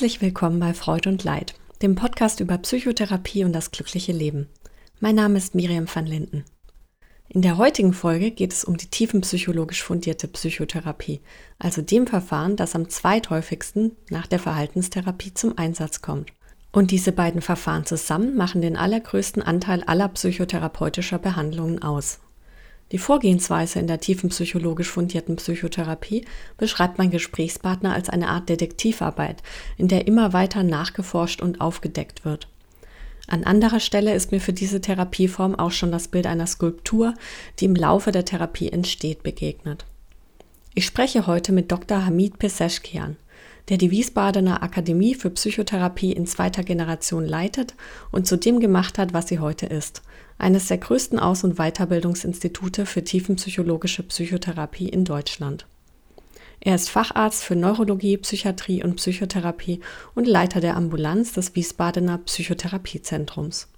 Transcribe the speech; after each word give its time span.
Herzlich 0.00 0.22
willkommen 0.22 0.60
bei 0.60 0.72
Freud 0.72 1.06
und 1.06 1.24
Leid, 1.24 1.52
dem 1.82 1.94
Podcast 1.94 2.40
über 2.40 2.56
Psychotherapie 2.56 3.44
und 3.44 3.52
das 3.52 3.70
glückliche 3.70 4.12
Leben. 4.12 4.48
Mein 4.98 5.14
Name 5.14 5.36
ist 5.36 5.54
Miriam 5.54 5.86
van 5.94 6.06
Linden. 6.06 6.46
In 7.28 7.42
der 7.42 7.58
heutigen 7.58 7.92
Folge 7.92 8.30
geht 8.30 8.54
es 8.54 8.64
um 8.64 8.78
die 8.78 8.86
tiefenpsychologisch 8.86 9.82
fundierte 9.82 10.26
Psychotherapie, 10.26 11.20
also 11.58 11.82
dem 11.82 12.06
Verfahren, 12.06 12.56
das 12.56 12.74
am 12.74 12.88
zweithäufigsten 12.88 13.94
nach 14.08 14.26
der 14.26 14.38
Verhaltenstherapie 14.38 15.34
zum 15.34 15.58
Einsatz 15.58 16.00
kommt. 16.00 16.32
Und 16.72 16.92
diese 16.92 17.12
beiden 17.12 17.42
Verfahren 17.42 17.84
zusammen 17.84 18.38
machen 18.38 18.62
den 18.62 18.78
allergrößten 18.78 19.42
Anteil 19.42 19.82
aller 19.82 20.08
psychotherapeutischer 20.08 21.18
Behandlungen 21.18 21.82
aus. 21.82 22.20
Die 22.92 22.98
Vorgehensweise 22.98 23.78
in 23.78 23.86
der 23.86 24.00
tiefen 24.00 24.30
psychologisch 24.30 24.90
fundierten 24.90 25.36
Psychotherapie 25.36 26.24
beschreibt 26.56 26.98
mein 26.98 27.10
Gesprächspartner 27.10 27.94
als 27.94 28.08
eine 28.08 28.28
Art 28.28 28.48
Detektivarbeit, 28.48 29.42
in 29.76 29.86
der 29.86 30.08
immer 30.08 30.32
weiter 30.32 30.62
nachgeforscht 30.64 31.40
und 31.40 31.60
aufgedeckt 31.60 32.24
wird. 32.24 32.48
An 33.28 33.44
anderer 33.44 33.78
Stelle 33.78 34.14
ist 34.14 34.32
mir 34.32 34.40
für 34.40 34.52
diese 34.52 34.80
Therapieform 34.80 35.54
auch 35.54 35.70
schon 35.70 35.92
das 35.92 36.08
Bild 36.08 36.26
einer 36.26 36.48
Skulptur, 36.48 37.14
die 37.60 37.66
im 37.66 37.76
Laufe 37.76 38.10
der 38.10 38.24
Therapie 38.24 38.70
entsteht, 38.70 39.22
begegnet. 39.22 39.84
Ich 40.74 40.84
spreche 40.84 41.28
heute 41.28 41.52
mit 41.52 41.70
Dr. 41.70 42.04
Hamid 42.04 42.38
Peseschkian 42.38 43.16
der 43.70 43.78
die 43.78 43.92
Wiesbadener 43.92 44.62
Akademie 44.62 45.14
für 45.14 45.30
Psychotherapie 45.30 46.12
in 46.12 46.26
zweiter 46.26 46.64
Generation 46.64 47.24
leitet 47.24 47.74
und 48.10 48.26
zu 48.26 48.36
dem 48.36 48.58
gemacht 48.58 48.98
hat, 48.98 49.14
was 49.14 49.28
sie 49.28 49.38
heute 49.38 49.66
ist. 49.66 50.02
Eines 50.40 50.68
der 50.68 50.78
größten 50.78 51.18
Aus- 51.18 51.44
und 51.44 51.56
Weiterbildungsinstitute 51.56 52.86
für 52.86 53.04
tiefenpsychologische 53.04 54.02
Psychotherapie 54.04 54.88
in 54.88 55.04
Deutschland. 55.04 55.66
Er 56.60 56.74
ist 56.74 56.88
Facharzt 56.88 57.44
für 57.44 57.56
Neurologie, 57.56 58.16
Psychiatrie 58.16 58.82
und 58.82 58.96
Psychotherapie 58.96 59.80
und 60.14 60.26
Leiter 60.26 60.62
der 60.62 60.78
Ambulanz 60.78 61.34
des 61.34 61.54
Wiesbadener 61.56 62.16
Psychotherapiezentrums. 62.18 63.68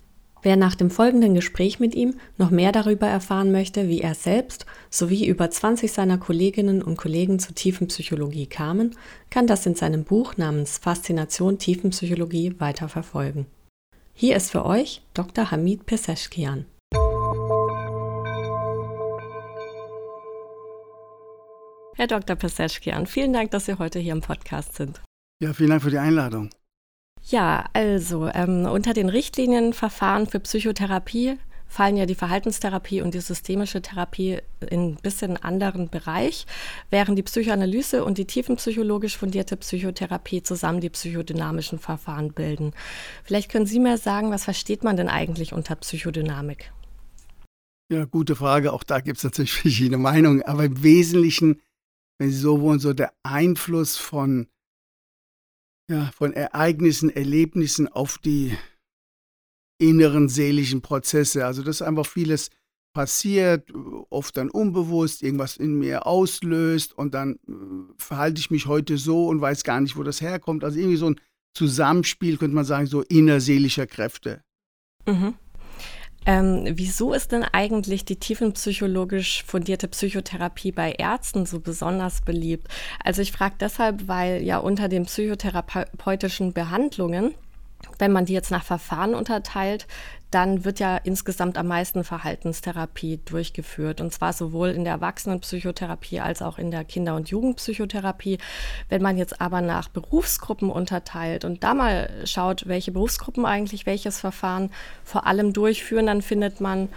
Wer 0.42 0.56
nach 0.56 0.76
dem 0.76 0.90
folgenden 0.90 1.34
Gespräch 1.34 1.80
mit 1.80 1.96
ihm 1.96 2.14
noch 2.38 2.50
mehr 2.50 2.70
darüber 2.70 3.08
erfahren 3.08 3.50
möchte, 3.50 3.88
wie 3.88 4.00
er 4.00 4.14
selbst 4.14 4.64
sowie 4.88 5.26
über 5.26 5.50
20 5.50 5.90
seiner 5.90 6.18
Kolleginnen 6.18 6.80
und 6.80 6.96
Kollegen 6.96 7.40
zur 7.40 7.56
Tiefenpsychologie 7.56 8.46
kamen, 8.46 8.94
kann 9.30 9.48
das 9.48 9.66
in 9.66 9.74
seinem 9.74 10.04
Buch 10.04 10.36
namens 10.36 10.78
Faszination 10.78 11.58
Tiefenpsychologie 11.58 12.54
weiterverfolgen. 12.58 13.46
Hier 14.14 14.36
ist 14.36 14.50
für 14.50 14.64
euch 14.66 15.02
Dr. 15.14 15.50
Hamid 15.50 15.86
Peseschkian. 15.86 16.66
Herr 21.96 22.06
Dr. 22.06 22.36
Peseschkian, 22.36 23.06
vielen 23.06 23.32
Dank, 23.32 23.50
dass 23.52 23.66
Sie 23.66 23.78
heute 23.78 23.98
hier 23.98 24.12
im 24.12 24.20
Podcast 24.20 24.76
sind. 24.76 25.00
Ja, 25.40 25.52
vielen 25.52 25.70
Dank 25.70 25.82
für 25.82 25.90
die 25.90 25.98
Einladung. 25.98 26.50
Ja, 27.24 27.66
also 27.72 28.28
ähm, 28.28 28.66
unter 28.66 28.92
den 28.92 29.08
Richtlinienverfahren 29.08 30.26
für 30.26 30.40
Psychotherapie 30.40 31.38
fallen 31.72 31.96
ja 31.96 32.04
die 32.04 32.14
Verhaltenstherapie 32.14 33.00
und 33.00 33.14
die 33.14 33.20
systemische 33.20 33.80
Therapie 33.80 34.40
in 34.68 34.90
ein 34.90 34.96
bisschen 34.96 35.38
anderen 35.38 35.88
Bereich, 35.88 36.46
während 36.90 37.16
die 37.16 37.22
Psychoanalyse 37.22 38.04
und 38.04 38.18
die 38.18 38.26
tiefenpsychologisch 38.26 39.16
fundierte 39.16 39.56
Psychotherapie 39.56 40.42
zusammen 40.42 40.82
die 40.82 40.90
psychodynamischen 40.90 41.78
Verfahren 41.78 42.34
bilden. 42.34 42.72
Vielleicht 43.24 43.50
können 43.50 43.64
Sie 43.64 43.80
mir 43.80 43.96
sagen, 43.96 44.30
was 44.30 44.44
versteht 44.44 44.84
man 44.84 44.98
denn 44.98 45.08
eigentlich 45.08 45.54
unter 45.54 45.74
Psychodynamik? 45.76 46.70
Ja, 47.90 48.04
gute 48.04 48.36
Frage. 48.36 48.74
Auch 48.74 48.84
da 48.84 49.00
gibt 49.00 49.16
es 49.16 49.24
natürlich 49.24 49.52
verschiedene 49.62 49.96
Meinungen. 49.96 50.42
Aber 50.42 50.66
im 50.66 50.82
Wesentlichen, 50.82 51.62
wenn 52.18 52.28
Sie 52.28 52.36
so 52.36 52.60
wollen, 52.60 52.80
so 52.80 52.92
der 52.92 53.14
Einfluss 53.22 53.96
von 53.96 54.46
ja, 55.90 56.10
von 56.14 56.32
Ereignissen, 56.32 57.10
Erlebnissen 57.10 57.88
auf 57.88 58.18
die 58.18 58.56
inneren 59.82 60.28
seelischen 60.28 60.80
Prozesse. 60.80 61.44
Also 61.44 61.62
dass 61.62 61.82
einfach 61.82 62.06
vieles 62.06 62.50
passiert, 62.94 63.70
oft 64.10 64.36
dann 64.36 64.50
unbewusst, 64.50 65.22
irgendwas 65.22 65.56
in 65.56 65.78
mir 65.78 66.06
auslöst 66.06 66.96
und 66.96 67.14
dann 67.14 67.36
äh, 67.48 67.52
verhalte 67.96 68.38
ich 68.38 68.50
mich 68.50 68.66
heute 68.66 68.98
so 68.98 69.28
und 69.28 69.40
weiß 69.40 69.64
gar 69.64 69.80
nicht, 69.80 69.96
wo 69.96 70.02
das 70.02 70.20
herkommt. 70.20 70.62
Also 70.62 70.78
irgendwie 70.78 70.98
so 70.98 71.10
ein 71.10 71.20
Zusammenspiel, 71.54 72.36
könnte 72.36 72.54
man 72.54 72.64
sagen, 72.64 72.86
so 72.86 73.02
innerseelischer 73.02 73.86
Kräfte. 73.86 74.42
Mhm. 75.06 75.34
Ähm, 76.24 76.64
wieso 76.74 77.14
ist 77.14 77.32
denn 77.32 77.42
eigentlich 77.42 78.04
die 78.04 78.16
tiefenpsychologisch 78.16 79.42
fundierte 79.44 79.88
Psychotherapie 79.88 80.70
bei 80.70 80.92
Ärzten 80.92 81.46
so 81.46 81.58
besonders 81.58 82.20
beliebt? 82.20 82.68
Also 83.02 83.22
ich 83.22 83.32
frage 83.32 83.56
deshalb, 83.58 84.06
weil 84.06 84.42
ja 84.42 84.58
unter 84.58 84.88
den 84.88 85.06
psychotherapeutischen 85.06 86.52
Behandlungen 86.52 87.34
wenn 88.02 88.10
man 88.10 88.24
die 88.24 88.32
jetzt 88.32 88.50
nach 88.50 88.64
Verfahren 88.64 89.14
unterteilt, 89.14 89.86
dann 90.32 90.64
wird 90.64 90.80
ja 90.80 90.96
insgesamt 90.96 91.56
am 91.56 91.68
meisten 91.68 92.02
Verhaltenstherapie 92.02 93.20
durchgeführt. 93.24 94.00
Und 94.00 94.12
zwar 94.12 94.32
sowohl 94.32 94.70
in 94.70 94.82
der 94.82 94.94
Erwachsenenpsychotherapie 94.94 96.18
als 96.18 96.42
auch 96.42 96.58
in 96.58 96.72
der 96.72 96.82
Kinder- 96.82 97.14
und 97.14 97.28
Jugendpsychotherapie. 97.28 98.38
Wenn 98.88 99.02
man 99.02 99.18
jetzt 99.18 99.40
aber 99.40 99.60
nach 99.60 99.88
Berufsgruppen 99.88 100.68
unterteilt 100.68 101.44
und 101.44 101.62
da 101.62 101.74
mal 101.74 102.10
schaut, 102.24 102.66
welche 102.66 102.90
Berufsgruppen 102.90 103.46
eigentlich 103.46 103.86
welches 103.86 104.18
Verfahren 104.18 104.72
vor 105.04 105.28
allem 105.28 105.52
durchführen, 105.52 106.06
dann 106.06 106.22
findet 106.22 106.60
man 106.60 106.88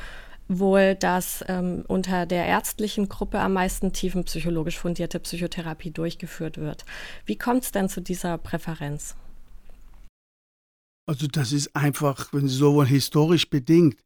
wohl, 0.47 0.95
dass 0.95 1.45
ähm, 1.47 1.83
unter 1.87 2.25
der 2.25 2.47
ärztlichen 2.47 3.09
Gruppe 3.09 3.41
am 3.41 3.53
meisten 3.53 3.93
tiefenpsychologisch 3.93 4.79
fundierte 4.79 5.19
Psychotherapie 5.19 5.91
durchgeführt 5.91 6.57
wird. 6.57 6.83
Wie 7.27 7.37
kommt 7.37 7.63
es 7.63 7.71
denn 7.71 7.89
zu 7.89 8.01
dieser 8.01 8.39
Präferenz? 8.39 9.15
Also 11.07 11.27
das 11.27 11.51
ist 11.51 11.75
einfach, 11.75 12.33
wenn 12.33 12.47
Sie 12.47 12.55
so 12.55 12.73
wollen, 12.73 12.87
historisch 12.87 13.49
bedingt. 13.49 14.03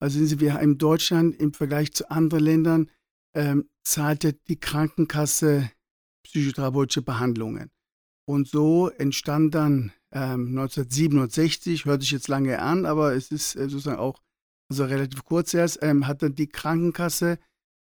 Also 0.00 0.18
sind 0.18 0.28
Sie, 0.28 0.40
wir 0.40 0.58
in 0.60 0.78
Deutschland 0.78 1.36
im 1.36 1.52
Vergleich 1.52 1.92
zu 1.92 2.10
anderen 2.10 2.44
Ländern 2.44 2.90
ähm, 3.34 3.68
zahlte 3.82 4.32
die 4.32 4.58
Krankenkasse 4.58 5.70
psychotherapeutische 6.24 7.02
Behandlungen. 7.02 7.70
Und 8.26 8.48
so 8.48 8.88
entstand 8.88 9.54
dann 9.54 9.92
ähm, 10.12 10.48
1967, 10.58 11.84
hört 11.84 12.02
sich 12.02 12.12
jetzt 12.12 12.28
lange 12.28 12.60
an, 12.60 12.86
aber 12.86 13.14
es 13.14 13.30
ist 13.30 13.56
äh, 13.56 13.68
sozusagen 13.68 13.98
auch 13.98 14.20
also 14.70 14.84
relativ 14.84 15.24
kurz 15.24 15.52
erst, 15.52 15.80
ähm, 15.82 16.06
hat 16.06 16.22
dann 16.22 16.34
die 16.34 16.46
Krankenkasse 16.46 17.38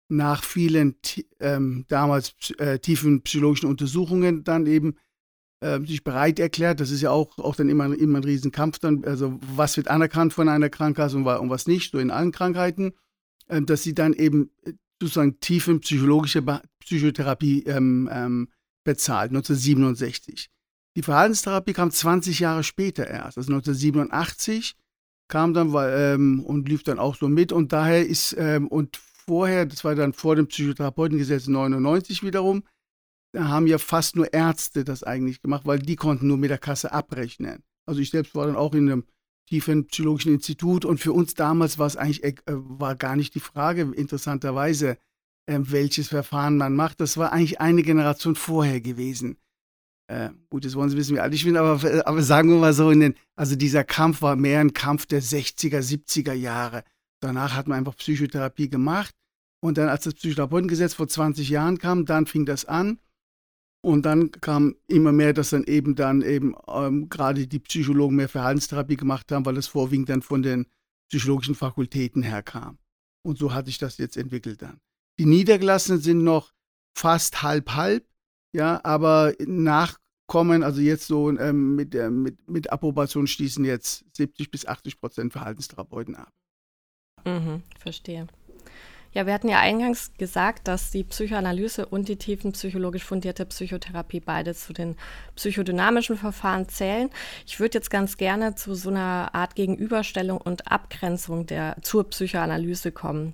nach 0.09 0.43
vielen 0.43 0.95
ähm, 1.39 1.85
damals 1.87 2.33
äh, 2.57 2.79
tiefen 2.79 3.21
psychologischen 3.21 3.69
Untersuchungen 3.69 4.43
dann 4.43 4.65
eben 4.65 4.95
äh, 5.61 5.79
sich 5.81 6.03
bereit 6.03 6.39
erklärt. 6.39 6.79
Das 6.79 6.91
ist 6.91 7.01
ja 7.01 7.11
auch, 7.11 7.37
auch 7.37 7.55
dann 7.55 7.69
immer, 7.69 7.85
immer 7.97 8.19
ein 8.19 8.23
Riesenkampf 8.23 8.79
dann. 8.79 9.03
Also 9.05 9.39
was 9.41 9.77
wird 9.77 9.89
anerkannt 9.89 10.33
von 10.33 10.49
einer 10.49 10.69
Krankenkasse 10.69 11.17
und, 11.17 11.27
und 11.27 11.49
was 11.49 11.67
nicht, 11.67 11.91
so 11.91 11.99
in 11.99 12.11
allen 12.11 12.31
Krankheiten, 12.31 12.93
äh, 13.47 13.61
dass 13.61 13.83
sie 13.83 13.93
dann 13.93 14.13
eben 14.13 14.51
äh, 14.63 14.73
sozusagen 15.01 15.39
tiefe 15.39 15.77
psychologische 15.79 16.41
ba 16.41 16.61
Psychotherapie 16.79 17.63
ähm, 17.65 18.09
ähm, 18.11 18.47
bezahlt, 18.83 19.29
1967. 19.29 20.49
Die 20.95 21.03
Verhaltenstherapie 21.03 21.73
kam 21.73 21.91
20 21.91 22.39
Jahre 22.39 22.63
später 22.63 23.05
erst, 23.07 23.37
also 23.37 23.53
1987 23.53 24.75
kam 25.27 25.53
dann 25.53 25.71
ähm, 25.77 26.43
und 26.43 26.67
lief 26.67 26.83
dann 26.83 26.97
auch 26.97 27.15
so 27.15 27.27
mit 27.27 27.51
und 27.51 27.71
daher 27.71 28.05
ist, 28.07 28.35
ähm, 28.39 28.67
und 28.67 28.97
vorher, 28.97 29.67
das 29.67 29.83
war 29.83 29.93
dann 29.93 30.13
vor 30.13 30.35
dem 30.35 30.47
Psychotherapeutengesetz 30.47 31.47
99 31.47 32.23
wiederum, 32.23 32.63
haben 33.37 33.67
ja 33.67 33.77
fast 33.77 34.15
nur 34.15 34.33
Ärzte 34.33 34.83
das 34.83 35.03
eigentlich 35.03 35.41
gemacht, 35.41 35.65
weil 35.65 35.79
die 35.79 35.95
konnten 35.95 36.27
nur 36.27 36.37
mit 36.37 36.49
der 36.49 36.57
Kasse 36.57 36.91
abrechnen. 36.91 37.63
Also 37.85 38.01
ich 38.01 38.09
selbst 38.09 38.35
war 38.35 38.47
dann 38.47 38.55
auch 38.55 38.73
in 38.73 38.89
einem 38.89 39.05
tiefen 39.47 39.87
psychologischen 39.87 40.33
Institut 40.33 40.85
und 40.85 40.99
für 40.99 41.11
uns 41.11 41.33
damals 41.33 41.79
war 41.79 41.87
es 41.87 41.97
eigentlich 41.97 42.23
äh, 42.23 42.33
war 42.47 42.95
gar 42.95 43.15
nicht 43.15 43.35
die 43.35 43.39
Frage, 43.39 43.81
interessanterweise, 43.95 44.97
äh, 45.47 45.59
welches 45.59 46.07
Verfahren 46.09 46.57
man 46.57 46.75
macht. 46.75 47.01
Das 47.01 47.17
war 47.17 47.31
eigentlich 47.31 47.59
eine 47.59 47.83
Generation 47.83 48.35
vorher 48.35 48.81
gewesen. 48.81 49.37
Äh, 50.07 50.29
gut, 50.49 50.65
jetzt 50.65 50.75
wollen 50.75 50.89
Sie 50.89 50.97
wissen, 50.97 51.15
wie 51.15 51.19
alt 51.19 51.33
ich 51.33 51.45
bin, 51.45 51.57
aber, 51.57 51.79
aber 52.07 52.21
sagen 52.23 52.49
wir 52.49 52.57
mal 52.57 52.73
so, 52.73 52.91
den, 52.91 53.15
also 53.35 53.55
dieser 53.55 53.83
Kampf 53.83 54.21
war 54.21 54.35
mehr 54.35 54.59
ein 54.59 54.73
Kampf 54.73 55.05
der 55.05 55.21
60er, 55.21 55.81
70er 55.81 56.33
Jahre. 56.33 56.83
Danach 57.21 57.55
hat 57.55 57.67
man 57.67 57.77
einfach 57.79 57.95
Psychotherapie 57.95 58.69
gemacht. 58.69 59.13
Und 59.61 59.77
dann, 59.77 59.89
als 59.89 60.05
das 60.05 60.13
Psychotherapeutengesetz 60.13 60.93
vor 60.93 61.07
20 61.07 61.49
Jahren 61.49 61.77
kam, 61.77 62.05
dann 62.05 62.25
fing 62.25 62.45
das 62.45 62.65
an. 62.65 62.99
Und 63.81 64.05
dann 64.05 64.31
kam 64.31 64.75
immer 64.87 65.13
mehr, 65.13 65.33
dass 65.33 65.51
dann 65.51 65.63
eben 65.63 65.95
dann 65.95 66.21
eben 66.21 66.53
ähm, 66.67 67.07
gerade 67.07 67.47
die 67.47 67.59
Psychologen 67.59 68.17
mehr 68.17 68.27
Verhaltenstherapie 68.27 68.97
gemacht 68.97 69.31
haben, 69.31 69.45
weil 69.45 69.57
es 69.57 69.67
vorwiegend 69.67 70.09
dann 70.09 70.21
von 70.21 70.41
den 70.41 70.67
psychologischen 71.09 71.55
Fakultäten 71.55 72.21
herkam. 72.21 72.77
Und 73.25 73.37
so 73.37 73.53
hat 73.53 73.67
sich 73.67 73.77
das 73.77 73.97
jetzt 73.97 74.17
entwickelt 74.17 74.61
dann. 74.61 74.79
Die 75.17 75.25
Niedergelassenen 75.25 76.01
sind 76.01 76.23
noch 76.23 76.51
fast 76.97 77.41
halb-halb, 77.41 78.05
ja, 78.53 78.81
aber 78.83 79.33
nachkommen, 79.45 80.63
also 80.63 80.81
jetzt 80.81 81.07
so 81.07 81.29
ähm, 81.29 81.75
mit, 81.75 81.95
äh, 81.95 82.09
mit, 82.09 82.49
mit 82.49 82.71
Approbation 82.71 83.27
schließen 83.27 83.63
jetzt 83.63 84.05
70 84.15 84.51
bis 84.51 84.65
80 84.65 84.99
Prozent 84.99 85.33
Verhaltenstherapeuten 85.33 86.15
ab. 86.15 86.31
Mhm, 87.25 87.63
verstehe. 87.77 88.27
Ja, 89.11 89.25
wir 89.25 89.33
hatten 89.33 89.49
ja 89.49 89.59
eingangs 89.59 90.11
gesagt, 90.19 90.67
dass 90.67 90.91
die 90.91 91.03
Psychoanalyse 91.03 91.87
und 91.87 92.07
die 92.09 92.17
tiefenpsychologisch 92.17 93.03
fundierte 93.03 93.43
Psychotherapie 93.45 94.19
beide 94.19 94.53
zu 94.53 94.71
den 94.71 94.95
psychodynamischen 95.35 96.15
Verfahren 96.15 96.69
zählen. 96.69 97.09
Ich 97.47 97.59
würde 97.59 97.79
jetzt 97.79 97.89
ganz 97.89 98.17
gerne 98.17 98.53
zu 98.53 98.75
so 98.75 98.91
einer 98.91 99.33
Art 99.33 99.55
Gegenüberstellung 99.55 100.39
und 100.39 100.71
Abgrenzung 100.71 101.47
der, 101.47 101.77
zur 101.81 102.07
Psychoanalyse 102.07 102.91
kommen. 102.91 103.33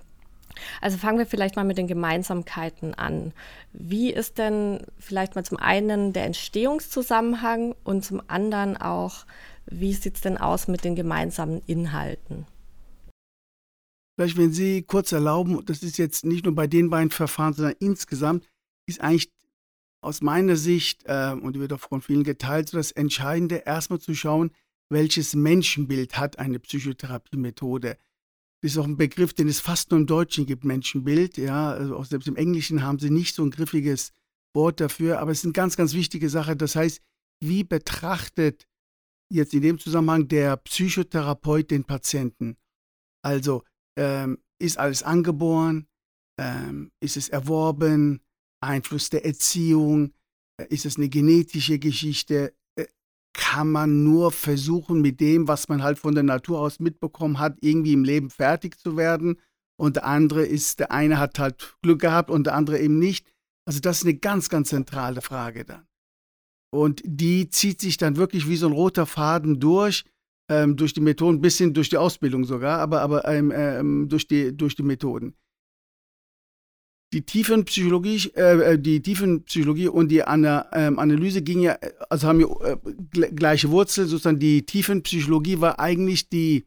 Also 0.79 0.97
fangen 0.97 1.17
wir 1.17 1.25
vielleicht 1.25 1.57
mal 1.57 1.65
mit 1.65 1.77
den 1.77 1.87
Gemeinsamkeiten 1.87 2.93
an. 2.95 3.33
Wie 3.73 4.13
ist 4.13 4.37
denn 4.37 4.79
vielleicht 4.97 5.35
mal 5.35 5.43
zum 5.43 5.57
einen 5.57 6.13
der 6.13 6.23
Entstehungszusammenhang 6.23 7.75
und 7.83 8.05
zum 8.05 8.21
anderen 8.27 8.77
auch, 8.77 9.25
wie 9.65 9.93
sieht 9.93 10.15
es 10.15 10.21
denn 10.21 10.37
aus 10.37 10.69
mit 10.69 10.85
den 10.85 10.95
gemeinsamen 10.95 11.61
Inhalten? 11.65 12.45
Vielleicht, 14.15 14.37
wenn 14.37 14.53
Sie 14.53 14.83
kurz 14.83 15.11
erlauben, 15.11 15.63
das 15.65 15.83
ist 15.83 15.97
jetzt 15.97 16.25
nicht 16.25 16.45
nur 16.45 16.55
bei 16.55 16.67
den 16.67 16.89
beiden 16.89 17.11
Verfahren, 17.11 17.53
sondern 17.53 17.75
insgesamt, 17.79 18.47
ist 18.87 19.01
eigentlich 19.01 19.31
aus 20.01 20.21
meiner 20.21 20.55
Sicht, 20.55 21.03
äh, 21.05 21.33
und 21.33 21.55
die 21.55 21.59
wird 21.59 21.73
auch 21.73 21.79
von 21.79 22.01
vielen 22.01 22.23
geteilt, 22.23 22.69
so 22.69 22.77
das 22.77 22.91
Entscheidende, 22.91 23.63
erstmal 23.65 23.99
zu 23.99 24.13
schauen, 24.13 24.51
welches 24.89 25.35
Menschenbild 25.35 26.17
hat 26.17 26.39
eine 26.39 26.59
Psychotherapiemethode. 26.59 27.97
Das 28.61 28.71
ist 28.71 28.77
auch 28.77 28.85
ein 28.85 28.97
Begriff, 28.97 29.33
den 29.33 29.47
es 29.47 29.59
fast 29.59 29.91
nur 29.91 29.99
im 29.99 30.07
Deutschen 30.07 30.45
gibt, 30.45 30.63
Menschenbild. 30.63 31.37
Ja, 31.37 31.71
also 31.71 31.97
auch 31.97 32.05
selbst 32.05 32.27
im 32.27 32.35
Englischen 32.35 32.83
haben 32.83 32.99
sie 32.99 33.09
nicht 33.09 33.35
so 33.35 33.43
ein 33.43 33.51
griffiges 33.51 34.11
Wort 34.53 34.79
dafür, 34.79 35.19
aber 35.19 35.31
es 35.31 35.39
ist 35.39 35.45
eine 35.45 35.53
ganz, 35.53 35.75
ganz 35.75 35.93
wichtige 35.93 36.29
Sache. 36.29 36.55
Das 36.55 36.75
heißt, 36.75 37.01
wie 37.43 37.63
betrachtet 37.63 38.67
jetzt 39.29 39.53
in 39.53 39.61
dem 39.61 39.79
Zusammenhang 39.79 40.27
der 40.27 40.57
Psychotherapeut 40.57 41.69
den 41.71 41.83
Patienten? 41.83 42.55
Also 43.23 43.63
ähm, 43.97 44.39
ist 44.59 44.77
alles 44.77 45.03
angeboren? 45.03 45.87
Ähm, 46.39 46.91
ist 46.99 47.17
es 47.17 47.29
erworben? 47.29 48.21
Einfluss 48.61 49.09
der 49.09 49.25
Erziehung? 49.25 50.13
Äh, 50.57 50.67
ist 50.69 50.85
es 50.85 50.97
eine 50.97 51.09
genetische 51.09 51.79
Geschichte? 51.79 52.53
Äh, 52.77 52.85
kann 53.33 53.71
man 53.71 54.03
nur 54.03 54.31
versuchen, 54.31 55.01
mit 55.01 55.19
dem, 55.19 55.47
was 55.47 55.67
man 55.69 55.83
halt 55.83 55.99
von 55.99 56.13
der 56.13 56.23
Natur 56.23 56.59
aus 56.59 56.79
mitbekommen 56.79 57.39
hat, 57.39 57.57
irgendwie 57.61 57.93
im 57.93 58.03
Leben 58.03 58.29
fertig 58.29 58.79
zu 58.79 58.97
werden? 58.97 59.39
Und 59.77 59.97
der 59.97 60.05
andere 60.05 60.45
ist, 60.45 60.79
der 60.79 60.91
eine 60.91 61.19
hat 61.19 61.37
halt 61.37 61.75
Glück 61.81 61.99
gehabt 61.99 62.29
und 62.29 62.45
der 62.45 62.55
andere 62.55 62.79
eben 62.79 62.97
nicht. 62.97 63.27
Also 63.67 63.79
das 63.79 63.97
ist 63.97 64.03
eine 64.03 64.15
ganz, 64.15 64.49
ganz 64.49 64.69
zentrale 64.69 65.21
Frage 65.21 65.65
dann. 65.65 65.87
Und 66.73 67.01
die 67.05 67.49
zieht 67.49 67.81
sich 67.81 67.97
dann 67.97 68.15
wirklich 68.15 68.47
wie 68.47 68.57
so 68.57 68.67
ein 68.67 68.73
roter 68.73 69.05
Faden 69.05 69.59
durch 69.59 70.05
ähm, 70.49 70.75
durch 70.75 70.93
die 70.93 71.01
Methoden, 71.01 71.41
bis 71.41 71.57
hin 71.57 71.73
durch 71.73 71.89
die 71.89 71.97
Ausbildung 71.97 72.45
sogar, 72.45 72.79
aber, 72.79 73.01
aber 73.01 73.27
ähm, 73.27 73.51
ähm, 73.55 74.09
durch, 74.09 74.27
die, 74.27 74.55
durch 74.55 74.75
die 74.75 74.83
Methoden. 74.83 75.35
Die 77.13 77.25
Tiefenpsychologie, 77.25 78.31
äh, 78.35 78.73
äh 78.73 78.79
die 78.79 79.01
Tiefenpsychologie 79.01 79.87
und 79.87 80.09
die 80.09 80.23
Ana, 80.23 80.67
ähm, 80.73 80.99
Analyse 80.99 81.41
ging 81.41 81.61
ja, 81.61 81.77
also 82.09 82.27
haben 82.27 82.41
ja 82.41 82.47
äh, 82.63 82.77
gleiche 83.33 83.69
Wurzel, 83.69 84.05
sozusagen 84.05 84.39
die 84.39 84.65
Tiefenpsychologie 84.65 85.61
war 85.61 85.79
eigentlich 85.79 86.29
die, 86.29 86.65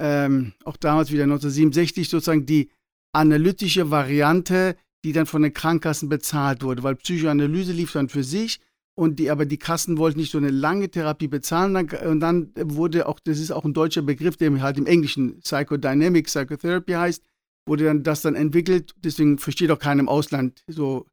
ähm, 0.00 0.54
auch 0.64 0.76
damals 0.76 1.12
wieder 1.12 1.24
1967, 1.24 2.08
sozusagen 2.08 2.46
die 2.46 2.70
analytische 3.12 3.90
Variante, 3.90 4.76
die 5.04 5.12
dann 5.12 5.26
von 5.26 5.42
den 5.42 5.52
Krankenkassen 5.52 6.08
bezahlt 6.08 6.62
wurde, 6.62 6.82
weil 6.82 6.96
Psychoanalyse 6.96 7.72
lief 7.72 7.92
dann 7.92 8.08
für 8.08 8.24
sich 8.24 8.60
und 8.94 9.18
die, 9.18 9.30
aber 9.30 9.46
die 9.46 9.58
Kassen 9.58 9.98
wollten 9.98 10.18
nicht 10.18 10.32
so 10.32 10.38
eine 10.38 10.50
lange 10.50 10.90
Therapie 10.90 11.28
bezahlen. 11.28 11.74
Und 11.76 12.20
dann 12.20 12.52
wurde 12.56 13.06
auch, 13.06 13.18
das 13.20 13.38
ist 13.38 13.50
auch 13.50 13.64
ein 13.64 13.72
deutscher 13.72 14.02
Begriff, 14.02 14.36
der 14.36 14.60
halt 14.60 14.78
im 14.78 14.86
Englischen 14.86 15.40
Psychodynamic 15.40 16.26
Psychotherapy 16.26 16.92
heißt, 16.92 17.22
wurde 17.66 17.84
dann 17.84 18.02
das 18.02 18.22
dann 18.22 18.34
entwickelt. 18.34 18.94
Deswegen 18.96 19.38
versteht 19.38 19.70
auch 19.70 19.78
keiner 19.78 20.00
im 20.00 20.08
Ausland 20.08 20.62
so, 20.66 21.06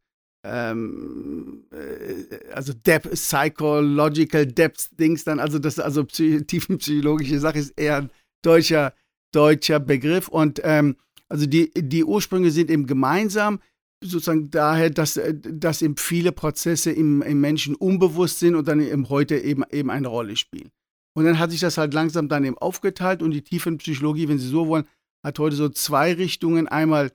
ähm, 0.43 1.65
äh, 1.71 2.51
also 2.53 2.73
Depth, 2.73 3.11
Psychological 3.11 4.45
Depth 4.45 4.99
Dings 4.99 5.23
dann, 5.23 5.39
also 5.39 5.59
das, 5.59 5.79
also 5.79 6.03
tiefenpsychologische 6.03 7.39
Sache 7.39 7.59
ist 7.59 7.79
eher 7.79 7.97
ein 7.97 8.11
deutscher, 8.43 8.93
deutscher 9.33 9.79
Begriff. 9.79 10.27
Und 10.27 10.61
ähm, 10.63 10.97
also 11.29 11.45
die, 11.45 11.71
die 11.73 12.03
Ursprünge 12.03 12.51
sind 12.51 12.69
eben 12.69 12.85
gemeinsam 12.85 13.59
sozusagen 14.01 14.51
daher, 14.51 14.89
dass, 14.89 15.17
äh, 15.17 15.33
dass 15.35 15.81
eben 15.81 15.97
viele 15.97 16.31
Prozesse 16.31 16.91
im, 16.91 17.21
im 17.21 17.41
Menschen 17.41 17.75
unbewusst 17.75 18.39
sind 18.39 18.55
und 18.55 18.67
dann 18.67 18.79
eben 18.79 19.09
heute 19.09 19.37
eben, 19.37 19.63
eben 19.71 19.89
eine 19.89 20.07
Rolle 20.07 20.35
spielen. 20.35 20.71
Und 21.15 21.25
dann 21.25 21.39
hat 21.39 21.51
sich 21.51 21.59
das 21.59 21.77
halt 21.77 21.93
langsam 21.93 22.29
dann 22.29 22.45
eben 22.45 22.57
aufgeteilt 22.57 23.23
und 23.23 23.31
die 23.31 23.41
Tiefenpsychologie, 23.41 24.27
wenn 24.29 24.37
Sie 24.37 24.47
so 24.47 24.67
wollen, 24.67 24.87
hat 25.23 25.39
heute 25.39 25.55
so 25.55 25.67
zwei 25.69 26.13
Richtungen. 26.13 26.67
Einmal 26.67 27.11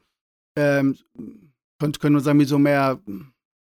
ähm, 0.56 0.98
können 1.78 2.14
wir 2.14 2.20
sagen, 2.20 2.38
mit 2.38 2.48
so 2.48 2.58
mehr 2.58 3.00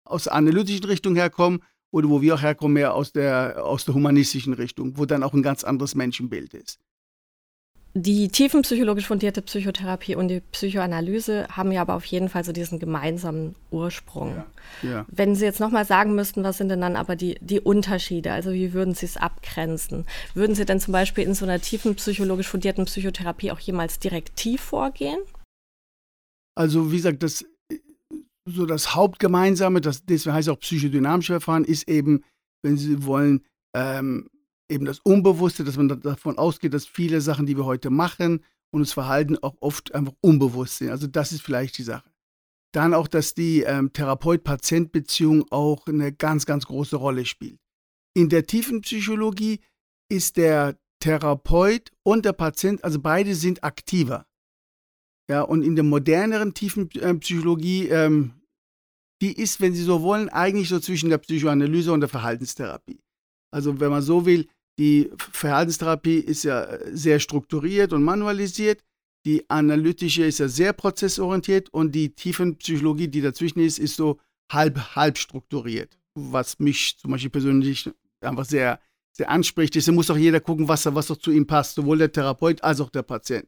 aus 0.04 0.24
der 0.24 0.34
analytischen 0.34 0.84
Richtung 0.84 1.14
herkommen 1.14 1.62
oder 1.90 2.08
wo 2.08 2.22
wir 2.22 2.34
auch 2.34 2.42
herkommen, 2.42 2.74
mehr 2.74 2.94
aus 2.94 3.12
der, 3.12 3.64
aus 3.64 3.84
der 3.84 3.94
humanistischen 3.94 4.54
Richtung, 4.54 4.96
wo 4.96 5.04
dann 5.04 5.22
auch 5.22 5.34
ein 5.34 5.42
ganz 5.42 5.62
anderes 5.62 5.94
Menschenbild 5.94 6.54
ist. 6.54 6.78
Die 7.96 8.26
tiefenpsychologisch 8.26 9.06
fundierte 9.06 9.40
Psychotherapie 9.40 10.16
und 10.16 10.26
die 10.26 10.40
Psychoanalyse 10.40 11.46
haben 11.48 11.70
ja 11.70 11.80
aber 11.80 11.94
auf 11.94 12.04
jeden 12.04 12.28
Fall 12.28 12.42
so 12.42 12.50
diesen 12.50 12.80
gemeinsamen 12.80 13.54
Ursprung. 13.70 14.34
Ja, 14.82 14.90
ja. 14.90 15.06
Wenn 15.08 15.36
Sie 15.36 15.44
jetzt 15.44 15.60
nochmal 15.60 15.84
sagen 15.84 16.16
müssten, 16.16 16.42
was 16.42 16.58
sind 16.58 16.70
denn 16.70 16.80
dann 16.80 16.96
aber 16.96 17.14
die, 17.14 17.38
die 17.40 17.60
Unterschiede? 17.60 18.32
Also 18.32 18.52
wie 18.52 18.72
würden 18.72 18.94
Sie 18.94 19.06
es 19.06 19.16
abgrenzen? 19.16 20.06
Würden 20.34 20.56
Sie 20.56 20.64
denn 20.64 20.80
zum 20.80 20.90
Beispiel 20.90 21.22
in 21.22 21.34
so 21.34 21.44
einer 21.44 21.60
tiefenpsychologisch 21.60 22.48
fundierten 22.48 22.84
Psychotherapie 22.86 23.52
auch 23.52 23.60
jemals 23.60 24.00
direktiv 24.00 24.60
vorgehen? 24.60 25.20
Also 26.56 26.90
wie 26.90 26.96
gesagt, 26.96 27.22
das, 27.22 27.44
so 28.44 28.66
das 28.66 28.96
Hauptgemeinsame, 28.96 29.80
das, 29.80 30.04
das 30.04 30.26
heißt 30.26 30.48
auch 30.48 30.58
psychodynamische 30.58 31.34
Verfahren, 31.34 31.64
ist 31.64 31.88
eben, 31.88 32.24
wenn 32.64 32.76
Sie 32.76 33.04
wollen, 33.04 33.44
ähm, 33.76 34.28
eben 34.68 34.84
das 34.84 35.00
Unbewusste, 35.00 35.64
dass 35.64 35.76
man 35.76 36.00
davon 36.00 36.38
ausgeht, 36.38 36.74
dass 36.74 36.86
viele 36.86 37.20
Sachen, 37.20 37.46
die 37.46 37.56
wir 37.56 37.64
heute 37.64 37.90
machen 37.90 38.44
und 38.72 38.80
das 38.80 38.92
Verhalten 38.92 39.38
auch 39.38 39.56
oft 39.60 39.94
einfach 39.94 40.14
unbewusst 40.20 40.78
sind. 40.78 40.90
Also 40.90 41.06
das 41.06 41.32
ist 41.32 41.42
vielleicht 41.42 41.78
die 41.78 41.82
Sache. 41.82 42.10
Dann 42.72 42.92
auch, 42.92 43.06
dass 43.06 43.34
die 43.34 43.62
ähm, 43.62 43.92
Therapeut-Patient-Beziehung 43.92 45.46
auch 45.50 45.86
eine 45.86 46.12
ganz, 46.12 46.44
ganz 46.44 46.66
große 46.66 46.96
Rolle 46.96 47.24
spielt. 47.24 47.60
In 48.16 48.28
der 48.28 48.46
tiefen 48.46 48.80
Psychologie 48.80 49.60
ist 50.10 50.36
der 50.36 50.78
Therapeut 51.00 51.92
und 52.02 52.24
der 52.24 52.32
Patient, 52.32 52.82
also 52.82 53.00
beide 53.00 53.34
sind 53.34 53.62
aktiver. 53.62 54.26
Ja, 55.30 55.42
und 55.42 55.62
in 55.62 55.74
der 55.74 55.84
moderneren 55.84 56.52
tiefen 56.54 56.90
äh, 56.92 57.14
Psychologie, 57.14 57.88
ähm, 57.88 58.42
die 59.22 59.32
ist, 59.32 59.60
wenn 59.60 59.74
Sie 59.74 59.82
so 59.82 60.02
wollen, 60.02 60.28
eigentlich 60.28 60.68
so 60.68 60.80
zwischen 60.80 61.10
der 61.10 61.18
Psychoanalyse 61.18 61.92
und 61.92 62.00
der 62.00 62.08
Verhaltenstherapie. 62.08 63.00
Also 63.54 63.78
wenn 63.78 63.90
man 63.90 64.02
so 64.02 64.26
will, 64.26 64.48
die 64.80 65.10
Verhaltenstherapie 65.16 66.18
ist 66.18 66.42
ja 66.42 66.64
äh, 66.64 66.96
sehr 66.96 67.20
strukturiert 67.20 67.92
und 67.92 68.02
manualisiert. 68.02 68.82
Die 69.24 69.48
analytische 69.48 70.24
ist 70.24 70.40
ja 70.40 70.48
sehr 70.48 70.72
prozessorientiert 70.72 71.68
und 71.70 71.94
die 71.94 72.14
Tiefenpsychologie, 72.14 73.08
die 73.08 73.20
dazwischen 73.20 73.60
ist, 73.60 73.78
ist 73.78 73.96
so 73.96 74.18
halb, 74.52 74.96
halb 74.96 75.16
strukturiert. 75.16 75.96
Was 76.14 76.58
mich 76.58 76.98
zum 76.98 77.12
Beispiel 77.12 77.30
persönlich 77.30 77.88
einfach 78.20 78.44
sehr, 78.44 78.80
sehr 79.16 79.30
anspricht. 79.30 79.76
Deswegen 79.76 79.94
muss 79.94 80.10
auch 80.10 80.16
jeder 80.16 80.40
gucken, 80.40 80.66
was, 80.66 80.84
was 80.92 81.10
auch 81.10 81.16
zu 81.16 81.30
ihm 81.30 81.46
passt, 81.46 81.76
sowohl 81.76 81.98
der 81.98 82.12
Therapeut 82.12 82.62
als 82.64 82.80
auch 82.80 82.90
der 82.90 83.02
Patient. 83.02 83.46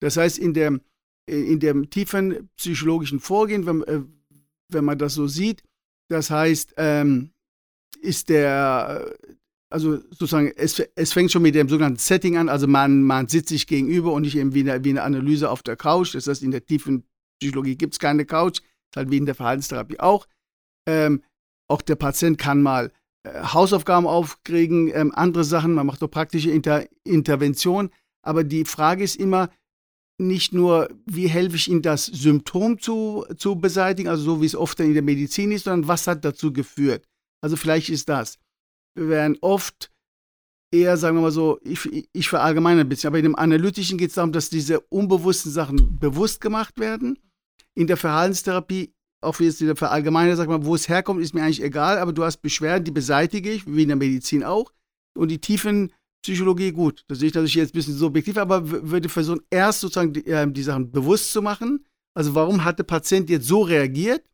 Das 0.00 0.16
heißt, 0.16 0.38
in 0.38 0.52
dem, 0.52 0.80
in 1.26 1.60
dem 1.60 1.88
tiefen 1.88 2.50
psychologischen 2.56 3.20
Vorgehen, 3.20 3.66
wenn, 3.66 3.82
äh, 3.84 4.02
wenn 4.68 4.84
man 4.84 4.98
das 4.98 5.14
so 5.14 5.28
sieht, 5.28 5.62
das 6.10 6.30
heißt, 6.30 6.74
ähm, 6.76 7.30
ist 8.00 8.28
der, 8.28 9.14
also 9.70 9.98
sozusagen, 10.10 10.52
es, 10.56 10.80
es 10.94 11.12
fängt 11.12 11.32
schon 11.32 11.42
mit 11.42 11.54
dem 11.54 11.68
sogenannten 11.68 11.98
Setting 11.98 12.36
an, 12.36 12.48
also 12.48 12.66
man, 12.66 13.02
man 13.02 13.28
sitzt 13.28 13.48
sich 13.48 13.66
gegenüber 13.66 14.12
und 14.12 14.22
nicht 14.22 14.36
eben 14.36 14.54
wie 14.54 14.60
eine, 14.60 14.84
wie 14.84 14.90
eine 14.90 15.02
Analyse 15.02 15.50
auf 15.50 15.62
der 15.62 15.76
Couch. 15.76 16.14
Das 16.14 16.26
heißt, 16.26 16.42
in 16.42 16.50
der 16.50 16.64
tiefen 16.64 17.04
Psychologie 17.40 17.76
gibt 17.76 17.94
es 17.94 17.98
keine 17.98 18.24
Couch, 18.24 18.58
ist 18.58 18.96
halt 18.96 19.10
wie 19.10 19.16
in 19.16 19.26
der 19.26 19.34
Verhaltenstherapie 19.34 20.00
auch. 20.00 20.26
Ähm, 20.86 21.22
auch 21.68 21.82
der 21.82 21.96
Patient 21.96 22.38
kann 22.38 22.62
mal 22.62 22.92
äh, 23.24 23.42
Hausaufgaben 23.42 24.06
aufkriegen, 24.06 24.90
ähm, 24.94 25.12
andere 25.14 25.44
Sachen, 25.44 25.74
man 25.74 25.86
macht 25.86 26.00
so 26.00 26.08
praktische 26.08 26.50
Inter 26.50 26.86
Intervention. 27.04 27.90
Aber 28.22 28.44
die 28.44 28.64
Frage 28.64 29.02
ist 29.02 29.16
immer 29.16 29.50
nicht 30.18 30.52
nur, 30.52 30.88
wie 31.06 31.26
helfe 31.26 31.56
ich 31.56 31.68
Ihnen, 31.68 31.82
das 31.82 32.06
Symptom 32.06 32.78
zu, 32.78 33.26
zu 33.36 33.56
beseitigen, 33.56 34.08
also 34.08 34.22
so 34.22 34.40
wie 34.40 34.46
es 34.46 34.54
oft 34.54 34.78
in 34.80 34.94
der 34.94 35.02
Medizin 35.02 35.50
ist, 35.50 35.64
sondern 35.64 35.88
was 35.88 36.06
hat 36.06 36.24
dazu 36.24 36.52
geführt. 36.52 37.06
Also 37.42 37.56
vielleicht 37.56 37.88
ist 37.88 38.08
das 38.08 38.38
werden 38.94 39.38
oft 39.40 39.90
eher, 40.72 40.96
sagen 40.96 41.16
wir 41.16 41.22
mal 41.22 41.30
so, 41.30 41.60
ich, 41.62 42.08
ich 42.12 42.28
verallgemeine 42.28 42.82
ein 42.82 42.88
bisschen, 42.88 43.08
aber 43.08 43.18
in 43.18 43.24
dem 43.24 43.36
Analytischen 43.36 43.98
geht 43.98 44.08
es 44.08 44.14
darum, 44.14 44.32
dass 44.32 44.50
diese 44.50 44.80
unbewussten 44.80 45.52
Sachen 45.52 45.98
bewusst 45.98 46.40
gemacht 46.40 46.78
werden. 46.78 47.18
In 47.74 47.86
der 47.86 47.96
Verhaltenstherapie, 47.96 48.92
auch 49.22 49.38
jetzt 49.40 49.60
in 49.60 49.68
der 49.68 49.76
Verallgemeine, 49.76 50.36
sag 50.36 50.48
mal, 50.48 50.64
wo 50.64 50.74
es 50.74 50.88
herkommt, 50.88 51.22
ist 51.22 51.34
mir 51.34 51.42
eigentlich 51.42 51.62
egal, 51.62 51.98
aber 51.98 52.12
du 52.12 52.24
hast 52.24 52.38
Beschwerden, 52.38 52.84
die 52.84 52.90
beseitige 52.90 53.50
ich, 53.50 53.66
wie 53.66 53.82
in 53.82 53.88
der 53.88 53.96
Medizin 53.96 54.44
auch. 54.44 54.72
Und 55.16 55.30
die 55.30 55.40
tiefen 55.40 55.92
Psychologie, 56.24 56.72
gut, 56.72 57.04
da 57.06 57.14
sehe 57.14 57.28
ich 57.28 57.34
natürlich 57.34 57.54
jetzt 57.54 57.70
ein 57.70 57.78
bisschen 57.78 57.96
subjektiv, 57.96 58.38
aber 58.38 58.68
würde 58.70 59.10
versuchen, 59.10 59.42
erst 59.50 59.80
sozusagen 59.80 60.12
die, 60.12 60.26
äh, 60.26 60.50
die 60.50 60.62
Sachen 60.62 60.90
bewusst 60.90 61.30
zu 61.32 61.42
machen 61.42 61.84
Also 62.16 62.34
warum 62.34 62.64
hat 62.64 62.78
der 62.78 62.84
Patient 62.84 63.28
jetzt 63.28 63.46
so 63.46 63.60
reagiert? 63.62 64.24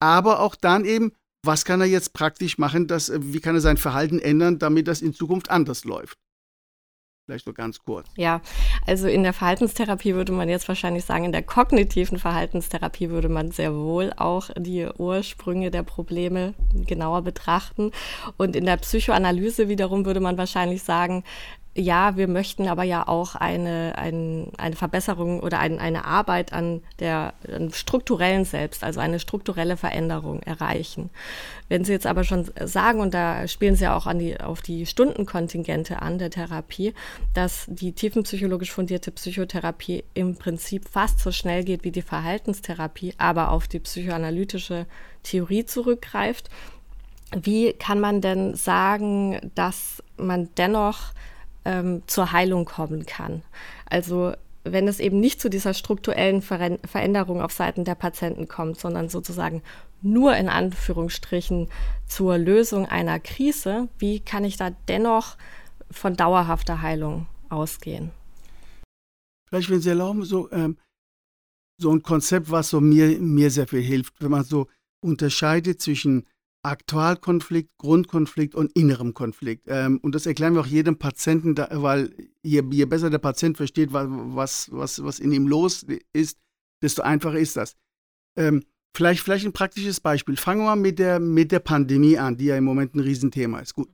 Aber 0.00 0.40
auch 0.40 0.54
dann 0.54 0.84
eben, 0.84 1.12
was 1.46 1.64
kann 1.64 1.80
er 1.80 1.86
jetzt 1.86 2.12
praktisch 2.12 2.58
machen, 2.58 2.86
dass, 2.86 3.08
äh, 3.08 3.18
wie 3.20 3.40
kann 3.40 3.54
er 3.54 3.60
sein 3.60 3.76
Verhalten 3.76 4.18
ändern, 4.18 4.58
damit 4.58 4.88
das 4.88 5.02
in 5.02 5.14
Zukunft 5.14 5.50
anders 5.50 5.84
läuft? 5.84 6.18
Vielleicht 7.26 7.46
nur 7.46 7.54
ganz 7.54 7.78
kurz. 7.78 8.06
Ja, 8.16 8.42
also 8.86 9.08
in 9.08 9.22
der 9.22 9.32
Verhaltenstherapie 9.32 10.14
würde 10.14 10.32
man 10.32 10.50
jetzt 10.50 10.68
wahrscheinlich 10.68 11.06
sagen, 11.06 11.24
in 11.24 11.32
der 11.32 11.42
kognitiven 11.42 12.18
Verhaltenstherapie 12.18 13.08
würde 13.08 13.30
man 13.30 13.50
sehr 13.50 13.74
wohl 13.74 14.12
auch 14.14 14.50
die 14.58 14.86
Ursprünge 14.98 15.70
der 15.70 15.84
Probleme 15.84 16.52
genauer 16.86 17.22
betrachten. 17.22 17.92
Und 18.36 18.54
in 18.56 18.66
der 18.66 18.76
Psychoanalyse 18.76 19.70
wiederum 19.70 20.04
würde 20.04 20.20
man 20.20 20.36
wahrscheinlich 20.36 20.82
sagen, 20.82 21.24
ja, 21.76 22.16
wir 22.16 22.28
möchten 22.28 22.68
aber 22.68 22.84
ja 22.84 23.08
auch 23.08 23.34
eine, 23.34 23.94
ein, 23.96 24.52
eine 24.58 24.76
Verbesserung 24.76 25.40
oder 25.40 25.58
ein, 25.58 25.80
eine 25.80 26.04
Arbeit 26.04 26.52
an 26.52 26.82
der 27.00 27.34
an 27.52 27.72
strukturellen 27.72 28.44
Selbst, 28.44 28.84
also 28.84 29.00
eine 29.00 29.18
strukturelle 29.18 29.76
Veränderung 29.76 30.40
erreichen. 30.42 31.10
Wenn 31.68 31.84
Sie 31.84 31.90
jetzt 31.90 32.06
aber 32.06 32.22
schon 32.22 32.48
sagen, 32.64 33.00
und 33.00 33.12
da 33.12 33.48
spielen 33.48 33.74
Sie 33.74 33.88
auch 33.88 34.06
an 34.06 34.20
die, 34.20 34.38
auf 34.38 34.62
die 34.62 34.86
Stundenkontingente 34.86 36.00
an 36.00 36.18
der 36.18 36.30
Therapie, 36.30 36.94
dass 37.32 37.64
die 37.66 37.92
tiefenpsychologisch 37.92 38.70
fundierte 38.70 39.10
Psychotherapie 39.10 40.04
im 40.14 40.36
Prinzip 40.36 40.88
fast 40.88 41.18
so 41.18 41.32
schnell 41.32 41.64
geht 41.64 41.82
wie 41.82 41.90
die 41.90 42.02
Verhaltenstherapie, 42.02 43.14
aber 43.18 43.50
auf 43.50 43.66
die 43.66 43.80
psychoanalytische 43.80 44.86
Theorie 45.24 45.64
zurückgreift, 45.64 46.50
wie 47.34 47.72
kann 47.72 47.98
man 47.98 48.20
denn 48.20 48.54
sagen, 48.54 49.50
dass 49.56 50.04
man 50.16 50.50
dennoch 50.56 51.12
ähm, 51.64 52.02
zur 52.06 52.32
Heilung 52.32 52.64
kommen 52.64 53.06
kann. 53.06 53.42
Also 53.86 54.34
wenn 54.64 54.88
es 54.88 54.98
eben 54.98 55.20
nicht 55.20 55.40
zu 55.40 55.50
dieser 55.50 55.74
strukturellen 55.74 56.40
Ver 56.40 56.78
Veränderung 56.86 57.42
auf 57.42 57.52
Seiten 57.52 57.84
der 57.84 57.94
Patienten 57.94 58.48
kommt, 58.48 58.78
sondern 58.78 59.08
sozusagen 59.08 59.62
nur 60.00 60.36
in 60.36 60.48
Anführungsstrichen 60.48 61.68
zur 62.06 62.38
Lösung 62.38 62.86
einer 62.86 63.20
Krise, 63.20 63.88
wie 63.98 64.20
kann 64.20 64.44
ich 64.44 64.56
da 64.56 64.70
dennoch 64.88 65.36
von 65.90 66.16
dauerhafter 66.16 66.82
Heilung 66.82 67.26
ausgehen? 67.48 68.10
Vielleicht, 69.48 69.70
wenn 69.70 69.80
Sie 69.80 69.90
erlauben, 69.90 70.24
so, 70.24 70.50
ähm, 70.50 70.78
so 71.78 71.90
ein 71.90 72.02
Konzept, 72.02 72.50
was 72.50 72.70
so 72.70 72.80
mir, 72.80 73.18
mir 73.20 73.50
sehr 73.50 73.66
viel 73.66 73.82
hilft, 73.82 74.14
wenn 74.20 74.30
man 74.30 74.44
so 74.44 74.68
unterscheidet 75.00 75.80
zwischen 75.80 76.26
Aktualkonflikt, 76.64 77.70
Grundkonflikt 77.78 78.54
und 78.54 78.72
innerem 78.72 79.14
Konflikt. 79.14 79.66
Ähm, 79.68 79.98
und 80.02 80.14
das 80.14 80.26
erklären 80.26 80.54
wir 80.54 80.60
auch 80.60 80.66
jedem 80.66 80.98
Patienten, 80.98 81.54
da, 81.54 81.68
weil 81.70 82.14
je, 82.42 82.62
je, 82.70 82.84
besser 82.86 83.10
der 83.10 83.18
Patient 83.18 83.56
versteht, 83.56 83.92
was, 83.92 84.70
was, 84.72 85.02
was 85.02 85.18
in 85.18 85.32
ihm 85.32 85.46
los 85.46 85.86
ist, 86.12 86.38
desto 86.82 87.02
einfacher 87.02 87.38
ist 87.38 87.56
das. 87.56 87.76
Ähm, 88.36 88.64
vielleicht, 88.96 89.22
vielleicht 89.22 89.44
ein 89.46 89.52
praktisches 89.52 90.00
Beispiel. 90.00 90.36
Fangen 90.36 90.60
wir 90.60 90.66
mal 90.66 90.76
mit 90.76 90.98
der, 90.98 91.20
mit 91.20 91.52
der 91.52 91.60
Pandemie 91.60 92.18
an, 92.18 92.36
die 92.36 92.46
ja 92.46 92.56
im 92.56 92.64
Moment 92.64 92.94
ein 92.94 93.00
Riesenthema 93.00 93.60
ist. 93.60 93.74
Gut. 93.74 93.88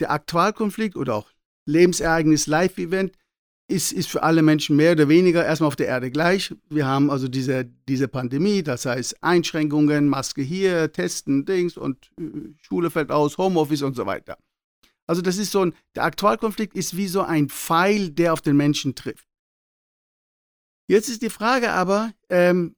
Der 0.00 0.10
Aktualkonflikt 0.10 0.96
oder 0.96 1.14
auch 1.14 1.30
Lebensereignis, 1.66 2.46
Live-Event 2.46 3.16
ist, 3.72 3.92
ist 3.92 4.08
für 4.08 4.22
alle 4.22 4.42
Menschen 4.42 4.76
mehr 4.76 4.92
oder 4.92 5.08
weniger 5.08 5.44
erstmal 5.44 5.68
auf 5.68 5.76
der 5.76 5.88
Erde 5.88 6.10
gleich. 6.10 6.54
Wir 6.68 6.86
haben 6.86 7.10
also 7.10 7.26
diese, 7.26 7.64
diese 7.88 8.06
Pandemie, 8.06 8.62
das 8.62 8.86
heißt 8.86 9.22
Einschränkungen, 9.22 10.08
Maske 10.08 10.42
hier, 10.42 10.92
Testen, 10.92 11.44
Dings 11.44 11.76
und 11.76 12.10
äh, 12.20 12.52
Schule 12.60 12.90
fällt 12.90 13.10
aus, 13.10 13.38
Homeoffice 13.38 13.82
und 13.82 13.96
so 13.96 14.06
weiter. 14.06 14.36
Also 15.06 15.22
das 15.22 15.38
ist 15.38 15.50
so 15.50 15.62
ein, 15.64 15.74
der 15.96 16.04
Aktualkonflikt 16.04 16.76
ist 16.76 16.96
wie 16.96 17.08
so 17.08 17.22
ein 17.22 17.48
Pfeil, 17.48 18.10
der 18.10 18.32
auf 18.32 18.40
den 18.40 18.56
Menschen 18.56 18.94
trifft. 18.94 19.26
Jetzt 20.88 21.08
ist 21.08 21.22
die 21.22 21.30
Frage 21.30 21.72
aber, 21.72 22.12
ähm, 22.28 22.76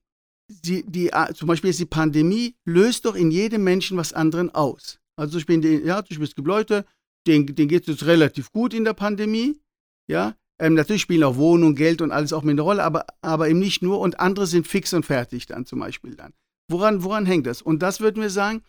die, 0.49 0.85
die, 0.87 1.11
zum 1.35 1.49
Beispiel 1.49 1.71
ist 1.71 1.81
die 1.81 1.87
Pandemie, 1.87 2.55
löst 2.65 3.05
doch 3.05 3.15
in 3.15 3.31
jedem 3.31 3.65
Menschen 3.65 3.97
was 3.97 4.13
anderen 4.13 4.55
aus. 4.55 5.01
Also 5.17 5.39
ich 5.39 5.47
bin, 5.47 5.63
ja, 5.85 6.03
ich 6.09 6.19
bin 6.19 6.45
Leute, 6.45 6.85
denen, 7.27 7.47
denen 7.47 7.69
geht 7.69 7.89
es 7.89 8.07
relativ 8.07 8.53
gut 8.53 8.75
in 8.75 8.85
der 8.85 8.95
Pandemie, 8.95 9.61
ja, 10.07 10.35
ähm, 10.61 10.75
natürlich 10.75 11.03
spielen 11.03 11.25
auch 11.25 11.37
Wohnung, 11.37 11.75
Geld 11.75 12.01
und 12.01 12.13
alles 12.13 12.33
auch 12.33 12.43
mit 12.43 12.53
eine 12.53 12.63
Rolle, 12.63 12.85
aber, 12.85 13.07
aber 13.23 13.49
eben 13.49 13.59
nicht 13.59 13.83
nur. 13.83 14.01
Und 14.01 14.21
andere 14.21 14.47
sind 14.47 14.67
fix 14.67 14.93
und 14.93 15.05
fertig 15.05 15.47
dann 15.47 15.67
zum 15.67 15.81
Beispiel 15.81 16.15
dann. 16.15 16.33
Woran, 16.71 17.03
woran 17.03 17.27
hängt 17.27 17.47
das? 17.47 17.61
Und 17.61 17.81
das 17.81 18.01
würden 18.01 18.23
wir 18.23 18.31
sagen, 18.31 18.63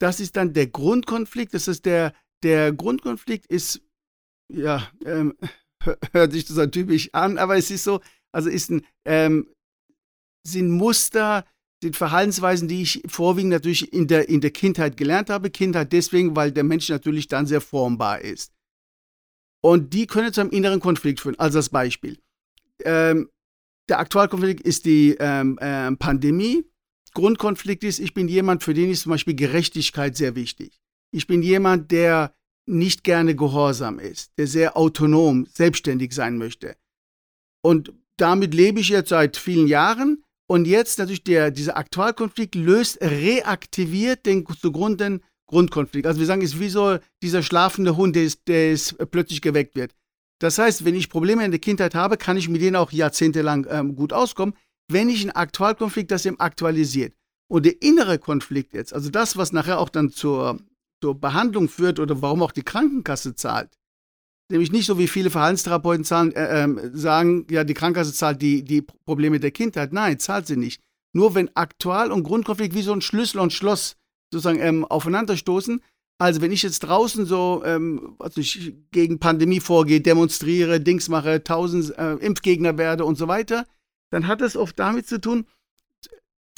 das 0.00 0.20
ist 0.20 0.36
dann 0.36 0.52
der 0.52 0.68
Grundkonflikt. 0.68 1.52
Das 1.54 1.66
ist 1.68 1.84
der, 1.84 2.14
der 2.42 2.72
Grundkonflikt 2.72 3.46
ist, 3.46 3.82
ja, 4.52 4.88
ähm, 5.04 5.34
hört 6.12 6.32
sich 6.32 6.44
das 6.44 6.56
so 6.56 6.66
typisch 6.66 7.10
an, 7.12 7.38
aber 7.38 7.56
es 7.56 7.70
ist 7.70 7.84
so, 7.84 8.00
also 8.32 8.48
ist 8.48 8.70
ein, 8.70 8.86
ähm, 9.04 9.48
sind 10.46 10.70
Muster, 10.70 11.44
sind 11.82 11.96
Verhaltensweisen, 11.96 12.68
die 12.68 12.82
ich 12.82 13.02
vorwiegend 13.06 13.50
natürlich 13.50 13.92
in 13.92 14.06
der, 14.06 14.28
in 14.28 14.40
der 14.40 14.50
Kindheit 14.50 14.96
gelernt 14.96 15.30
habe. 15.30 15.50
Kindheit 15.50 15.92
deswegen, 15.92 16.36
weil 16.36 16.52
der 16.52 16.64
Mensch 16.64 16.88
natürlich 16.88 17.28
dann 17.28 17.46
sehr 17.46 17.60
formbar 17.60 18.20
ist. 18.20 18.52
Und 19.60 19.92
die 19.92 20.06
können 20.06 20.32
zu 20.32 20.40
einem 20.40 20.50
inneren 20.50 20.80
Konflikt 20.80 21.20
führen. 21.20 21.38
Also 21.38 21.58
das 21.58 21.68
Beispiel. 21.68 22.18
Ähm, 22.84 23.28
der 23.88 23.98
Aktualkonflikt 23.98 24.60
ist 24.60 24.84
die 24.84 25.16
ähm, 25.18 25.58
ähm, 25.60 25.96
Pandemie. 25.96 26.64
Grundkonflikt 27.14 27.84
ist, 27.84 27.98
ich 27.98 28.14
bin 28.14 28.28
jemand, 28.28 28.62
für 28.62 28.74
den 28.74 28.90
ist 28.90 29.02
zum 29.02 29.10
Beispiel 29.10 29.34
Gerechtigkeit 29.34 30.16
sehr 30.16 30.36
wichtig. 30.36 30.78
Ich 31.10 31.26
bin 31.26 31.42
jemand, 31.42 31.90
der 31.90 32.34
nicht 32.66 33.02
gerne 33.02 33.34
gehorsam 33.34 33.98
ist, 33.98 34.32
der 34.38 34.46
sehr 34.46 34.76
autonom, 34.76 35.46
selbstständig 35.46 36.12
sein 36.12 36.36
möchte. 36.36 36.76
Und 37.62 37.92
damit 38.18 38.54
lebe 38.54 38.80
ich 38.80 38.90
jetzt 38.90 39.08
seit 39.08 39.36
vielen 39.36 39.66
Jahren. 39.66 40.22
Und 40.46 40.66
jetzt 40.66 40.98
natürlich 40.98 41.24
der, 41.24 41.50
dieser 41.50 41.76
Aktualkonflikt 41.76 42.54
löst, 42.54 43.00
reaktiviert 43.00 44.26
den 44.26 44.46
zugrunde 44.46 45.20
Grundkonflikt. 45.48 46.06
Also 46.06 46.20
wir 46.20 46.26
sagen, 46.26 46.42
es 46.42 46.54
ist 46.54 46.60
wie 46.60 46.68
so 46.68 46.98
dieser 47.22 47.42
schlafende 47.42 47.96
Hund, 47.96 48.14
der, 48.14 48.24
ist, 48.24 48.46
der 48.46 48.70
ist 48.70 48.96
plötzlich 49.10 49.42
geweckt 49.42 49.74
wird. 49.74 49.94
Das 50.40 50.58
heißt, 50.58 50.84
wenn 50.84 50.94
ich 50.94 51.08
Probleme 51.08 51.44
in 51.44 51.50
der 51.50 51.58
Kindheit 51.60 51.94
habe, 51.94 52.16
kann 52.16 52.36
ich 52.36 52.48
mit 52.48 52.62
denen 52.62 52.76
auch 52.76 52.92
jahrzehntelang 52.92 53.66
ähm, 53.68 53.96
gut 53.96 54.12
auskommen. 54.12 54.54
Wenn 54.90 55.08
ich 55.08 55.22
einen 55.22 55.32
Aktualkonflikt, 55.32 56.10
das 56.10 56.24
eben 56.24 56.38
aktualisiert. 56.38 57.14
Und 57.50 57.66
der 57.66 57.82
innere 57.82 58.18
Konflikt 58.18 58.74
jetzt, 58.74 58.92
also 58.92 59.10
das, 59.10 59.36
was 59.36 59.52
nachher 59.52 59.80
auch 59.80 59.88
dann 59.88 60.10
zur, 60.10 60.60
zur 61.02 61.18
Behandlung 61.18 61.68
führt 61.68 61.98
oder 61.98 62.20
warum 62.22 62.42
auch 62.42 62.52
die 62.52 62.62
Krankenkasse 62.62 63.34
zahlt, 63.34 63.70
nämlich 64.50 64.70
nicht 64.70 64.86
so 64.86 64.98
wie 64.98 65.08
viele 65.08 65.30
Verhaltenstherapeuten 65.30 66.04
zahlen, 66.04 66.32
äh, 66.32 66.64
äh, 66.64 66.90
sagen, 66.92 67.46
ja, 67.50 67.64
die 67.64 67.74
Krankenkasse 67.74 68.12
zahlt 68.12 68.42
die, 68.42 68.62
die 68.62 68.82
Probleme 68.82 69.40
der 69.40 69.50
Kindheit. 69.50 69.92
Nein, 69.92 70.18
zahlt 70.18 70.46
sie 70.46 70.56
nicht. 70.56 70.82
Nur 71.14 71.34
wenn 71.34 71.54
Aktual- 71.56 72.12
und 72.12 72.22
Grundkonflikt 72.22 72.74
wie 72.74 72.82
so 72.82 72.92
ein 72.92 73.00
Schlüssel 73.00 73.40
und 73.40 73.52
Schloss 73.52 73.96
sozusagen 74.32 74.60
ähm, 74.60 74.84
aufeinanderstoßen. 74.84 75.80
Also 76.20 76.40
wenn 76.40 76.50
ich 76.50 76.62
jetzt 76.62 76.80
draußen 76.80 77.26
so, 77.26 77.62
ähm, 77.64 78.16
also 78.18 78.40
ich 78.40 78.74
gegen 78.90 79.20
Pandemie 79.20 79.60
vorgehe, 79.60 80.00
demonstriere, 80.00 80.80
Dings 80.80 81.08
mache, 81.08 81.44
tausend 81.44 81.96
äh, 81.96 82.14
Impfgegner 82.14 82.76
werde 82.76 83.04
und 83.04 83.16
so 83.16 83.28
weiter, 83.28 83.66
dann 84.10 84.26
hat 84.26 84.40
das 84.40 84.56
oft 84.56 84.78
damit 84.78 85.06
zu 85.06 85.20
tun, 85.20 85.46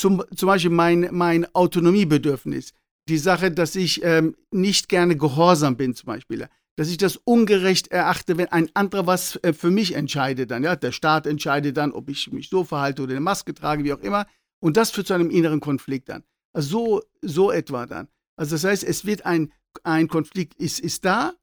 zum, 0.00 0.25
zum 0.35 0.47
Beispiel 0.47 0.71
mein, 0.71 1.09
mein 1.12 1.55
Autonomiebedürfnis. 1.55 2.73
Die 3.09 3.19
Sache, 3.19 3.50
dass 3.50 3.77
ich 3.77 4.03
ähm, 4.03 4.35
nicht 4.50 4.89
gerne 4.89 5.17
gehorsam 5.17 5.77
bin 5.77 5.95
zum 5.95 6.07
Beispiel. 6.07 6.49
Dass 6.77 6.89
ich 6.89 6.97
das 6.97 7.17
ungerecht 7.17 7.89
erachte, 7.89 8.39
wenn 8.39 8.49
ein 8.49 8.71
anderer 8.73 9.07
was 9.07 9.37
äh, 9.43 9.53
für 9.53 9.71
mich 9.71 9.95
entscheidet 9.95 10.50
dann. 10.50 10.65
Ja? 10.65 10.77
Der 10.77 10.93
Staat 10.93 11.27
entscheidet 11.27 11.77
dann, 11.77 11.93
ob 11.93 12.09
ich 12.09 12.33
mich 12.33 12.49
so 12.49 12.65
verhalte 12.65 13.03
oder 13.03 13.12
eine 13.12 13.21
Maske 13.21 13.53
trage, 13.53 13.85
wie 13.85 13.93
auch 13.93 14.00
immer. 14.00 14.27
Und 14.61 14.79
das 14.79 14.91
führt 14.91 15.07
zu 15.07 15.12
einem 15.12 15.31
inneren 15.31 15.61
Konflikt 15.61 16.09
dann. 16.09 16.23
So, 16.52 17.02
so 17.23 17.50
etwa 17.50 17.87
dann. 17.87 18.09
Also 18.37 18.54
das 18.54 18.64
heißt, 18.64 18.85
es 18.85 19.04
wird 19.04 19.26
ein, 19.26 19.52
ein 19.83 20.09
Konflikt, 20.09 20.54
ist, 20.54 20.80
ist 20.80 21.04
da, 21.04 21.35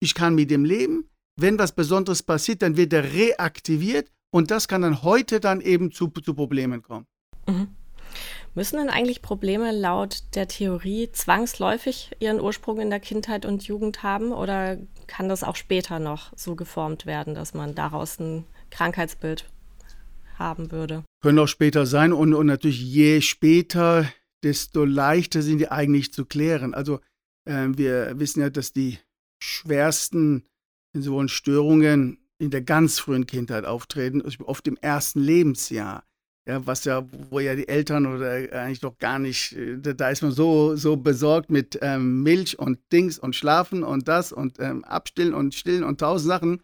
ich 0.00 0.14
kann 0.14 0.34
mit 0.34 0.50
dem 0.50 0.64
leben. 0.64 1.10
Wenn 1.36 1.58
was 1.58 1.72
Besonderes 1.72 2.22
passiert, 2.22 2.62
dann 2.62 2.76
wird 2.76 2.92
er 2.92 3.12
reaktiviert 3.12 4.10
und 4.30 4.50
das 4.50 4.68
kann 4.68 4.82
dann 4.82 5.02
heute 5.02 5.40
dann 5.40 5.60
eben 5.60 5.90
zu, 5.90 6.08
zu 6.08 6.34
Problemen 6.34 6.82
kommen. 6.82 7.06
Mhm. 7.46 7.68
Müssen 8.54 8.76
denn 8.76 8.88
eigentlich 8.88 9.20
Probleme 9.20 9.72
laut 9.72 10.22
der 10.36 10.46
Theorie 10.46 11.10
zwangsläufig 11.10 12.12
ihren 12.20 12.40
Ursprung 12.40 12.78
in 12.78 12.88
der 12.88 13.00
Kindheit 13.00 13.46
und 13.46 13.64
Jugend 13.64 14.04
haben 14.04 14.30
oder 14.30 14.78
kann 15.08 15.28
das 15.28 15.42
auch 15.42 15.56
später 15.56 15.98
noch 15.98 16.32
so 16.36 16.54
geformt 16.54 17.04
werden, 17.04 17.34
dass 17.34 17.52
man 17.52 17.74
daraus 17.74 18.20
ein 18.20 18.44
Krankheitsbild 18.70 19.50
haben 20.38 20.70
würde? 20.70 21.02
Können 21.20 21.40
auch 21.40 21.48
später 21.48 21.84
sein 21.84 22.12
und, 22.12 22.32
und 22.32 22.46
natürlich 22.46 22.80
je 22.80 23.20
später, 23.22 24.06
desto 24.44 24.84
leichter 24.84 25.42
sind 25.42 25.58
die 25.58 25.70
eigentlich 25.70 26.12
zu 26.12 26.26
klären. 26.26 26.74
Also 26.74 27.00
äh, 27.46 27.68
wir 27.70 28.18
wissen 28.18 28.40
ja, 28.40 28.50
dass 28.50 28.72
die 28.72 28.98
schwersten 29.42 30.44
so 30.92 31.26
Störungen 31.26 32.18
in 32.38 32.50
der 32.50 32.62
ganz 32.62 32.98
frühen 32.98 33.26
Kindheit 33.26 33.64
auftreten, 33.64 34.22
oft 34.44 34.68
im 34.68 34.76
ersten 34.76 35.20
Lebensjahr. 35.20 36.04
Ja, 36.46 36.66
was 36.66 36.84
ja, 36.84 37.06
wo 37.30 37.40
ja 37.40 37.56
die 37.56 37.68
Eltern 37.68 38.04
oder 38.04 38.32
eigentlich 38.52 38.80
doch 38.80 38.98
gar 38.98 39.18
nicht, 39.18 39.52
äh, 39.52 39.78
da 39.94 40.10
ist 40.10 40.22
man 40.22 40.30
so, 40.30 40.76
so 40.76 40.96
besorgt 40.96 41.50
mit 41.50 41.78
ähm, 41.80 42.22
Milch 42.22 42.58
und 42.58 42.78
Dings 42.92 43.18
und 43.18 43.34
Schlafen 43.34 43.82
und 43.82 44.08
das 44.08 44.30
und 44.30 44.60
ähm, 44.60 44.84
Abstillen 44.84 45.32
und 45.32 45.54
Stillen 45.54 45.84
und 45.84 46.00
tausend 46.00 46.28
Sachen. 46.28 46.62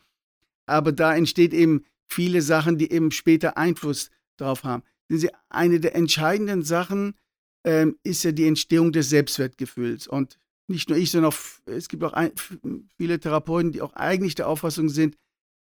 Aber 0.67 0.93
da 0.93 1.17
entsteht 1.17 1.55
eben 1.55 1.87
viele 2.07 2.43
Sachen, 2.43 2.77
die 2.77 2.93
eben 2.93 3.11
später 3.11 3.57
Einfluss 3.57 4.11
darauf 4.37 4.65
haben. 4.65 4.83
Sie, 5.09 5.31
eine 5.49 5.81
der 5.81 5.97
entscheidenden 5.97 6.63
Sachen 6.63 7.15
ähm, 7.65 7.99
ist 8.03 8.23
ja 8.23 8.33
die 8.33 8.47
Entstehung 8.47 8.93
des 8.93 9.11
Selbstwertgefühls. 9.11 10.07
Und 10.07 10.39
nicht 10.69 10.89
nur 10.89 10.99
ich, 10.99 11.11
sondern 11.11 11.33
auch, 11.33 11.39
es 11.67 11.89
gibt 11.89 12.05
auch 12.05 12.13
ein, 12.13 12.33
viele 12.97 13.19
Therapeuten, 13.19 13.73
die 13.73 13.83
auch 13.83 13.93
eigentlich 13.95 14.35
der 14.35 14.49
Auffassung 14.49 14.89
sind, 14.89 15.17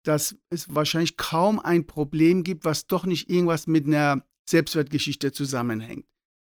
dass 0.03 0.35
es 0.49 0.73
wahrscheinlich 0.73 1.17
kaum 1.17 1.59
ein 1.59 1.85
Problem 1.87 2.43
gibt, 2.43 2.65
was 2.65 2.87
doch 2.87 3.05
nicht 3.05 3.29
irgendwas 3.29 3.67
mit 3.67 3.85
einer 3.85 4.23
Selbstwertgeschichte 4.47 5.31
zusammenhängt. 5.31 6.05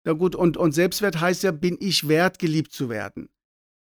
Ja 0.05 0.13
gut, 0.13 0.35
und, 0.35 0.57
und 0.57 0.71
Selbstwert 0.73 1.19
heißt 1.19 1.43
ja, 1.43 1.51
bin 1.51 1.77
ich 1.79 2.07
wert, 2.07 2.39
geliebt 2.39 2.71
zu 2.71 2.89
werden. 2.89 3.29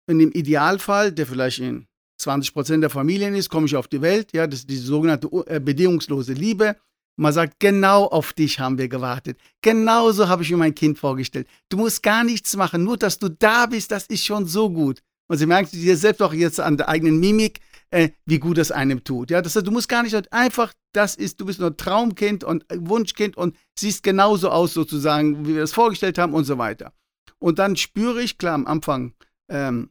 Und 0.09 0.21
im 0.21 0.33
Idealfall, 0.33 1.12
der 1.12 1.26
vielleicht 1.26 1.61
in 1.61 1.87
20 2.19 2.52
Prozent 2.52 2.83
der 2.83 2.90
Familien 2.90 3.35
ist, 3.35 3.49
komme 3.49 3.66
ich 3.66 3.76
auf 3.76 3.87
die 3.87 4.02
Welt, 4.02 4.33
ja, 4.33 4.47
das 4.47 4.61
ist 4.61 4.71
die 4.71 4.76
sogenannte 4.76 5.28
äh, 5.47 5.61
bedingungslose 5.61 6.33
Liebe. 6.33 6.76
Man 7.17 7.33
sagt, 7.33 7.61
genau 7.61 8.05
auf 8.07 8.33
dich 8.33 8.61
haben 8.61 8.79
wir 8.79 8.88
gewartet. 8.88 9.38
Genauso 9.61 10.29
habe 10.29 10.43
ich 10.43 10.50
mir 10.50 10.57
mein 10.57 10.75
Kind 10.75 10.99
vorgestellt. 10.99 11.47
Du 11.69 11.76
musst 11.76 12.02
gar 12.02 12.25
nichts 12.25 12.57
machen, 12.57 12.85
nur 12.85 12.97
dass 12.97 13.19
du 13.19 13.29
da 13.29 13.67
bist, 13.67 13.90
das 13.90 14.07
ist 14.07 14.25
schon 14.25 14.47
so 14.47 14.71
gut. 14.71 15.02
Und 15.29 15.37
sie 15.37 15.47
merkt 15.47 15.73
dir 15.73 15.97
selbst 15.97 16.23
auch 16.23 16.33
jetzt 16.33 16.59
an 16.59 16.76
der 16.76 16.88
eigenen 16.88 17.21
Mimik, 17.21 17.61
äh, 17.90 18.11
wie 18.25 18.38
gut 18.38 18.59
es 18.59 18.73
einem 18.73 19.05
tut. 19.05 19.31
Ja, 19.31 19.43
das 19.43 19.55
heißt, 19.55 19.67
du 19.67 19.71
musst 19.71 19.88
gar 19.88 20.02
nicht 20.02 20.33
einfach, 20.33 20.73
das 20.93 21.14
ist, 21.14 21.40
du 21.40 21.47
bist 21.47 21.61
nur 21.61 21.76
Traumkind 21.76 22.43
und 22.45 22.64
Wunschkind 22.75 23.37
und 23.37 23.57
siehst 23.79 24.02
genauso 24.02 24.50
aus 24.50 24.73
sozusagen, 24.73 25.47
wie 25.47 25.55
wir 25.55 25.61
das 25.61 25.73
vorgestellt 25.73 26.19
haben 26.19 26.35
und 26.35 26.45
so 26.45 26.59
weiter. 26.59 26.93
Und 27.38 27.59
dann 27.59 27.76
spüre 27.76 28.23
ich, 28.23 28.38
klar, 28.38 28.55
am 28.55 28.67
Anfang, 28.67 29.14
ähm, 29.49 29.90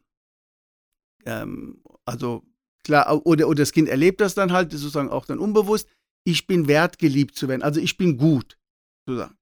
ähm, 1.25 1.81
also 2.05 2.43
klar, 2.83 3.25
oder, 3.25 3.47
oder 3.47 3.61
das 3.61 3.71
Kind 3.71 3.89
erlebt 3.89 4.21
das 4.21 4.35
dann 4.35 4.51
halt 4.51 4.71
sozusagen 4.71 5.09
auch 5.09 5.25
dann 5.25 5.39
unbewusst, 5.39 5.87
ich 6.23 6.47
bin 6.47 6.67
wert, 6.67 6.99
geliebt 6.99 7.35
zu 7.35 7.47
werden. 7.47 7.61
Also 7.61 7.79
ich 7.79 7.97
bin 7.97 8.17
gut, 8.17 8.57
sozusagen. 9.05 9.35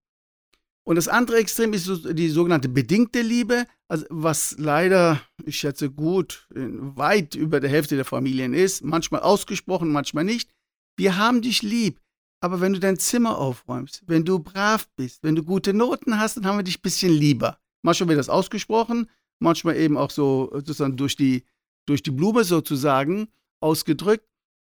Und 0.88 0.96
das 0.96 1.10
andere 1.10 1.38
Extrem 1.38 1.74
ist 1.74 1.90
die 2.14 2.30
sogenannte 2.30 2.70
bedingte 2.70 3.22
Liebe, 3.22 3.66
also 3.90 4.06
was 4.10 4.56
leider, 4.58 5.22
ich 5.44 5.60
schätze 5.60 5.92
gut, 5.92 6.48
weit 6.50 7.36
über 7.36 7.60
der 7.60 7.70
Hälfte 7.70 7.98
der 7.98 8.06
Familien 8.06 8.54
ist, 8.54 8.86
manchmal 8.86 9.20
ausgesprochen, 9.20 9.92
manchmal 9.92 10.24
nicht. 10.24 10.50
Wir 10.96 11.18
haben 11.18 11.42
dich 11.42 11.62
lieb, 11.62 12.00
aber 12.40 12.62
wenn 12.62 12.72
du 12.72 12.80
dein 12.80 12.98
Zimmer 12.98 13.38
aufräumst, 13.38 14.04
wenn 14.08 14.24
du 14.24 14.40
brav 14.40 14.88
bist, 14.96 15.24
wenn 15.24 15.36
du 15.36 15.44
gute 15.44 15.74
Noten 15.74 16.20
hast, 16.20 16.38
dann 16.38 16.46
haben 16.46 16.58
wir 16.58 16.64
dich 16.64 16.80
ein 16.80 16.84
bisschen 16.84 17.12
lieber. 17.12 17.60
Manchmal 17.82 18.08
wird 18.10 18.20
das 18.20 18.30
ausgesprochen, 18.30 19.10
manchmal 19.40 19.76
eben 19.76 19.98
auch 19.98 20.12
so 20.12 20.50
sozusagen 20.54 20.96
durch 20.96 21.18
die, 21.18 21.44
durch 21.86 22.02
die 22.02 22.12
Blume 22.12 22.46
sozusagen 22.46 23.28
ausgedrückt. 23.60 24.26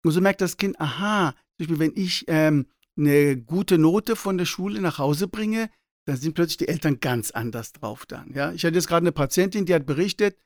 Und 0.05 0.13
so 0.13 0.21
merkt 0.21 0.41
das 0.41 0.57
Kind, 0.57 0.81
aha, 0.81 1.33
zum 1.33 1.37
Beispiel, 1.59 1.79
wenn 1.79 1.93
ich 1.95 2.25
ähm, 2.29 2.67
eine 2.97 3.37
gute 3.37 3.79
Note 3.79 4.17
von 4.17 4.39
der 4.39 4.45
Schule 4.45 4.81
nach 4.81 4.99
Hause 4.99 5.29
bringe, 5.29 5.71
dann 6.07 6.17
sind 6.17 6.35
plötzlich 6.35 6.59
die 6.59 6.69
Eltern 6.69 7.01
ganz 7.01 7.31
anders 7.31 7.73
drauf 7.73 8.07
dann. 8.07 8.33
Ja? 8.35 8.53
Ich 8.53 8.65
hatte 8.65 8.75
jetzt 8.75 8.89
gerade 8.89 9.05
eine 9.05 9.13
Patientin, 9.13 9.67
die 9.67 9.75
hat 9.75 9.87
berichtet, 9.87 10.37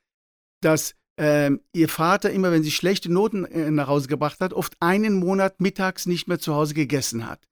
dass 0.62 0.94
ähm, 1.18 1.60
ihr 1.72 1.88
Vater 1.88 2.30
immer, 2.30 2.52
wenn 2.52 2.62
sie 2.62 2.70
schlechte 2.70 3.10
Noten 3.10 3.46
äh, 3.46 3.70
nach 3.70 3.88
Hause 3.88 4.08
gebracht 4.08 4.40
hat, 4.40 4.52
oft 4.52 4.76
einen 4.80 5.18
Monat 5.18 5.60
mittags 5.60 6.06
nicht 6.06 6.28
mehr 6.28 6.38
zu 6.38 6.54
Hause 6.54 6.74
gegessen 6.74 7.26
hat. 7.26 7.48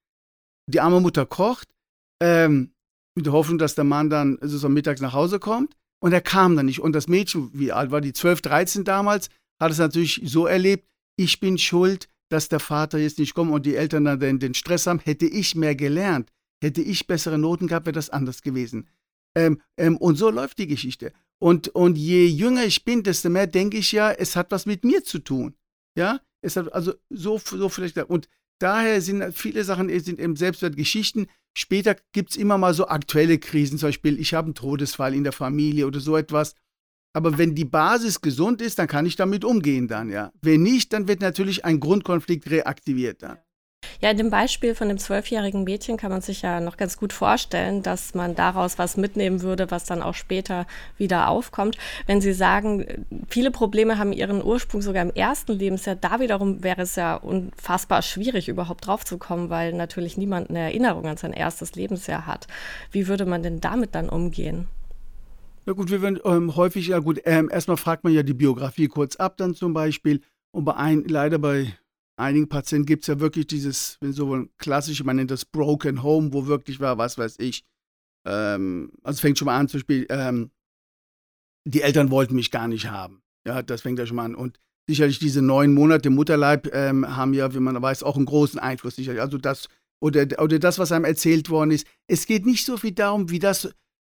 Die 0.71 0.81
arme 0.81 1.01
Mutter 1.01 1.25
kocht, 1.25 1.69
ähm, 2.23 2.75
mit 3.15 3.27
der 3.27 3.33
Hoffnung, 3.33 3.59
dass 3.59 3.75
der 3.75 3.85
Mann 3.85 4.11
dann 4.11 4.39
so 4.43 4.69
mittags 4.69 5.01
nach 5.01 5.13
Hause 5.13 5.39
kommt. 5.39 5.75
Und 6.03 6.13
er 6.13 6.21
kam 6.21 6.57
dann 6.57 6.67
nicht. 6.67 6.81
Und 6.81 6.93
das 6.93 7.09
Mädchen, 7.09 7.51
wie 7.55 7.73
alt 7.73 7.91
war 7.91 8.01
die, 8.01 8.13
12, 8.13 8.43
13 8.43 8.85
damals, 8.85 9.31
hat 9.61 9.71
es 9.71 9.79
natürlich 9.79 10.21
so 10.25 10.47
erlebt, 10.47 10.87
ich 11.17 11.41
bin 11.41 11.59
schuld, 11.59 12.09
dass 12.29 12.49
der 12.49 12.61
Vater 12.61 12.99
jetzt 12.99 13.19
nicht 13.19 13.35
kommt 13.35 13.53
und 13.53 13.67
die 13.67 13.77
Eltern 13.77 14.05
dann 14.05 14.41
den, 14.41 14.55
Stress 14.55 14.87
haben. 14.87 14.99
Hätte 14.99 15.27
ich 15.27 15.55
mehr 15.55 15.75
gelernt, 15.75 16.31
Hätte 16.65 16.81
ich 16.81 17.07
bessere 17.07 17.37
Noten 17.37 17.67
gehabt, 17.67 17.85
wäre 17.85 17.93
das 17.93 18.09
anders 18.09 18.41
gewesen. 18.41 18.89
Ähm, 19.37 19.61
ähm, 19.77 19.99
und 19.99 20.17
so 20.17 20.31
läuft 20.31 20.57
die 20.59 20.67
Geschichte. 20.67 21.13
Und, 21.39 21.69
und 21.69 21.99
je 21.99 22.25
jünger 22.27 22.65
ich 22.65 22.87
bin, 22.87 23.03
desto 23.03 23.29
mehr 23.29 23.47
denke 23.47 23.77
ich 23.77 23.93
ja, 23.93 24.11
es 24.11 24.35
hat 24.35 24.51
was 24.51 24.65
mit 24.65 24.83
mir 24.83 25.05
zu 25.05 25.19
tun. 25.19 25.57
Ja, 25.95 26.21
es 26.41 26.57
hat 26.57 26.73
also 26.73 26.95
so, 27.11 27.39
so 27.39 27.69
vielleicht. 27.69 27.99
Und 27.99 28.31
daher 28.61 29.03
sind 29.03 29.35
viele 29.35 29.63
Sachen 29.63 29.89
sind 30.01 30.19
eben 30.19 30.37
Selbstwertgeschichten. 30.37 31.27
Später 31.55 31.97
gibt 32.13 32.31
es 32.31 32.37
immer 32.37 32.57
mal 32.57 32.73
so 32.73 32.89
aktuelle 32.89 33.39
Krisen, 33.39 33.79
zum 33.79 33.89
Beispiel, 33.89 34.19
ich 34.19 34.33
habe 34.33 34.47
einen 34.47 34.55
Todesfall 34.55 35.15
in 35.15 35.25
der 35.25 35.33
Familie 35.33 35.87
oder 35.87 36.01
so 36.01 36.17
etwas. 36.17 36.55
Aber 37.15 37.39
wenn 37.39 37.55
die 37.55 37.65
Basis 37.65 38.21
gesund 38.21 38.61
ist, 38.61 38.79
dann 38.79 38.89
kann 38.89 39.07
ich 39.07 39.17
damit 39.17 39.45
umgehen 39.45 39.89
dann, 39.89 40.11
ja. 40.11 40.33
Wenn 40.43 40.63
nicht, 40.63 40.93
dann 40.93 41.09
wird 41.09 41.21
natürlich 41.21 41.65
ein 41.65 41.81
Grundkonflikt 41.81 42.51
reaktiviert 42.51 43.23
dann. 43.23 43.39
Ja, 44.01 44.11
in 44.11 44.17
dem 44.17 44.31
Beispiel 44.31 44.75
von 44.75 44.89
dem 44.89 44.99
zwölfjährigen 44.99 45.65
Mädchen 45.65 45.97
kann 45.97 46.11
man 46.11 46.21
sich 46.21 46.43
ja 46.43 46.61
noch 46.61 46.77
ganz 46.77 46.97
gut 46.97 47.13
vorstellen, 47.13 47.83
dass 47.83 48.15
man 48.15 48.35
daraus 48.35 48.79
was 48.79 48.97
mitnehmen 48.97 49.43
würde, 49.43 49.71
was 49.71 49.85
dann 49.85 50.03
auch 50.03 50.15
später 50.15 50.67
wieder 50.97 51.29
aufkommt. 51.29 51.79
Wenn 52.07 52.21
Sie 52.21 52.33
sagen, 52.33 53.07
viele 53.29 53.51
Probleme 53.51 53.99
haben 53.99 54.13
ihren 54.13 54.43
Ursprung 54.43 54.83
sogar 54.83 55.03
im 55.03 55.15
ersten 55.15 55.53
Lebensjahr, 55.53 55.97
da 55.97 56.19
wiederum 56.21 56.63
wäre 56.63 56.83
es 56.83 56.97
ja 56.97 57.15
unfassbar 57.15 58.03
schwierig, 58.03 58.49
überhaupt 58.49 58.87
drauf 58.87 59.05
zu 59.05 59.19
kommen, 59.19 59.51
weil 59.51 59.73
natürlich 59.73 60.17
niemand 60.17 60.51
eine 60.51 60.61
Erinnerung 60.61 61.07
an 61.07 61.17
sein 61.17 61.33
erstes 61.33 61.75
Lebensjahr 61.75 62.27
hat. 62.27 62.47
Wie 62.91 63.07
würde 63.07 63.27
man 63.27 63.43
denn 63.43 63.61
damit 63.61 63.95
dann 63.95 64.09
umgehen? 64.09 64.67
Na 65.67 65.73
gut, 65.73 65.91
wir 65.91 66.03
werden 66.03 66.21
ähm, 66.25 66.57
häufig, 66.57 66.89
ja 66.89 66.99
gut, 66.99 67.21
ähm, 67.25 67.49
erstmal 67.51 67.79
fragt 67.79 68.05
man 68.05 68.13
ja 68.13 68.23
die 68.23 68.35
Biografie 68.35 68.89
kurz 68.89 69.17
ab, 69.17 69.39
dann 69.39 69.55
zum 69.55 69.73
Beispiel. 69.73 70.21
Und 70.53 70.65
bei 70.65 70.75
ein, 70.77 71.05
leider 71.05 71.39
bei 71.39 71.77
einigen 72.17 72.49
Patienten 72.49 72.87
gibt 72.87 73.05
es 73.05 73.09
ja 73.09 73.19
wirklich 73.19 73.47
dieses, 73.47 73.97
wenn 74.01 74.13
so 74.13 74.35
ein 74.35 74.51
klassisch, 74.59 75.03
man 75.05 75.17
nennt 75.17 75.31
das 75.31 75.45
Broken 75.45 76.03
Home, 76.03 76.33
wo 76.33 76.47
wirklich 76.47 76.81
war, 76.81 76.99
was 76.99 77.17
weiß 77.17 77.39
ich. 77.39 77.65
Ähm, 78.27 78.93
also 79.03 79.21
fängt 79.21 79.39
schon 79.39 79.47
mal 79.47 79.59
an, 79.59 79.69
zum 79.69 79.79
Beispiel, 79.79 80.07
ähm, 80.11 80.51
die 81.67 81.81
Eltern 81.83 82.11
wollten 82.11 82.35
mich 82.35 82.51
gar 82.51 82.69
nicht 82.69 82.91
haben. 82.91 83.23
Ja, 83.47 83.63
das 83.63 83.81
fängt 83.81 83.99
ja 83.99 84.07
schon 84.07 84.17
mal 84.17 84.27
an. 84.27 84.35
Und 84.35 84.59
sicherlich 84.87 85.19
diese 85.19 85.41
neun 85.41 85.73
Monate 85.73 86.11
Mutterleib 86.11 86.75
ähm, 86.75 87.17
haben 87.17 87.33
ja, 87.33 87.55
wie 87.55 87.61
man 87.61 87.81
weiß, 87.81 88.03
auch 88.03 88.17
einen 88.17 88.27
großen 88.27 88.59
Einfluss. 88.61 88.97
Sicherlich. 88.97 89.23
Also 89.23 89.39
das, 89.39 89.69
oder, 90.03 90.27
oder 90.43 90.59
das, 90.59 90.79
was 90.79 90.93
einem 90.93 91.07
erzählt 91.07 91.49
worden 91.49 91.71
ist. 91.71 91.87
Es 92.07 92.27
geht 92.27 92.45
nicht 92.45 92.67
so 92.67 92.77
viel 92.77 92.93
darum, 92.93 93.31
wie 93.31 93.39
das 93.39 93.75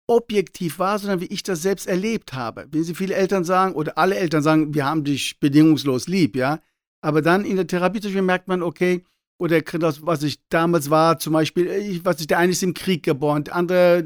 objektiv 0.09 0.79
war, 0.79 0.99
sondern 0.99 1.21
wie 1.21 1.27
ich 1.27 1.43
das 1.45 1.63
selbst 1.63 1.87
erlebt 1.87 2.33
habe. 2.33 2.67
Wenn 2.71 2.83
Sie 2.83 2.95
viele 2.95 3.15
Eltern 3.15 3.45
sagen, 3.45 3.75
oder 3.75 3.99
alle 3.99 4.17
Eltern 4.17 4.43
sagen, 4.43 4.75
wir 4.75 4.85
haben 4.85 5.05
dich 5.05 5.39
bedingungslos 5.39 6.09
lieb, 6.09 6.35
ja, 6.35 6.61
aber 7.01 7.23
dann 7.23 7.45
in 7.45 7.57
der 7.57 7.67
Therapie 7.67 8.01
zum 8.01 8.09
Beispiel 8.09 8.23
merkt 8.23 8.49
man, 8.49 8.63
okay, 8.63 9.05
oder 9.41 9.61
das, 9.61 10.05
was 10.05 10.25
ich 10.25 10.41
damals 10.49 10.91
war, 10.91 11.19
zum 11.21 11.33
Beispiel, 11.33 11.69
ich, 11.69 12.05
was 12.05 12.21
ich, 12.21 12.27
der 12.27 12.39
eine 12.39 12.53
ist 12.53 12.63
im 12.63 12.75
Krieg 12.75 13.05
geboren, 13.05 13.45
der 13.45 13.55
andere 13.55 13.99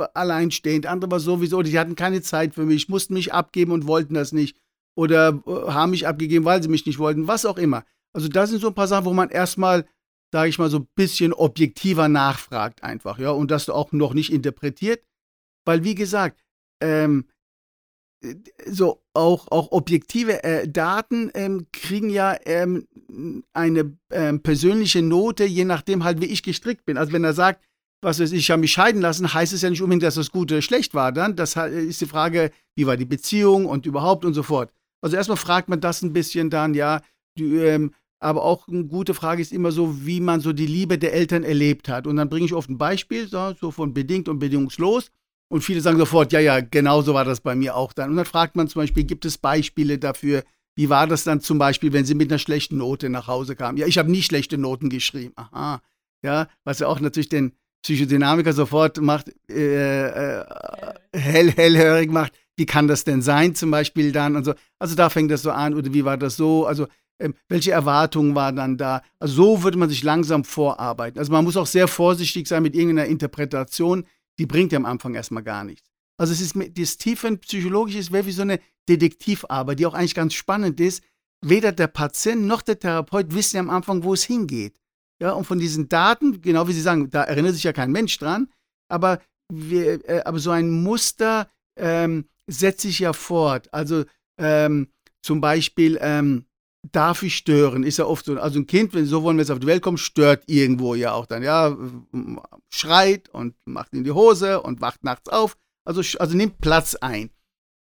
äh, 0.00 0.06
alleinstehend, 0.12 0.84
der 0.84 0.92
andere 0.92 1.10
war 1.10 1.20
sowieso, 1.20 1.62
die 1.62 1.78
hatten 1.78 1.94
keine 1.96 2.20
Zeit 2.20 2.54
für 2.54 2.66
mich, 2.66 2.88
mussten 2.88 3.14
mich 3.14 3.32
abgeben 3.32 3.72
und 3.72 3.86
wollten 3.86 4.14
das 4.14 4.32
nicht. 4.32 4.58
Oder 4.94 5.42
äh, 5.46 5.70
haben 5.70 5.92
mich 5.92 6.06
abgegeben, 6.06 6.44
weil 6.44 6.62
sie 6.62 6.68
mich 6.68 6.84
nicht 6.84 6.98
wollten, 6.98 7.26
was 7.26 7.46
auch 7.46 7.56
immer. 7.56 7.84
Also 8.12 8.28
das 8.28 8.50
sind 8.50 8.60
so 8.60 8.68
ein 8.68 8.74
paar 8.74 8.86
Sachen, 8.86 9.06
wo 9.06 9.14
man 9.14 9.30
erstmal, 9.30 9.86
sage 10.30 10.50
ich 10.50 10.58
mal, 10.58 10.68
so 10.68 10.80
ein 10.80 10.88
bisschen 10.94 11.32
objektiver 11.32 12.08
nachfragt 12.08 12.82
einfach, 12.82 13.18
ja, 13.18 13.30
und 13.30 13.50
das 13.50 13.70
auch 13.70 13.92
noch 13.92 14.12
nicht 14.12 14.30
interpretiert. 14.30 15.02
Weil, 15.66 15.84
wie 15.84 15.94
gesagt, 15.94 16.40
ähm, 16.80 17.26
so 18.66 19.02
auch, 19.12 19.48
auch 19.50 19.72
objektive 19.72 20.42
äh, 20.42 20.66
Daten 20.66 21.30
ähm, 21.34 21.66
kriegen 21.72 22.10
ja 22.10 22.36
ähm, 22.44 22.86
eine 23.52 23.96
ähm, 24.10 24.42
persönliche 24.42 25.02
Note, 25.02 25.44
je 25.44 25.64
nachdem 25.64 26.04
halt, 26.04 26.20
wie 26.20 26.26
ich 26.26 26.42
gestrickt 26.42 26.84
bin. 26.86 26.96
Also 26.96 27.12
wenn 27.12 27.24
er 27.24 27.34
sagt, 27.34 27.62
was 28.02 28.20
weiß 28.20 28.32
ich, 28.32 28.40
ich 28.40 28.50
habe 28.50 28.60
mich 28.60 28.72
scheiden 28.72 29.00
lassen, 29.00 29.32
heißt 29.32 29.52
es 29.52 29.62
ja 29.62 29.70
nicht 29.70 29.82
unbedingt, 29.82 30.02
dass 30.02 30.14
das 30.14 30.30
gut 30.30 30.50
oder 30.50 30.62
schlecht 30.62 30.94
war. 30.94 31.12
Dann 31.12 31.36
das 31.36 31.56
ist 31.56 32.00
die 32.00 32.06
Frage, 32.06 32.50
wie 32.74 32.86
war 32.86 32.96
die 32.96 33.04
Beziehung 33.04 33.66
und 33.66 33.86
überhaupt 33.86 34.24
und 34.24 34.34
so 34.34 34.42
fort. 34.42 34.72
Also 35.02 35.16
erstmal 35.16 35.36
fragt 35.36 35.68
man 35.68 35.80
das 35.80 36.02
ein 36.02 36.12
bisschen 36.12 36.50
dann, 36.50 36.74
ja, 36.74 37.00
die, 37.38 37.56
ähm, 37.56 37.92
aber 38.18 38.44
auch 38.44 38.66
eine 38.68 38.84
gute 38.84 39.14
Frage 39.14 39.42
ist 39.42 39.52
immer 39.52 39.72
so, 39.72 40.06
wie 40.06 40.20
man 40.20 40.40
so 40.40 40.52
die 40.52 40.66
Liebe 40.66 40.98
der 40.98 41.12
Eltern 41.12 41.44
erlebt 41.44 41.88
hat. 41.88 42.06
Und 42.06 42.16
dann 42.16 42.28
bringe 42.28 42.46
ich 42.46 42.54
oft 42.54 42.70
ein 42.70 42.78
Beispiel, 42.78 43.28
so, 43.28 43.54
so 43.60 43.70
von 43.70 43.92
bedingt 43.92 44.28
und 44.28 44.38
bedingungslos. 44.38 45.10
Und 45.48 45.62
viele 45.62 45.80
sagen 45.80 45.98
sofort, 45.98 46.32
ja, 46.32 46.40
ja, 46.40 46.60
genau 46.60 47.02
so 47.02 47.14
war 47.14 47.24
das 47.24 47.40
bei 47.40 47.54
mir 47.54 47.76
auch 47.76 47.92
dann. 47.92 48.10
Und 48.10 48.16
dann 48.16 48.24
fragt 48.24 48.56
man 48.56 48.68
zum 48.68 48.82
Beispiel, 48.82 49.04
gibt 49.04 49.24
es 49.24 49.38
Beispiele 49.38 49.98
dafür, 49.98 50.42
wie 50.76 50.90
war 50.90 51.06
das 51.06 51.24
dann 51.24 51.40
zum 51.40 51.58
Beispiel, 51.58 51.92
wenn 51.92 52.04
sie 52.04 52.14
mit 52.14 52.30
einer 52.30 52.38
schlechten 52.38 52.76
Note 52.78 53.08
nach 53.08 53.28
Hause 53.28 53.56
kamen? 53.56 53.78
Ja, 53.78 53.86
ich 53.86 53.98
habe 53.98 54.10
nie 54.10 54.22
schlechte 54.22 54.58
Noten 54.58 54.90
geschrieben. 54.90 55.32
Aha. 55.36 55.80
Ja, 56.22 56.48
was 56.64 56.80
ja 56.80 56.88
auch 56.88 57.00
natürlich 57.00 57.28
den 57.28 57.52
Psychodynamiker 57.82 58.52
sofort 58.52 59.00
macht, 59.00 59.32
äh, 59.48 60.06
äh, 60.06 60.44
hell, 61.14 61.52
hellhörig 61.52 62.10
macht. 62.10 62.32
Wie 62.56 62.66
kann 62.66 62.88
das 62.88 63.04
denn 63.04 63.22
sein, 63.22 63.54
zum 63.54 63.70
Beispiel 63.70 64.12
dann 64.12 64.34
und 64.34 64.44
so. 64.44 64.54
Also 64.78 64.96
da 64.96 65.08
fängt 65.08 65.30
das 65.30 65.42
so 65.42 65.50
an, 65.50 65.74
oder 65.74 65.92
wie 65.94 66.04
war 66.04 66.16
das 66.16 66.36
so? 66.36 66.66
Also 66.66 66.88
ähm, 67.20 67.34
welche 67.48 67.72
Erwartungen 67.72 68.34
waren 68.34 68.56
dann 68.56 68.76
da? 68.76 69.02
Also 69.18 69.34
so 69.34 69.62
würde 69.62 69.78
man 69.78 69.88
sich 69.88 70.02
langsam 70.02 70.44
vorarbeiten. 70.44 71.18
Also 71.18 71.32
man 71.32 71.44
muss 71.44 71.56
auch 71.56 71.66
sehr 71.66 71.88
vorsichtig 71.88 72.48
sein 72.48 72.62
mit 72.62 72.74
irgendeiner 72.74 73.08
Interpretation 73.08 74.04
die 74.38 74.46
bringt 74.46 74.72
ja 74.72 74.78
am 74.78 74.86
Anfang 74.86 75.14
erstmal 75.14 75.42
gar 75.42 75.64
nichts. 75.64 75.90
Also 76.18 76.32
es 76.32 76.40
ist 76.40 76.54
das 76.78 76.96
tiefenpsychologische 76.96 77.98
ist 77.98 78.12
wie 78.12 78.32
so 78.32 78.42
eine 78.42 78.60
Detektivarbeit, 78.88 79.78
die 79.78 79.86
auch 79.86 79.94
eigentlich 79.94 80.14
ganz 80.14 80.34
spannend 80.34 80.80
ist. 80.80 81.02
Weder 81.44 81.72
der 81.72 81.88
Patient 81.88 82.46
noch 82.46 82.62
der 82.62 82.78
Therapeut 82.78 83.34
wissen 83.34 83.56
ja 83.56 83.60
am 83.60 83.70
Anfang, 83.70 84.02
wo 84.02 84.14
es 84.14 84.24
hingeht. 84.24 84.80
Ja, 85.20 85.32
und 85.32 85.44
von 85.44 85.58
diesen 85.58 85.88
Daten, 85.88 86.40
genau 86.40 86.68
wie 86.68 86.72
Sie 86.72 86.80
sagen, 86.80 87.10
da 87.10 87.22
erinnert 87.24 87.54
sich 87.54 87.64
ja 87.64 87.72
kein 87.72 87.92
Mensch 87.92 88.18
dran, 88.18 88.48
aber, 88.88 89.20
wir, 89.52 90.08
äh, 90.08 90.22
aber 90.24 90.38
so 90.38 90.50
ein 90.50 90.70
Muster 90.70 91.50
ähm, 91.78 92.28
setzt 92.46 92.82
sich 92.82 92.98
ja 92.98 93.12
fort. 93.12 93.72
Also 93.72 94.04
ähm, 94.38 94.88
zum 95.22 95.40
Beispiel, 95.40 95.98
ähm, 96.00 96.46
darf 96.92 97.22
ich 97.22 97.36
stören, 97.36 97.82
ist 97.82 97.98
ja 97.98 98.06
oft 98.06 98.24
so. 98.24 98.38
Also 98.38 98.58
ein 98.58 98.66
Kind, 98.66 98.94
wenn 98.94 99.06
so 99.06 99.22
wollen 99.22 99.36
wir 99.36 99.42
es 99.42 99.50
auf 99.50 99.58
die 99.58 99.66
Welt 99.66 99.82
kommt, 99.82 100.00
stört 100.00 100.44
irgendwo 100.46 100.94
ja 100.94 101.12
auch 101.12 101.26
dann, 101.26 101.42
ja, 101.42 101.76
schreit 102.70 103.28
und 103.30 103.54
macht 103.64 103.92
in 103.94 104.04
die 104.04 104.12
Hose 104.12 104.62
und 104.62 104.80
wacht 104.80 105.04
nachts 105.04 105.28
auf. 105.28 105.56
Also, 105.84 106.02
also 106.18 106.36
nimmt 106.36 106.58
Platz 106.60 106.94
ein. 106.96 107.30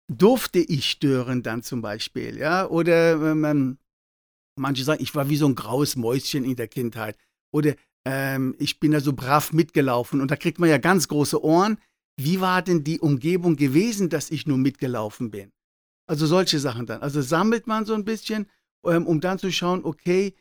Durfte 0.08 0.58
ich 0.58 0.90
stören 0.90 1.42
dann 1.42 1.62
zum 1.62 1.82
Beispiel, 1.82 2.36
ja? 2.38 2.66
Oder 2.66 3.12
ähm, 3.32 3.78
manche 4.56 4.84
sagen, 4.84 5.02
ich 5.02 5.14
war 5.14 5.28
wie 5.28 5.36
so 5.36 5.46
ein 5.46 5.54
graues 5.54 5.96
Mäuschen 5.96 6.44
in 6.44 6.56
der 6.56 6.68
Kindheit. 6.68 7.16
Oder 7.52 7.74
ähm, 8.04 8.54
ich 8.58 8.80
bin 8.80 8.92
da 8.92 9.00
so 9.00 9.12
brav 9.12 9.52
mitgelaufen. 9.52 10.20
Und 10.20 10.30
da 10.30 10.36
kriegt 10.36 10.58
man 10.58 10.68
ja 10.68 10.78
ganz 10.78 11.08
große 11.08 11.42
Ohren. 11.42 11.78
Wie 12.18 12.40
war 12.40 12.62
denn 12.62 12.84
die 12.84 13.00
Umgebung 13.00 13.56
gewesen, 13.56 14.08
dass 14.08 14.30
ich 14.30 14.46
nur 14.46 14.58
mitgelaufen 14.58 15.30
bin? 15.30 15.52
Also 16.06 16.26
solche 16.26 16.58
Sachen 16.58 16.86
dann. 16.86 17.00
Also 17.00 17.22
sammelt 17.22 17.66
man 17.66 17.84
so 17.86 17.94
ein 17.94 18.04
bisschen, 18.04 18.46
ähm, 18.84 19.06
um 19.06 19.20
dann 19.20 19.38
zu 19.38 19.50
schauen, 19.50 19.84
okay, 19.84 20.34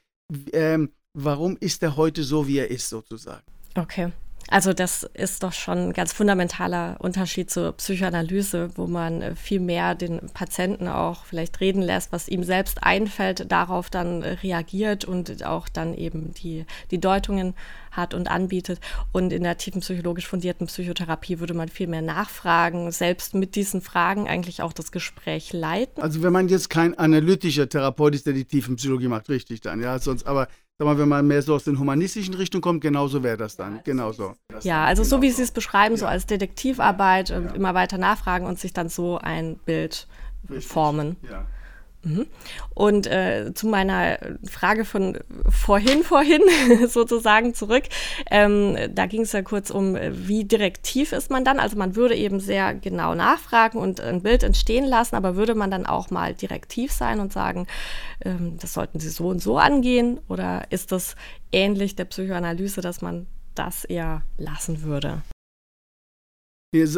ähm, 0.53 0.91
warum 1.13 1.57
ist 1.59 1.83
er 1.83 1.97
heute 1.97 2.23
so, 2.23 2.47
wie 2.47 2.57
er 2.57 2.69
ist, 2.69 2.89
sozusagen. 2.89 3.43
Okay. 3.75 4.11
Also 4.51 4.73
das 4.73 5.09
ist 5.13 5.43
doch 5.43 5.53
schon 5.53 5.77
ein 5.77 5.93
ganz 5.93 6.11
fundamentaler 6.11 6.97
Unterschied 6.99 7.49
zur 7.49 7.71
Psychoanalyse, 7.71 8.69
wo 8.75 8.85
man 8.85 9.21
äh, 9.21 9.35
viel 9.35 9.61
mehr 9.61 9.95
den 9.95 10.19
Patienten 10.33 10.89
auch 10.89 11.23
vielleicht 11.23 11.61
reden 11.61 11.81
lässt, 11.81 12.11
was 12.11 12.27
ihm 12.27 12.43
selbst 12.43 12.83
einfällt, 12.83 13.49
darauf 13.49 13.89
dann 13.89 14.21
reagiert 14.23 15.05
und 15.05 15.45
auch 15.45 15.69
dann 15.69 15.93
eben 15.93 16.33
die, 16.33 16.65
die 16.91 16.99
Deutungen 16.99 17.53
hat 17.91 18.13
und 18.13 18.29
anbietet. 18.29 18.81
Und 19.13 19.31
in 19.31 19.43
der 19.43 19.57
tiefen 19.57 19.79
psychologisch 19.79 20.27
fundierten 20.27 20.67
Psychotherapie 20.67 21.39
würde 21.39 21.53
man 21.53 21.69
viel 21.69 21.87
mehr 21.87 22.01
nachfragen, 22.01 22.91
selbst 22.91 23.33
mit 23.33 23.55
diesen 23.55 23.79
Fragen 23.79 24.27
eigentlich 24.27 24.61
auch 24.61 24.73
das 24.73 24.91
Gespräch 24.91 25.53
leiten. 25.53 26.03
Also 26.03 26.23
wenn 26.23 26.33
man 26.33 26.49
jetzt 26.49 26.69
kein 26.69 26.97
analytischer 26.97 27.69
Therapeut 27.69 28.15
ist, 28.15 28.25
der 28.25 28.33
die 28.33 28.45
tiefen 28.45 28.75
Psychologie 28.75 29.07
macht, 29.07 29.29
richtig 29.29 29.61
dann, 29.61 29.81
ja, 29.81 29.97
sonst 29.97 30.27
aber 30.27 30.49
sag 30.81 30.87
mal, 30.87 30.97
wenn 30.97 31.09
man 31.09 31.27
mehr 31.27 31.43
so 31.43 31.53
aus 31.53 31.63
den 31.63 31.77
humanistischen 31.77 32.33
Richtungen 32.33 32.63
kommt, 32.63 32.81
genauso 32.81 33.21
wäre 33.21 33.37
das 33.37 33.55
dann. 33.55 33.81
Genauso. 33.83 34.33
Ja, 34.61 34.83
also 34.83 35.03
so 35.03 35.21
wie 35.21 35.29
Sie 35.29 35.43
es 35.43 35.51
beschreiben, 35.51 35.95
so 35.95 36.07
als 36.07 36.25
Detektivarbeit, 36.25 37.29
ja. 37.29 37.37
immer 37.37 37.75
weiter 37.75 37.99
nachfragen 37.99 38.47
und 38.47 38.57
sich 38.57 38.73
dann 38.73 38.89
so 38.89 39.19
ein 39.19 39.57
Bild 39.57 40.07
Richtig. 40.49 40.67
formen. 40.67 41.17
Ja. 41.29 41.45
Mhm. 42.03 42.25
Und 42.73 43.05
äh, 43.05 43.51
zu 43.53 43.67
meiner 43.67 44.17
Frage 44.49 44.85
von 44.85 45.19
vorhin, 45.49 46.03
vorhin 46.03 46.41
sozusagen 46.87 47.53
zurück. 47.53 47.83
Ähm, 48.29 48.75
da 48.93 49.05
ging 49.05 49.21
es 49.21 49.33
ja 49.33 49.43
kurz 49.43 49.69
um, 49.69 49.95
wie 50.11 50.45
direktiv 50.45 51.11
ist 51.11 51.29
man 51.29 51.45
dann? 51.45 51.59
Also 51.59 51.77
man 51.77 51.95
würde 51.95 52.15
eben 52.15 52.39
sehr 52.39 52.73
genau 52.73 53.13
nachfragen 53.13 53.77
und 53.77 54.01
ein 54.01 54.23
Bild 54.23 54.43
entstehen 54.43 54.85
lassen, 54.85 55.15
aber 55.15 55.35
würde 55.35 55.53
man 55.53 55.69
dann 55.69 55.85
auch 55.85 56.09
mal 56.09 56.33
direktiv 56.33 56.91
sein 56.91 57.19
und 57.19 57.31
sagen, 57.31 57.67
ähm, 58.25 58.57
das 58.59 58.73
sollten 58.73 58.99
Sie 58.99 59.09
so 59.09 59.27
und 59.27 59.41
so 59.41 59.57
angehen? 59.57 60.19
Oder 60.27 60.63
ist 60.71 60.91
das 60.91 61.15
ähnlich 61.51 61.95
der 61.95 62.05
Psychoanalyse, 62.05 62.81
dass 62.81 63.01
man 63.01 63.27
das 63.53 63.85
eher 63.85 64.23
lassen 64.37 64.81
würde? 64.83 65.21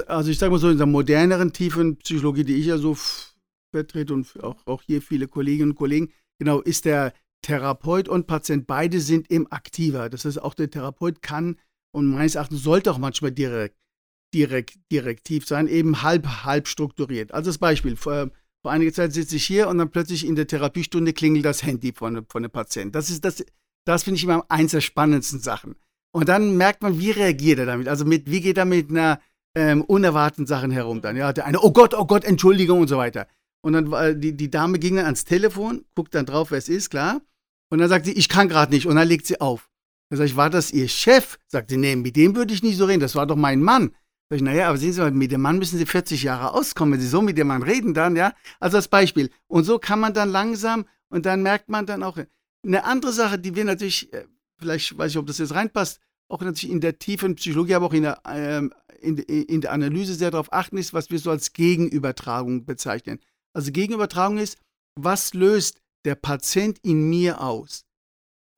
Also 0.05 0.29
ich 0.29 0.37
sage 0.37 0.51
mal 0.51 0.59
so, 0.59 0.69
in 0.69 0.77
der 0.77 0.85
moderneren, 0.85 1.51
tiefen 1.51 1.97
Psychologie, 1.97 2.43
die 2.43 2.55
ich 2.55 2.67
ja 2.67 2.77
so 2.77 2.95
vertrete 3.73 4.13
und 4.13 4.41
auch, 4.43 4.65
auch 4.65 4.81
hier 4.83 5.01
viele 5.01 5.27
Kolleginnen 5.27 5.71
und 5.71 5.77
Kollegen, 5.77 6.11
genau, 6.39 6.61
ist 6.61 6.85
der 6.85 7.13
Therapeut 7.41 8.07
und 8.07 8.27
Patient, 8.27 8.65
beide 8.65 8.99
sind 8.99 9.29
eben 9.29 9.51
aktiver. 9.51 10.09
Das 10.09 10.25
heißt, 10.25 10.41
auch 10.41 10.53
der 10.53 10.69
Therapeut 10.69 11.21
kann 11.21 11.57
und 11.93 12.07
meines 12.07 12.35
Erachtens 12.35 12.63
sollte 12.63 12.91
auch 12.91 12.97
manchmal 12.97 13.31
direkt, 13.31 13.75
direkt, 14.33 14.77
direktiv 14.91 15.45
sein, 15.45 15.67
eben 15.67 16.01
halb, 16.01 16.25
halb 16.43 16.67
strukturiert. 16.67 17.33
Also 17.33 17.49
das 17.49 17.57
Beispiel, 17.57 17.95
vor, 17.95 18.31
vor 18.63 18.71
einiger 18.71 18.93
Zeit 18.93 19.13
sitze 19.13 19.35
ich 19.35 19.45
hier 19.45 19.67
und 19.67 19.77
dann 19.77 19.91
plötzlich 19.91 20.25
in 20.25 20.35
der 20.35 20.47
Therapiestunde 20.47 21.13
klingelt 21.13 21.45
das 21.45 21.63
Handy 21.63 21.93
von, 21.93 22.25
von 22.27 22.43
dem 22.43 22.51
Patienten. 22.51 22.93
Das 22.93 23.09
ist 23.09 23.25
das, 23.25 23.43
das 23.85 24.03
finde 24.03 24.17
ich 24.17 24.23
immer 24.23 24.45
eins 24.49 24.71
der 24.71 24.81
spannendsten 24.81 25.39
Sachen. 25.39 25.75
Und 26.15 26.29
dann 26.29 26.57
merkt 26.57 26.81
man, 26.81 26.99
wie 26.99 27.11
reagiert 27.11 27.59
er 27.59 27.65
damit? 27.65 27.87
Also 27.87 28.05
mit, 28.05 28.29
wie 28.29 28.41
geht 28.41 28.57
er 28.57 28.65
mit 28.65 28.89
einer 28.89 29.19
ähm, 29.55 29.81
unerwarteten 29.81 30.45
Sachen 30.45 30.71
herum 30.71 31.01
dann? 31.01 31.17
Ja, 31.17 31.33
der 31.33 31.45
eine, 31.45 31.59
oh 31.59 31.71
Gott, 31.71 31.93
oh 31.93 32.05
Gott, 32.05 32.23
Entschuldigung 32.23 32.81
und 32.81 32.87
so 32.87 32.97
weiter. 32.97 33.27
Und 33.63 33.73
dann 33.73 33.91
war 33.91 34.13
die, 34.13 34.35
die 34.35 34.51
Dame 34.51 34.77
ging 34.77 34.97
dann 34.97 35.05
ans 35.05 35.23
Telefon, 35.23 35.85
guckt 35.95 36.13
dann 36.13 36.25
drauf, 36.25 36.51
wer 36.51 36.57
es 36.57 36.67
ist, 36.67 36.89
klar. 36.89 37.21
Und 37.69 37.79
dann 37.79 37.89
sagt 37.89 38.05
sie, 38.05 38.11
ich 38.11 38.27
kann 38.27 38.49
gerade 38.49 38.73
nicht. 38.73 38.85
Und 38.85 38.97
dann 38.97 39.07
legt 39.07 39.25
sie 39.25 39.39
auf. 39.39 39.69
Dann 40.09 40.17
sage 40.17 40.29
ich, 40.29 40.35
war 40.35 40.49
das 40.49 40.71
Ihr 40.71 40.89
Chef? 40.89 41.39
Sagt 41.47 41.69
sie, 41.69 41.77
nee, 41.77 41.95
mit 41.95 42.15
dem 42.17 42.35
würde 42.35 42.53
ich 42.53 42.61
nicht 42.61 42.77
so 42.77 42.85
reden. 42.85 42.99
Das 42.99 43.15
war 43.15 43.25
doch 43.25 43.37
mein 43.37 43.63
Mann. 43.63 43.95
Sag 44.29 44.37
ich, 44.37 44.41
naja, 44.43 44.67
aber 44.67 44.77
sehen 44.77 44.93
Sie 44.93 44.99
mal, 44.99 45.11
mit 45.11 45.31
dem 45.31 45.41
Mann 45.41 45.59
müssen 45.59 45.77
Sie 45.77 45.85
40 45.85 46.23
Jahre 46.23 46.53
auskommen. 46.53 46.93
Wenn 46.93 47.01
Sie 47.01 47.07
so 47.07 47.21
mit 47.21 47.37
dem 47.37 47.47
Mann 47.47 47.63
reden, 47.63 47.93
dann, 47.93 48.15
ja. 48.15 48.33
Also 48.59 48.77
das 48.77 48.89
Beispiel. 48.89 49.29
Und 49.47 49.63
so 49.63 49.79
kann 49.79 49.99
man 49.99 50.13
dann 50.13 50.29
langsam 50.29 50.85
und 51.09 51.25
dann 51.25 51.41
merkt 51.41 51.69
man 51.69 51.85
dann 51.85 52.03
auch 52.03 52.17
eine 52.65 52.83
andere 52.83 53.13
Sache, 53.13 53.39
die 53.39 53.55
wir 53.55 53.63
natürlich, 53.63 54.11
äh, 54.13 54.25
vielleicht 54.57 54.97
weiß 54.97 55.11
ich, 55.11 55.17
ob 55.17 55.27
das 55.27 55.37
jetzt 55.37 55.53
reinpasst, 55.53 55.99
auch 56.27 56.41
natürlich 56.41 56.71
in 56.71 56.81
der 56.81 56.99
tiefen 56.99 57.35
Psychologie, 57.35 57.75
aber 57.75 57.85
auch 57.85 57.93
in 57.93 58.03
der, 58.03 58.21
ähm, 58.25 58.73
in, 58.99 59.17
in 59.17 59.61
der 59.61 59.71
Analyse 59.71 60.15
sehr 60.15 60.31
darauf 60.31 60.51
achten, 60.51 60.77
ist, 60.77 60.93
was 60.93 61.11
wir 61.11 61.19
so 61.19 61.29
als 61.31 61.53
Gegenübertragung 61.53 62.65
bezeichnen. 62.65 63.19
Also 63.55 63.71
Gegenübertragung 63.71 64.37
ist, 64.37 64.57
was 64.99 65.33
löst 65.33 65.81
der 66.05 66.15
Patient 66.15 66.79
in 66.83 67.09
mir 67.09 67.41
aus? 67.41 67.85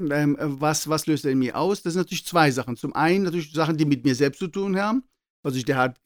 Ähm, 0.01 0.37
was, 0.39 0.89
was 0.89 1.05
löst 1.05 1.25
er 1.25 1.31
in 1.31 1.39
mir 1.39 1.57
aus? 1.57 1.81
Das 1.81 1.93
sind 1.93 2.01
natürlich 2.01 2.25
zwei 2.25 2.51
Sachen. 2.51 2.75
Zum 2.75 2.93
einen 2.93 3.23
natürlich 3.23 3.51
Sachen, 3.51 3.77
die 3.77 3.85
mit 3.85 4.03
mir 4.03 4.15
selbst 4.15 4.39
zu 4.39 4.47
tun 4.47 4.77
haben. 4.77 5.03
Also 5.43 5.61
der 5.61 5.77
hat 5.77 6.01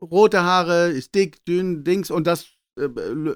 rote 0.00 0.42
Haare, 0.42 0.90
ist 0.90 1.14
dick, 1.14 1.44
dünn, 1.44 1.84
Dings 1.84 2.10
und 2.10 2.26
das 2.26 2.46
äh, 2.78 2.88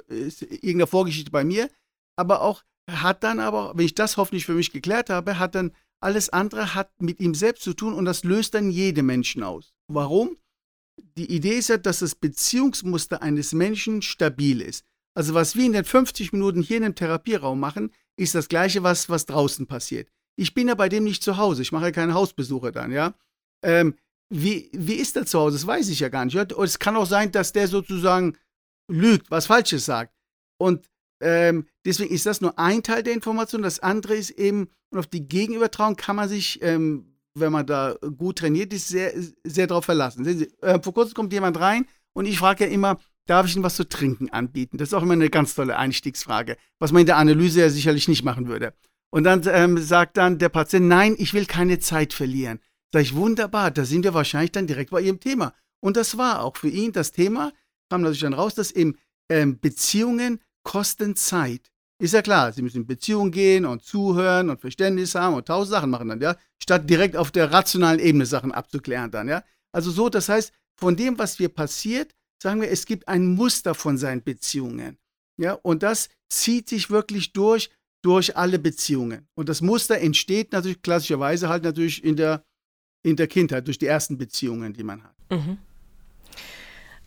ist 0.08 0.42
irgendeine 0.42 0.86
Vorgeschichte 0.86 1.30
bei 1.30 1.44
mir. 1.44 1.68
Aber 2.16 2.42
auch 2.42 2.62
hat 2.90 3.22
dann 3.24 3.40
aber, 3.40 3.72
wenn 3.74 3.84
ich 3.84 3.94
das 3.94 4.16
hoffentlich 4.16 4.46
für 4.46 4.54
mich 4.54 4.72
geklärt 4.72 5.10
habe, 5.10 5.38
hat 5.38 5.54
dann 5.54 5.72
alles 6.02 6.30
andere 6.30 6.74
hat 6.74 6.90
mit 7.00 7.20
ihm 7.20 7.34
selbst 7.34 7.62
zu 7.62 7.74
tun 7.74 7.92
und 7.94 8.06
das 8.06 8.24
löst 8.24 8.54
dann 8.54 8.70
jede 8.70 9.02
Menschen 9.02 9.42
aus. 9.42 9.74
Warum? 9.88 10.38
Die 11.16 11.30
Idee 11.30 11.58
ist 11.58 11.68
ja, 11.68 11.76
dass 11.76 12.00
das 12.00 12.14
Beziehungsmuster 12.14 13.22
eines 13.22 13.52
Menschen 13.52 14.02
stabil 14.02 14.62
ist. 14.62 14.84
Also 15.14 15.34
was 15.34 15.56
wir 15.56 15.66
in 15.66 15.72
den 15.72 15.84
50 15.84 16.32
Minuten 16.32 16.62
hier 16.62 16.78
in 16.78 16.84
dem 16.84 16.94
Therapieraum 16.94 17.58
machen, 17.58 17.92
ist 18.16 18.34
das 18.34 18.48
gleiche, 18.48 18.82
was, 18.82 19.08
was 19.08 19.26
draußen 19.26 19.66
passiert. 19.66 20.08
Ich 20.36 20.54
bin 20.54 20.68
ja 20.68 20.74
bei 20.74 20.88
dem 20.88 21.04
nicht 21.04 21.22
zu 21.22 21.36
Hause, 21.36 21.62
ich 21.62 21.72
mache 21.72 21.86
ja 21.86 21.90
keine 21.90 22.14
Hausbesuche 22.14 22.72
dann, 22.72 22.92
ja. 22.92 23.14
Ähm, 23.62 23.94
wie, 24.32 24.70
wie 24.72 24.94
ist 24.94 25.16
er 25.16 25.26
zu 25.26 25.38
Hause? 25.40 25.56
Das 25.56 25.66
weiß 25.66 25.88
ich 25.88 26.00
ja 26.00 26.08
gar 26.08 26.24
nicht. 26.24 26.36
Es 26.36 26.78
kann 26.78 26.96
auch 26.96 27.06
sein, 27.06 27.32
dass 27.32 27.52
der 27.52 27.66
sozusagen 27.66 28.36
lügt, 28.88 29.30
was 29.30 29.46
Falsches 29.46 29.84
sagt. 29.84 30.14
Und 30.58 30.88
ähm, 31.20 31.66
deswegen 31.84 32.14
ist 32.14 32.26
das 32.26 32.40
nur 32.40 32.58
ein 32.58 32.82
Teil 32.82 33.02
der 33.02 33.12
Information. 33.12 33.62
Das 33.62 33.80
andere 33.80 34.14
ist 34.14 34.30
eben, 34.30 34.68
und 34.90 34.98
auf 34.98 35.08
die 35.08 35.26
Gegenübertragung 35.26 35.96
kann 35.96 36.16
man 36.16 36.28
sich, 36.28 36.62
ähm, 36.62 37.16
wenn 37.34 37.52
man 37.52 37.66
da 37.66 37.96
gut 38.16 38.38
trainiert 38.38 38.72
ist, 38.72 38.88
sehr, 38.88 39.12
sehr 39.44 39.66
darauf 39.66 39.84
verlassen. 39.84 40.24
Sehen 40.24 40.38
Sie, 40.38 40.62
äh, 40.62 40.80
vor 40.80 40.94
kurzem 40.94 41.14
kommt 41.14 41.32
jemand 41.32 41.58
rein 41.58 41.86
und 42.12 42.26
ich 42.26 42.38
frage 42.38 42.64
ja 42.64 42.70
immer, 42.70 43.00
darf 43.26 43.46
ich 43.46 43.54
Ihnen 43.54 43.64
was 43.64 43.76
zu 43.76 43.88
trinken 43.88 44.30
anbieten? 44.30 44.78
Das 44.78 44.88
ist 44.88 44.94
auch 44.94 45.02
immer 45.02 45.12
eine 45.12 45.30
ganz 45.30 45.54
tolle 45.54 45.76
Einstiegsfrage, 45.76 46.56
was 46.78 46.92
man 46.92 47.00
in 47.00 47.06
der 47.06 47.16
Analyse 47.16 47.60
ja 47.60 47.70
sicherlich 47.70 48.08
nicht 48.08 48.24
machen 48.24 48.48
würde. 48.48 48.74
Und 49.10 49.24
dann 49.24 49.42
ähm, 49.46 49.78
sagt 49.78 50.16
dann 50.16 50.38
der 50.38 50.48
Patient, 50.48 50.86
nein, 50.86 51.16
ich 51.18 51.34
will 51.34 51.46
keine 51.46 51.78
Zeit 51.78 52.12
verlieren. 52.12 52.60
Sag 52.92 53.02
ich, 53.02 53.14
wunderbar, 53.14 53.70
da 53.70 53.84
sind 53.84 54.04
wir 54.04 54.14
wahrscheinlich 54.14 54.52
dann 54.52 54.66
direkt 54.66 54.90
bei 54.90 55.00
Ihrem 55.00 55.20
Thema. 55.20 55.54
Und 55.80 55.96
das 55.96 56.18
war 56.18 56.42
auch 56.42 56.56
für 56.56 56.68
ihn 56.68 56.92
das 56.92 57.12
Thema, 57.12 57.52
kam 57.90 58.02
natürlich 58.02 58.20
dann 58.20 58.34
raus, 58.34 58.54
dass 58.54 58.70
eben 58.70 58.96
ähm, 59.30 59.58
Beziehungen 59.60 60.40
kosten 60.62 61.16
Zeit. 61.16 61.70
Ist 62.00 62.14
ja 62.14 62.22
klar, 62.22 62.52
Sie 62.52 62.62
müssen 62.62 62.78
in 62.78 62.86
Beziehungen 62.86 63.30
gehen 63.30 63.66
und 63.66 63.82
zuhören 63.82 64.48
und 64.48 64.60
Verständnis 64.60 65.14
haben 65.14 65.34
und 65.34 65.46
tausend 65.46 65.72
Sachen 65.72 65.90
machen 65.90 66.08
dann, 66.08 66.20
ja, 66.20 66.36
statt 66.62 66.88
direkt 66.88 67.16
auf 67.16 67.30
der 67.30 67.52
rationalen 67.52 68.00
Ebene 68.00 68.26
Sachen 68.26 68.52
abzuklären 68.52 69.10
dann, 69.10 69.28
ja. 69.28 69.42
Also 69.72 69.90
so, 69.90 70.08
das 70.08 70.28
heißt, 70.28 70.52
von 70.76 70.96
dem, 70.96 71.18
was 71.18 71.36
hier 71.36 71.50
passiert, 71.50 72.14
sagen 72.42 72.60
wir, 72.60 72.70
es 72.70 72.86
gibt 72.86 73.08
ein 73.08 73.34
Muster 73.34 73.74
von 73.74 73.98
seinen 73.98 74.22
Beziehungen. 74.22 74.98
Ja, 75.36 75.54
und 75.54 75.82
das 75.82 76.08
zieht 76.28 76.68
sich 76.68 76.90
wirklich 76.90 77.32
durch, 77.32 77.70
durch 78.02 78.36
alle 78.36 78.58
Beziehungen. 78.58 79.26
Und 79.34 79.48
das 79.48 79.60
Muster 79.60 79.98
entsteht 79.98 80.52
natürlich 80.52 80.82
klassischerweise 80.82 81.48
halt 81.48 81.64
natürlich 81.64 82.04
in 82.04 82.16
der, 82.16 82.44
in 83.02 83.16
der 83.16 83.26
Kindheit, 83.26 83.66
durch 83.66 83.78
die 83.78 83.86
ersten 83.86 84.18
Beziehungen, 84.18 84.72
die 84.72 84.82
man 84.82 85.02
hat. 85.02 85.14
Mhm. 85.30 85.58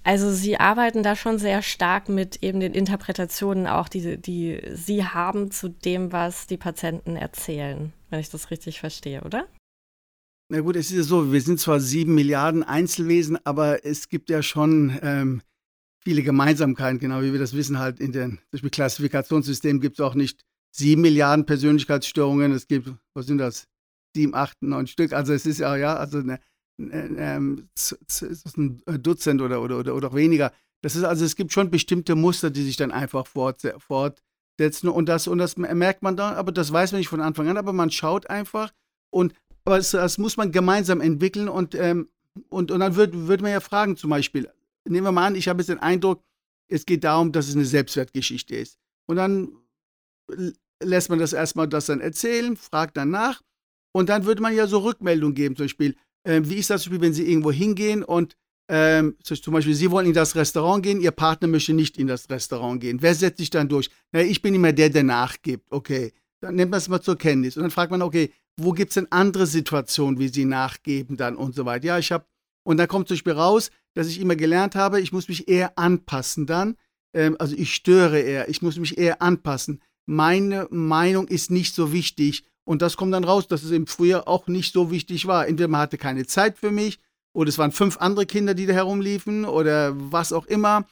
Also 0.03 0.31
Sie 0.33 0.59
arbeiten 0.59 1.01
da 1.01 1.15
schon 1.15 1.39
sehr 1.39 1.61
stark 1.61 2.09
mit 2.09 2.43
eben 2.43 2.59
den 2.59 2.73
Interpretationen 2.73 3.67
auch, 3.67 3.87
die, 3.87 4.17
die 4.17 4.61
Sie 4.73 5.05
haben 5.05 5.49
zu 5.49 5.69
dem, 5.69 6.11
was 6.11 6.45
die 6.45 6.57
Patienten 6.57 7.15
erzählen, 7.15 7.93
wenn 8.09 8.19
ich 8.19 8.29
das 8.29 8.51
richtig 8.51 8.81
verstehe, 8.81 9.21
oder? 9.21 9.47
Na 10.49 10.59
gut, 10.59 10.75
es 10.75 10.91
ist 10.91 10.97
ja 10.97 11.03
so, 11.03 11.31
wir 11.31 11.41
sind 11.41 11.59
zwar 11.59 11.79
sieben 11.79 12.15
Milliarden 12.15 12.63
Einzelwesen, 12.63 13.37
aber 13.45 13.85
es 13.85 14.09
gibt 14.09 14.29
ja 14.29 14.43
schon 14.43 14.97
ähm, 15.01 15.41
viele 16.03 16.21
Gemeinsamkeiten, 16.21 16.99
genau 16.99 17.21
wie 17.21 17.31
wir 17.31 17.39
das 17.39 17.53
wissen, 17.53 17.79
halt 17.79 17.99
in 17.99 18.11
den 18.11 18.39
Klassifikationssystemen 18.51 19.81
gibt 19.81 19.99
es 19.99 20.05
auch 20.05 20.15
nicht 20.15 20.43
sieben 20.75 21.01
Milliarden 21.01 21.45
Persönlichkeitsstörungen, 21.45 22.51
es 22.51 22.67
gibt, 22.67 22.91
was 23.13 23.27
sind 23.27 23.37
das, 23.37 23.67
sieben, 24.15 24.35
acht, 24.35 24.61
neun 24.61 24.87
Stück. 24.87 25.13
Also 25.13 25.33
es 25.33 25.45
ist 25.45 25.59
ja, 25.59 25.75
ja, 25.75 25.95
also 25.95 26.19
eine, 26.19 26.39
ähm, 26.79 27.69
ein 28.57 28.81
Dutzend 29.01 29.41
oder, 29.41 29.61
oder, 29.61 29.79
oder, 29.79 29.95
oder 29.95 30.07
auch 30.09 30.15
weniger. 30.15 30.51
Das 30.81 30.95
ist 30.95 31.03
also, 31.03 31.23
es 31.23 31.35
gibt 31.35 31.53
schon 31.53 31.71
bestimmte 31.71 32.15
Muster, 32.15 32.49
die 32.49 32.63
sich 32.63 32.75
dann 32.75 32.91
einfach 32.91 33.25
fort, 33.25 33.61
fortsetzen 33.77 34.89
und 34.89 35.07
das, 35.07 35.27
und 35.27 35.37
das 35.37 35.55
merkt 35.57 36.03
man 36.03 36.17
dann, 36.17 36.35
aber 36.35 36.51
das 36.51 36.71
weiß 36.71 36.91
man 36.91 36.99
nicht 36.99 37.07
von 37.07 37.21
Anfang 37.21 37.47
an, 37.47 37.57
aber 37.57 37.71
man 37.73 37.89
schaut 37.89 38.29
einfach 38.29 38.71
und 39.09 39.33
aber 39.65 39.77
das, 39.77 39.91
das 39.91 40.17
muss 40.17 40.37
man 40.37 40.51
gemeinsam 40.51 41.01
entwickeln 41.01 41.47
und, 41.47 41.75
ähm, 41.75 42.09
und, 42.49 42.71
und 42.71 42.79
dann 42.79 42.95
würde 42.95 43.27
würd 43.27 43.41
man 43.41 43.51
ja 43.51 43.59
fragen, 43.59 43.95
zum 43.95 44.09
Beispiel, 44.09 44.49
nehmen 44.87 45.05
wir 45.05 45.11
mal 45.11 45.27
an, 45.27 45.35
ich 45.35 45.47
habe 45.47 45.59
jetzt 45.59 45.69
den 45.69 45.79
Eindruck, 45.79 46.23
es 46.67 46.85
geht 46.85 47.03
darum, 47.03 47.31
dass 47.31 47.47
es 47.47 47.55
eine 47.55 47.65
Selbstwertgeschichte 47.65 48.55
ist. 48.55 48.77
Und 49.05 49.17
dann 49.17 49.49
lässt 50.81 51.09
man 51.09 51.19
das 51.19 51.33
erstmal 51.33 51.67
das 51.67 51.85
dann 51.85 52.01
erzählen, 52.01 52.57
fragt 52.57 52.97
dann 52.97 53.11
nach 53.11 53.41
und 53.93 54.09
dann 54.09 54.25
würde 54.25 54.41
man 54.41 54.55
ja 54.55 54.67
so 54.67 54.79
Rückmeldungen 54.79 55.35
geben, 55.35 55.55
zum 55.55 55.65
Beispiel, 55.65 55.95
äh, 56.23 56.41
wie 56.43 56.55
ist 56.55 56.69
das 56.69 56.89
wenn 56.89 57.13
Sie 57.13 57.29
irgendwo 57.29 57.51
hingehen 57.51 58.03
und 58.03 58.35
ähm, 58.69 59.17
zum 59.23 59.53
Beispiel, 59.53 59.75
Sie 59.75 59.91
wollen 59.91 60.07
in 60.07 60.13
das 60.13 60.35
Restaurant 60.35 60.83
gehen, 60.83 61.01
Ihr 61.01 61.11
Partner 61.11 61.47
möchte 61.47 61.73
nicht 61.73 61.97
in 61.97 62.07
das 62.07 62.29
Restaurant 62.29 62.79
gehen. 62.79 63.01
Wer 63.01 63.13
setzt 63.13 63.39
sich 63.39 63.49
dann 63.49 63.67
durch? 63.67 63.89
Na, 64.11 64.21
ich 64.21 64.41
bin 64.41 64.55
immer 64.55 64.71
der, 64.71 64.89
der 64.89 65.03
nachgibt. 65.03 65.69
Okay, 65.69 66.13
dann 66.39 66.55
nimmt 66.55 66.71
man 66.71 66.77
es 66.77 66.87
mal 66.87 67.01
zur 67.01 67.17
Kenntnis. 67.17 67.57
Und 67.57 67.63
dann 67.63 67.71
fragt 67.71 67.91
man, 67.91 68.01
okay, 68.01 68.31
wo 68.57 68.71
gibt 68.71 68.91
es 68.91 68.95
denn 68.95 69.11
andere 69.11 69.47
Situationen, 69.47 70.19
wie 70.19 70.27
Sie 70.27 70.45
nachgeben 70.45 71.17
dann 71.17 71.35
und 71.35 71.55
so 71.55 71.65
weiter? 71.65 71.85
Ja, 71.85 71.99
ich 71.99 72.11
habe, 72.11 72.25
und 72.63 72.77
dann 72.77 72.87
kommt 72.87 73.07
zum 73.07 73.15
Beispiel 73.15 73.33
raus, 73.33 73.71
dass 73.93 74.07
ich 74.07 74.19
immer 74.19 74.35
gelernt 74.35 74.75
habe, 74.75 75.01
ich 75.01 75.11
muss 75.11 75.27
mich 75.27 75.47
eher 75.47 75.77
anpassen 75.77 76.45
dann. 76.45 76.75
Ähm, 77.13 77.35
also 77.39 77.55
ich 77.55 77.73
störe 77.73 78.19
eher, 78.19 78.49
ich 78.49 78.61
muss 78.61 78.77
mich 78.77 78.97
eher 78.97 79.21
anpassen. 79.21 79.81
Meine 80.05 80.67
Meinung 80.71 81.27
ist 81.27 81.51
nicht 81.51 81.75
so 81.75 81.93
wichtig. 81.93 82.45
Und 82.65 82.81
das 82.81 82.97
kommt 82.97 83.13
dann 83.13 83.23
raus, 83.25 83.47
dass 83.47 83.63
es 83.63 83.71
im 83.71 83.87
Frühjahr 83.87 84.27
auch 84.27 84.47
nicht 84.47 84.73
so 84.73 84.89
wichtig 84.89 85.27
war. 85.27 85.47
Entweder 85.47 85.67
man 85.67 85.81
hatte 85.81 85.97
keine 85.97 86.25
Zeit 86.25 86.57
für 86.57 86.71
mich 86.71 86.99
oder 87.33 87.49
es 87.49 87.57
waren 87.57 87.71
fünf 87.71 87.97
andere 87.97 88.25
Kinder, 88.25 88.53
die 88.53 88.65
da 88.65 88.73
herumliefen 88.73 89.45
oder 89.45 89.93
was 89.95 90.31
auch 90.31 90.45
immer. 90.45 90.87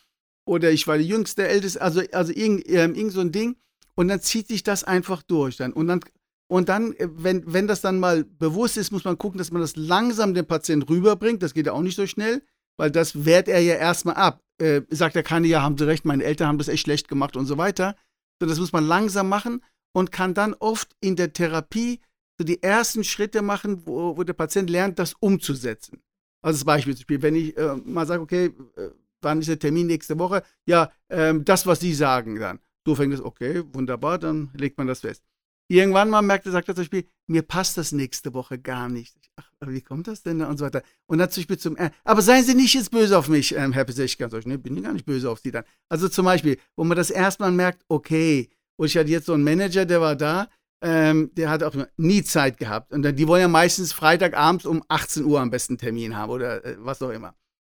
Oder 0.46 0.72
ich 0.72 0.88
war 0.88 0.98
die 0.98 1.08
jüngste, 1.08 1.48
älteste, 1.48 1.82
also, 1.82 2.02
also 2.12 2.34
irgend, 2.34 2.68
äh, 2.68 2.86
irgend 2.86 3.14
so 3.14 3.22
ein 3.22 3.32
Ding. 3.32 3.56
Und 3.96 4.08
dann 4.08 4.22
zieht 4.22 4.48
sich 4.48 4.64
das 4.64 4.84
einfach 4.84 5.22
durch. 5.22 5.58
Dann. 5.58 5.72
Und 5.72 5.88
dann, 5.88 6.02
und 6.52 6.68
dann 6.68 6.92
äh, 6.98 7.08
wenn, 7.10 7.44
wenn 7.46 7.66
das 7.68 7.80
dann 7.80 7.98
mal 7.98 8.26
bewusst 8.26 8.76
ist, 8.76 8.92
muss 8.92 9.06
man 9.06 9.18
gucken, 9.18 9.38
dass 9.38 9.52
man 9.52 9.62
das 9.62 9.78
langsam 9.78 10.34
dem 10.34 10.46
Patienten 10.46 10.86
rüberbringt. 10.86 11.42
Das 11.42 11.54
geht 11.54 11.66
ja 11.66 11.72
auch 11.72 11.82
nicht 11.82 11.96
so 11.96 12.06
schnell, 12.06 12.44
weil 12.78 12.92
das 12.92 13.24
wehrt 13.24 13.48
er 13.48 13.62
ja 13.62 13.76
erstmal 13.76 14.16
ab. 14.16 14.44
Äh, 14.62 14.82
sagt 14.90 15.16
er 15.16 15.24
keine, 15.24 15.48
ja, 15.48 15.62
haben 15.62 15.78
Sie 15.78 15.88
recht, 15.88 16.04
meine 16.04 16.26
Eltern 16.26 16.50
haben 16.50 16.58
das 16.58 16.68
echt 16.68 16.84
schlecht 16.84 17.08
gemacht 17.08 17.38
und 17.38 17.46
so 17.46 17.58
weiter. 17.58 17.96
So, 18.42 18.48
das 18.50 18.60
muss 18.60 18.74
man 18.74 18.86
langsam 18.86 19.30
machen 19.30 19.64
und 19.94 20.12
kann 20.12 20.34
dann 20.34 20.54
oft 20.56 20.94
in 21.00 21.16
der 21.16 21.32
Therapie 21.32 22.02
so 22.38 22.44
die 22.44 22.62
ersten 22.62 23.06
Schritte 23.06 23.42
machen, 23.42 23.84
wo, 23.86 24.18
wo 24.18 24.24
der 24.24 24.34
Patient 24.34 24.70
lernt, 24.70 25.00
das 25.00 25.14
umzusetzen. 25.22 26.02
Also 26.42 26.58
das 26.58 26.66
Beispiel, 26.66 27.22
wenn 27.22 27.36
ich 27.36 27.56
äh, 27.56 27.78
mal 27.86 28.06
sage, 28.06 28.22
okay, 28.22 28.48
äh, 28.76 28.90
wann 29.22 29.40
ist 29.40 29.48
der 29.48 29.60
Termin 29.60 29.88
nächste 29.88 30.20
Woche? 30.20 30.44
Ja, 30.66 30.92
ähm, 31.10 31.46
das, 31.46 31.66
was 31.66 31.80
Sie 31.80 31.94
sagen 31.94 32.38
dann. 32.42 32.60
So 32.86 32.96
fängt 32.96 33.14
es, 33.14 33.22
okay, 33.22 33.64
wunderbar, 33.72 34.18
dann 34.18 34.50
legt 34.54 34.78
man 34.78 34.88
das 34.88 35.00
fest. 35.00 35.24
Irgendwann 35.72 36.10
mal 36.10 36.22
merkt 36.22 36.46
er, 36.46 36.52
sagt 36.52 36.68
er 36.68 36.76
zum 36.76 36.82
Beispiel, 36.82 37.06
mir 37.28 37.44
passt 37.44 37.78
das 37.78 37.94
nächste 37.94 38.34
Woche 38.34 38.60
gar 38.60 38.90
nicht. 38.90 39.16
Ach, 39.38 39.50
wie 39.62 39.82
kommt 39.82 40.06
das 40.08 40.22
denn? 40.22 40.42
Und 40.42 40.58
so 40.58 40.66
weiter. 40.66 40.82
Und 41.06 41.20
dann 41.20 41.32
zum 41.32 41.42
Beispiel 41.42 41.58
zum, 41.58 41.78
äh, 41.78 41.92
aber 42.04 42.22
seien 42.22 42.44
Sie 42.44 42.56
nicht 42.56 42.74
jetzt 42.74 42.92
böse 42.92 43.18
auf 43.18 43.30
mich, 43.30 43.56
ähm, 43.56 43.72
Herr 43.72 43.86
Peseschka. 43.86 44.28
Sag 44.28 44.40
ich, 44.40 44.48
nee, 44.48 44.58
bin 44.58 44.76
ich 44.76 44.84
gar 44.84 44.92
nicht 44.92 45.06
böse 45.06 45.30
auf 45.30 45.40
Sie 45.40 45.50
dann. 45.50 45.64
Also 45.88 46.10
zum 46.10 46.26
Beispiel, 46.26 46.58
wo 46.76 46.84
man 46.84 46.98
das 46.98 47.10
erstmal 47.10 47.54
merkt, 47.54 47.86
okay, 47.88 48.50
und 48.76 48.88
ich 48.88 48.98
hatte 48.98 49.10
jetzt 49.10 49.28
so 49.28 49.34
einen 49.34 49.46
Manager, 49.46 49.86
der 49.86 50.02
war 50.02 50.18
da, 50.18 50.50
ähm, 50.84 51.32
der 51.36 51.50
hat 51.50 51.64
auch 51.64 51.74
nie 51.96 52.22
Zeit 52.24 52.58
gehabt. 52.58 52.92
Und 52.92 53.04
die 53.04 53.28
wollen 53.30 53.42
ja 53.42 53.48
meistens 53.48 53.94
Freitagabends 53.94 54.66
um 54.66 54.84
18 54.90 55.24
Uhr 55.24 55.40
am 55.40 55.52
besten 55.52 55.78
Termin 55.78 56.18
haben 56.18 56.32
oder 56.32 56.66
äh, 56.66 56.76
was 56.80 57.02
auch 57.02 57.12
immer. 57.12 57.34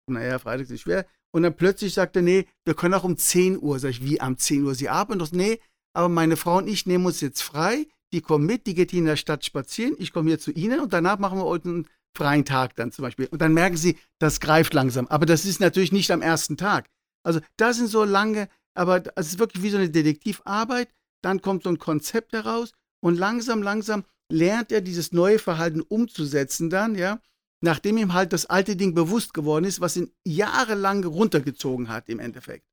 Naja, 0.09 0.39
Freitag 0.39 0.67
ist 0.67 0.81
schwer. 0.81 1.05
Und 1.31 1.43
dann 1.43 1.55
plötzlich 1.55 1.93
sagt 1.93 2.15
er, 2.15 2.23
nee, 2.23 2.47
wir 2.65 2.73
können 2.73 2.95
auch 2.95 3.03
um 3.03 3.17
10 3.17 3.61
Uhr. 3.61 3.77
Sag 3.77 3.91
ich, 3.91 4.03
wie 4.03 4.19
am 4.19 4.39
10 4.39 4.63
Uhr? 4.63 4.73
Sie 4.73 4.89
arbeiten 4.89 5.19
doch? 5.19 5.31
Nee, 5.31 5.59
aber 5.93 6.09
meine 6.09 6.37
Frau 6.37 6.57
und 6.57 6.67
ich 6.67 6.85
nehmen 6.85 7.05
uns 7.05 7.21
jetzt 7.21 7.41
frei. 7.41 7.87
Die 8.11 8.21
kommen 8.21 8.45
mit, 8.45 8.67
die 8.67 8.75
geht 8.75 8.91
hier 8.91 8.99
in 8.99 9.05
der 9.05 9.15
Stadt 9.15 9.45
spazieren. 9.45 9.95
Ich 9.97 10.11
komme 10.11 10.29
hier 10.29 10.39
zu 10.39 10.51
Ihnen 10.51 10.79
und 10.79 10.93
danach 10.93 11.17
machen 11.17 11.39
wir 11.39 11.45
heute 11.45 11.69
einen 11.69 11.87
freien 12.15 12.45
Tag 12.45 12.75
dann 12.75 12.91
zum 12.91 13.03
Beispiel. 13.03 13.27
Und 13.27 13.41
dann 13.41 13.53
merken 13.53 13.77
Sie, 13.77 13.97
das 14.19 14.39
greift 14.39 14.73
langsam. 14.73 15.07
Aber 15.07 15.25
das 15.25 15.45
ist 15.45 15.59
natürlich 15.59 15.91
nicht 15.91 16.11
am 16.11 16.21
ersten 16.21 16.57
Tag. 16.57 16.89
Also 17.23 17.39
da 17.57 17.73
sind 17.73 17.87
so 17.87 18.03
lange, 18.03 18.49
aber 18.75 19.03
es 19.15 19.27
ist 19.27 19.39
wirklich 19.39 19.63
wie 19.63 19.69
so 19.69 19.77
eine 19.77 19.89
Detektivarbeit. 19.89 20.89
Dann 21.23 21.41
kommt 21.41 21.63
so 21.63 21.69
ein 21.69 21.79
Konzept 21.79 22.33
heraus 22.33 22.73
und 23.01 23.17
langsam, 23.17 23.63
langsam 23.63 24.03
lernt 24.29 24.71
er 24.71 24.81
dieses 24.81 25.11
neue 25.11 25.39
Verhalten 25.39 25.81
umzusetzen 25.81 26.69
dann, 26.69 26.95
ja, 26.95 27.19
nachdem 27.61 27.97
ihm 27.97 28.13
halt 28.13 28.33
das 28.33 28.45
alte 28.45 28.75
Ding 28.75 28.93
bewusst 28.93 29.33
geworden 29.33 29.65
ist, 29.65 29.79
was 29.79 29.95
ihn 29.95 30.11
jahrelang 30.25 31.03
runtergezogen 31.03 31.87
hat 31.89 32.09
im 32.09 32.19
Endeffekt. 32.19 32.65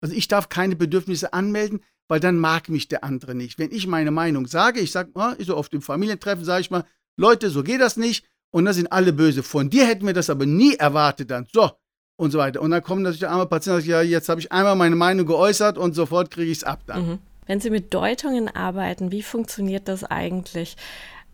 Also 0.00 0.14
ich 0.14 0.28
darf 0.28 0.48
keine 0.48 0.76
Bedürfnisse 0.76 1.32
anmelden, 1.32 1.82
weil 2.08 2.20
dann 2.20 2.38
mag 2.38 2.68
mich 2.68 2.88
der 2.88 3.04
andere 3.04 3.34
nicht. 3.34 3.58
Wenn 3.58 3.72
ich 3.72 3.86
meine 3.86 4.10
Meinung 4.10 4.46
sage, 4.46 4.80
ich 4.80 4.92
sage, 4.92 5.10
oh, 5.14 5.32
so 5.38 5.56
oft 5.56 5.72
im 5.74 5.82
Familientreffen 5.82 6.44
sage 6.44 6.60
ich 6.62 6.70
mal, 6.70 6.84
Leute, 7.16 7.50
so 7.50 7.62
geht 7.62 7.80
das 7.80 7.96
nicht 7.96 8.26
und 8.50 8.64
da 8.64 8.72
sind 8.72 8.92
alle 8.92 9.12
böse. 9.12 9.42
Von 9.42 9.70
dir 9.70 9.86
hätten 9.86 10.06
wir 10.06 10.14
das 10.14 10.30
aber 10.30 10.46
nie 10.46 10.74
erwartet 10.74 11.30
dann. 11.30 11.46
So 11.52 11.70
und 12.16 12.30
so 12.30 12.38
weiter. 12.38 12.60
Und 12.62 12.70
dann 12.70 12.82
kommen 12.82 13.02
natürlich 13.02 13.26
arme 13.26 13.46
Patienten 13.46 13.76
und 13.76 13.82
sagen, 13.82 13.90
ja, 13.90 14.02
jetzt 14.02 14.28
habe 14.28 14.40
ich 14.40 14.52
einmal 14.52 14.76
meine 14.76 14.96
Meinung 14.96 15.26
geäußert 15.26 15.78
und 15.78 15.94
sofort 15.94 16.30
kriege 16.30 16.50
ich 16.50 16.58
es 16.58 16.64
ab 16.64 16.82
dann. 16.86 17.06
Mhm. 17.06 17.18
Wenn 17.46 17.60
Sie 17.60 17.70
mit 17.70 17.92
Deutungen 17.92 18.48
arbeiten, 18.48 19.12
wie 19.12 19.22
funktioniert 19.22 19.88
das 19.88 20.04
eigentlich? 20.04 20.76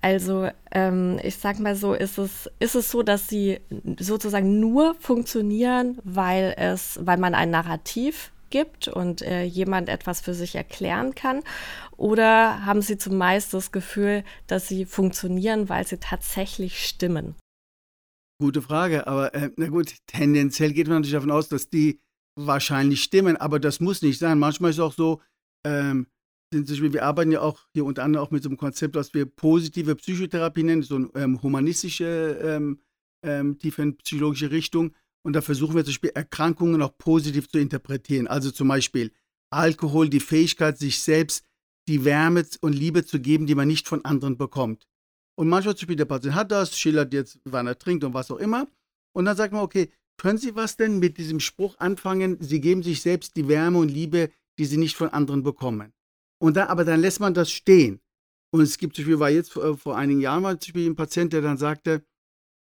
Also 0.02 0.48
ähm, 0.70 1.20
ich 1.22 1.36
sag 1.36 1.58
mal 1.58 1.76
so, 1.76 1.92
ist 1.92 2.18
es, 2.18 2.50
ist 2.58 2.74
es 2.74 2.90
so, 2.90 3.02
dass 3.02 3.28
sie 3.28 3.60
sozusagen 3.98 4.58
nur 4.58 4.94
funktionieren, 4.94 5.98
weil 6.04 6.54
es, 6.56 6.98
weil 7.02 7.18
man 7.18 7.34
ein 7.34 7.50
Narrativ 7.50 8.32
gibt 8.50 8.88
und 8.88 9.22
äh, 9.22 9.44
jemand 9.44 9.88
etwas 9.88 10.20
für 10.20 10.34
sich 10.34 10.54
erklären 10.54 11.14
kann? 11.14 11.42
Oder 11.96 12.64
haben 12.64 12.82
Sie 12.82 12.98
zumeist 12.98 13.54
das 13.54 13.72
Gefühl, 13.72 14.24
dass 14.46 14.68
sie 14.68 14.84
funktionieren, 14.84 15.68
weil 15.68 15.86
sie 15.86 15.98
tatsächlich 15.98 16.86
stimmen? 16.86 17.34
Gute 18.40 18.62
Frage, 18.62 19.06
aber 19.06 19.34
äh, 19.34 19.50
na 19.56 19.68
gut, 19.68 19.94
tendenziell 20.06 20.72
geht 20.72 20.88
man 20.88 20.96
natürlich 20.96 21.12
davon 21.12 21.30
aus, 21.30 21.48
dass 21.48 21.68
die 21.68 22.00
wahrscheinlich 22.38 23.02
stimmen, 23.02 23.36
aber 23.36 23.60
das 23.60 23.80
muss 23.80 24.00
nicht 24.00 24.18
sein. 24.18 24.38
Manchmal 24.38 24.70
ist 24.70 24.76
es 24.76 24.82
auch 24.82 24.94
so, 24.94 25.20
ähm, 25.66 26.06
wir 26.52 27.04
arbeiten 27.04 27.32
ja 27.32 27.42
auch 27.42 27.60
hier 27.74 27.84
unter 27.84 28.02
anderem 28.02 28.26
auch 28.26 28.30
mit 28.30 28.42
so 28.42 28.48
einem 28.48 28.56
Konzept, 28.56 28.94
was 28.94 29.14
wir 29.14 29.26
positive 29.26 29.94
Psychotherapie 29.94 30.62
nennen, 30.62 30.82
so 30.82 30.96
eine 30.96 31.10
ähm, 31.14 31.42
humanistische, 31.42 32.38
ähm, 32.42 32.80
ähm, 33.22 33.58
tiefenpsychologische 33.58 34.50
Richtung. 34.50 34.94
Und 35.22 35.34
da 35.34 35.42
versuchen 35.42 35.74
wir 35.74 35.84
zum 35.84 35.92
Beispiel 35.92 36.10
Erkrankungen 36.14 36.80
auch 36.82 36.96
positiv 36.96 37.48
zu 37.48 37.58
interpretieren. 37.58 38.26
Also 38.26 38.50
zum 38.50 38.68
Beispiel 38.68 39.12
Alkohol, 39.50 40.08
die 40.08 40.20
Fähigkeit, 40.20 40.78
sich 40.78 41.00
selbst 41.00 41.44
die 41.88 42.04
Wärme 42.04 42.46
und 42.60 42.72
Liebe 42.72 43.04
zu 43.04 43.20
geben, 43.20 43.46
die 43.46 43.54
man 43.54 43.68
nicht 43.68 43.88
von 43.88 44.04
anderen 44.04 44.36
bekommt. 44.36 44.86
Und 45.36 45.48
manchmal 45.48 45.74
zum 45.74 45.86
Beispiel 45.86 45.96
der 45.96 46.04
Patient 46.04 46.34
hat 46.34 46.52
das, 46.52 46.78
schildert 46.78 47.12
jetzt, 47.12 47.40
wann 47.44 47.66
er 47.66 47.78
trinkt 47.78 48.04
und 48.04 48.14
was 48.14 48.30
auch 48.30 48.36
immer. 48.36 48.68
Und 49.12 49.24
dann 49.24 49.36
sagt 49.36 49.52
man, 49.52 49.62
okay, 49.62 49.90
können 50.18 50.38
Sie 50.38 50.54
was 50.54 50.76
denn 50.76 50.98
mit 50.98 51.16
diesem 51.16 51.40
Spruch 51.40 51.78
anfangen? 51.78 52.36
Sie 52.40 52.60
geben 52.60 52.82
sich 52.82 53.00
selbst 53.00 53.36
die 53.36 53.48
Wärme 53.48 53.78
und 53.78 53.88
Liebe, 53.88 54.30
die 54.58 54.66
sie 54.66 54.76
nicht 54.76 54.94
von 54.94 55.08
anderen 55.08 55.42
bekommen. 55.42 55.94
Und 56.38 56.56
dann, 56.56 56.68
aber 56.68 56.84
dann 56.84 57.00
lässt 57.00 57.20
man 57.20 57.32
das 57.32 57.50
stehen. 57.50 58.00
Und 58.52 58.60
es 58.60 58.76
gibt 58.76 58.96
zum 58.96 59.04
Beispiel, 59.04 59.18
war 59.18 59.30
jetzt 59.30 59.52
vor, 59.52 59.78
vor 59.78 59.96
einigen 59.96 60.20
Jahren 60.20 60.42
mal 60.42 60.58
zum 60.58 60.74
Beispiel 60.74 60.90
ein 60.90 60.96
Patient, 60.96 61.32
der 61.32 61.40
dann 61.40 61.56
sagte, 61.56 62.04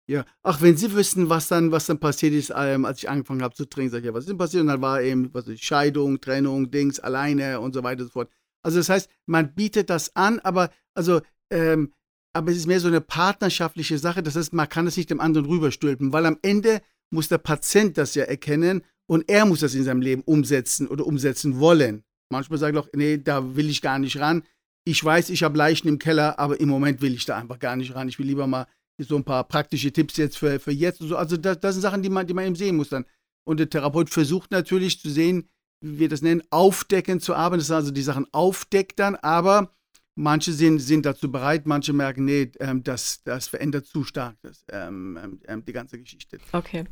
ja, 0.06 0.26
ach, 0.42 0.62
wenn 0.62 0.76
Sie 0.76 0.92
wüssten, 0.94 1.30
was 1.30 1.48
dann, 1.48 1.72
was 1.72 1.86
dann 1.86 2.00
passiert 2.00 2.34
ist, 2.34 2.52
ähm, 2.56 2.84
als 2.84 2.98
ich 3.00 3.10
angefangen 3.10 3.42
habe 3.42 3.56
zu 3.56 3.66
trinken, 3.66 3.92
sag 3.92 4.00
ich, 4.00 4.06
ja, 4.06 4.14
was 4.14 4.24
ist 4.24 4.30
denn 4.30 4.38
passiert? 4.38 4.62
Und 4.62 4.68
dann 4.68 4.82
war 4.82 5.02
eben, 5.02 5.34
was 5.34 5.48
ist, 5.48 5.64
Scheidung, 5.64 6.20
Trennung, 6.20 6.70
Dings, 6.72 7.00
alleine 7.00 7.60
und 7.62 7.74
so 7.74 7.84
weiter 7.84 8.02
und 8.02 8.08
so 8.08 8.12
fort. 8.12 8.30
Also 8.64 8.80
das 8.80 8.90
heißt, 8.90 9.10
man 9.26 9.54
bietet 9.54 9.90
das 9.90 10.16
an, 10.16 10.40
aber 10.40 10.72
also, 10.94 11.22
ähm, 11.52 11.94
aber 12.34 12.52
es 12.52 12.58
ist 12.58 12.68
mehr 12.68 12.80
so 12.80 12.88
eine 12.88 13.02
partnerschaftliche 13.02 13.98
Sache. 13.98 14.24
Das 14.24 14.36
heißt, 14.36 14.54
man 14.54 14.68
kann 14.68 14.88
es 14.88 14.98
nicht 14.98 15.10
dem 15.10 15.22
anderen 15.22 15.48
rüberstülpen, 15.48 16.12
weil 16.12 16.26
am 16.26 16.38
Ende 16.42 16.82
muss 17.12 17.30
der 17.30 17.38
Patient 17.38 17.98
das 17.98 18.16
ja 18.16 18.24
erkennen 18.24 18.84
und 19.08 19.30
er 19.30 19.46
muss 19.46 19.60
das 19.62 19.76
in 19.76 19.84
seinem 19.84 20.02
Leben 20.02 20.24
umsetzen 20.24 20.88
oder 20.88 21.06
umsetzen 21.06 21.60
wollen. 21.60 22.04
Manchmal 22.30 22.60
sagt 22.60 22.76
er 22.76 22.82
auch, 22.82 22.90
nee, 22.94 23.18
da 23.18 23.56
will 23.56 23.70
ich 23.70 23.82
gar 23.82 24.00
nicht 24.00 24.20
ran. 24.20 24.44
Ich 24.86 25.04
weiß, 25.04 25.30
ich 25.30 25.44
habe 25.44 25.58
Leichen 25.58 25.88
im 25.88 26.00
Keller, 26.00 26.40
aber 26.40 26.60
im 26.60 26.68
Moment 26.68 27.02
will 27.02 27.14
ich 27.14 27.26
da 27.26 27.38
einfach 27.38 27.60
gar 27.60 27.76
nicht 27.76 27.96
ran. 27.96 28.10
Ich 28.10 28.20
will 28.20 28.26
lieber 28.26 28.48
mal 28.48 28.68
so 28.98 29.16
ein 29.16 29.24
paar 29.24 29.44
praktische 29.44 29.92
Tipps 29.92 30.18
jetzt 30.18 30.38
für, 30.38 30.60
für 30.60 30.72
jetzt 30.72 31.02
und 31.02 31.10
so. 31.10 31.18
Also 31.18 31.38
das, 31.38 31.60
das 31.60 31.76
sind 31.76 31.82
Sachen, 31.82 32.04
die 32.04 32.10
man, 32.10 32.28
die 32.28 32.34
man 32.34 32.46
eben 32.46 32.56
sehen 32.56 32.76
muss 32.76 32.90
dann. 32.90 33.06
Und 33.46 33.60
der 33.60 33.70
Therapeut 33.70 34.10
versucht 34.10 34.52
natürlich 34.52 35.00
zu 35.00 35.10
sehen, 35.10 35.50
wie 35.82 36.00
wir 36.00 36.10
das 36.10 36.22
nennen, 36.22 36.44
aufdeckend 36.50 37.22
zu 37.22 37.36
arbeiten. 37.36 37.60
Das 37.60 37.70
ist 37.70 37.72
also 37.72 37.92
die 37.92 38.02
Sachen 38.02 38.28
aufdeckt 38.32 39.00
dann, 39.00 39.16
aber 39.16 39.74
Manche 40.16 40.52
sind, 40.54 40.78
sind 40.78 41.08
dazu 41.08 41.32
bereit, 41.32 41.66
manche 41.66 41.92
merken, 41.92 42.26
nee, 42.26 42.52
ähm, 42.60 42.84
das, 42.84 43.24
das 43.24 43.48
verändert 43.48 43.88
zu 43.88 44.04
stark 44.04 44.36
das, 44.44 44.64
ähm, 44.72 45.18
ähm, 45.22 45.40
ähm 45.48 45.66
die 45.66 45.74
ganze 45.74 45.98
Geschichte. 45.98 46.38
Okay. 46.52 46.84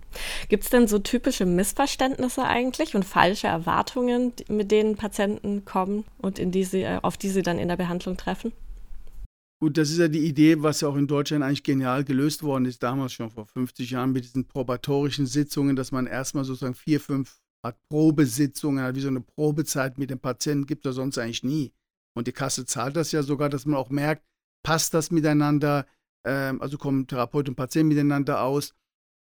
Gibt 0.49 0.63
es 0.63 0.71
denn 0.71 0.87
so 0.87 0.97
typische 0.97 1.45
Missverständnisse 1.45 2.43
eigentlich 2.43 2.95
und 2.95 3.05
falsche 3.05 3.45
Erwartungen, 3.45 4.33
mit 4.49 4.71
denen 4.71 4.95
Patienten 4.95 5.65
kommen 5.65 6.03
und 6.17 6.39
in 6.39 6.51
die 6.51 6.63
sie, 6.63 6.81
äh, 6.81 6.99
auf 7.03 7.15
die 7.15 7.29
sie 7.29 7.43
dann 7.43 7.59
in 7.59 7.67
der 7.67 7.77
Behandlung 7.77 8.17
treffen? 8.17 8.53
Gut, 9.61 9.77
das 9.77 9.91
ist 9.91 9.99
ja 9.99 10.07
die 10.07 10.25
Idee, 10.25 10.63
was 10.63 10.81
ja 10.81 10.87
auch 10.87 10.95
in 10.95 11.05
Deutschland 11.05 11.43
eigentlich 11.43 11.61
genial 11.61 12.03
gelöst 12.03 12.41
worden 12.41 12.65
ist, 12.65 12.81
damals 12.81 13.13
schon 13.13 13.29
vor 13.29 13.45
50 13.45 13.91
Jahren 13.91 14.11
mit 14.11 14.23
diesen 14.23 14.47
probatorischen 14.47 15.27
Sitzungen, 15.27 15.75
dass 15.75 15.91
man 15.91 16.07
erstmal 16.07 16.43
sozusagen 16.45 16.73
vier, 16.73 16.99
fünf 16.99 17.39
Art 17.61 17.77
Probesitzungen 17.87 18.83
hat, 18.83 18.95
wie 18.95 19.01
so 19.01 19.09
eine 19.09 19.21
Probezeit 19.21 19.99
mit 19.99 20.09
dem 20.09 20.17
Patienten, 20.17 20.65
gibt 20.65 20.83
es 20.87 20.95
sonst 20.95 21.19
eigentlich 21.19 21.43
nie. 21.43 21.75
Und 22.15 22.25
die 22.25 22.31
Kasse 22.31 22.65
zahlt 22.65 22.95
das 22.95 23.11
ja 23.11 23.21
sogar, 23.21 23.49
dass 23.49 23.67
man 23.67 23.75
auch 23.75 23.91
merkt, 23.91 24.25
passt 24.63 24.95
das 24.95 25.11
miteinander, 25.11 25.85
ähm, 26.25 26.59
also 26.59 26.79
kommen 26.79 27.05
Therapeut 27.05 27.47
und 27.47 27.55
Patient 27.55 27.87
miteinander 27.87 28.41
aus. 28.41 28.73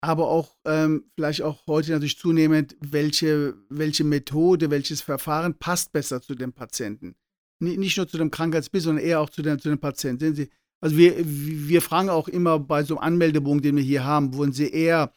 Aber 0.03 0.29
auch 0.29 0.59
ähm, 0.67 1.11
vielleicht 1.15 1.41
auch 1.41 1.67
heute 1.67 1.93
natürlich 1.93 2.19
zunehmend, 2.19 2.77
welche, 2.81 3.55
welche 3.71 4.05
Methode, 4.05 4.71
welches 4.71 5.01
Verfahren 5.01 5.59
passt 5.59 5.93
besser 5.93 6.21
zu 6.21 6.35
dem 6.35 6.53
Patienten 6.53 7.17
nicht 7.59 7.97
nur 7.97 8.09
zu 8.09 8.19
dem 8.19 8.31
Krankheitsbild, 8.31 8.85
sondern 8.85 9.05
eher 9.05 9.21
auch 9.21 9.31
zu, 9.31 9.43
den, 9.43 9.59
zu 9.59 9.69
dem 9.69 9.79
Patienten. 9.79 10.21
Sehen 10.21 10.35
Sie, 10.35 10.49
also 10.81 10.97
wir, 10.97 11.15
wir 11.19 11.83
fragen 11.83 12.11
auch 12.11 12.29
immer 12.29 12.59
bei 12.59 12.83
so 12.83 12.99
einem 12.99 13.15
Anmeldebogen, 13.15 13.63
den 13.63 13.77
wir 13.77 13.83
hier 13.83 14.05
haben, 14.05 14.35
wollen 14.35 14.53
Sie 14.53 14.69
eher, 14.69 15.13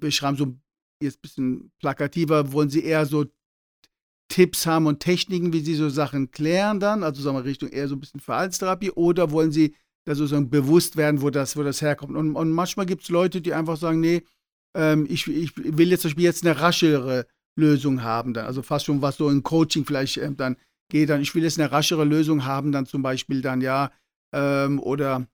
wir 0.00 0.10
schreiben 0.10 0.36
so 0.36 0.56
jetzt 1.02 1.18
ein 1.18 1.22
bisschen 1.22 1.72
plakativer, 1.78 2.52
wollen 2.52 2.70
Sie 2.70 2.82
eher 2.82 3.04
so 3.04 3.26
Tipps 4.28 4.66
haben 4.66 4.86
und 4.86 5.00
Techniken, 5.00 5.52
wie 5.52 5.60
Sie 5.60 5.74
so 5.74 5.88
Sachen 5.88 6.30
klären 6.30 6.80
dann, 6.80 7.02
also 7.02 7.22
sagen 7.22 7.36
wir 7.36 7.44
Richtung 7.44 7.68
eher 7.68 7.88
so 7.88 7.94
ein 7.94 8.00
bisschen 8.00 8.20
Verhaltenstherapie, 8.20 8.90
oder 8.90 9.30
wollen 9.30 9.52
Sie 9.52 9.74
da 10.04 10.14
sozusagen 10.14 10.50
bewusst 10.50 10.96
werden, 10.96 11.20
wo 11.20 11.30
das, 11.30 11.56
wo 11.56 11.62
das 11.62 11.82
herkommt? 11.82 12.16
Und, 12.16 12.34
und 12.34 12.50
manchmal 12.50 12.86
gibt 12.86 13.02
es 13.02 13.08
Leute, 13.08 13.40
die 13.40 13.52
einfach 13.52 13.76
sagen, 13.76 14.00
nee, 14.00 14.22
ähm, 14.74 15.06
ich, 15.08 15.28
ich 15.28 15.56
will 15.56 15.90
jetzt 15.90 16.02
zum 16.02 16.10
Beispiel 16.10 16.24
jetzt 16.24 16.44
eine 16.44 16.60
raschere 16.60 17.26
Lösung 17.56 18.02
haben, 18.02 18.34
dann, 18.34 18.46
also 18.46 18.62
fast 18.62 18.86
schon 18.86 19.02
was 19.02 19.16
so 19.16 19.28
ein 19.28 19.42
Coaching 19.42 19.84
vielleicht 19.84 20.16
ähm, 20.18 20.36
dann 20.36 20.56
gehe 20.88 21.06
dann, 21.06 21.20
ich 21.20 21.34
will 21.34 21.42
jetzt 21.42 21.58
eine 21.58 21.70
raschere 21.72 22.04
Lösung 22.04 22.44
haben, 22.44 22.72
dann 22.72 22.86
zum 22.86 23.02
Beispiel 23.02 23.42
dann 23.42 23.60
ja, 23.60 23.90
ähm, 24.34 24.80
oder 24.80 25.26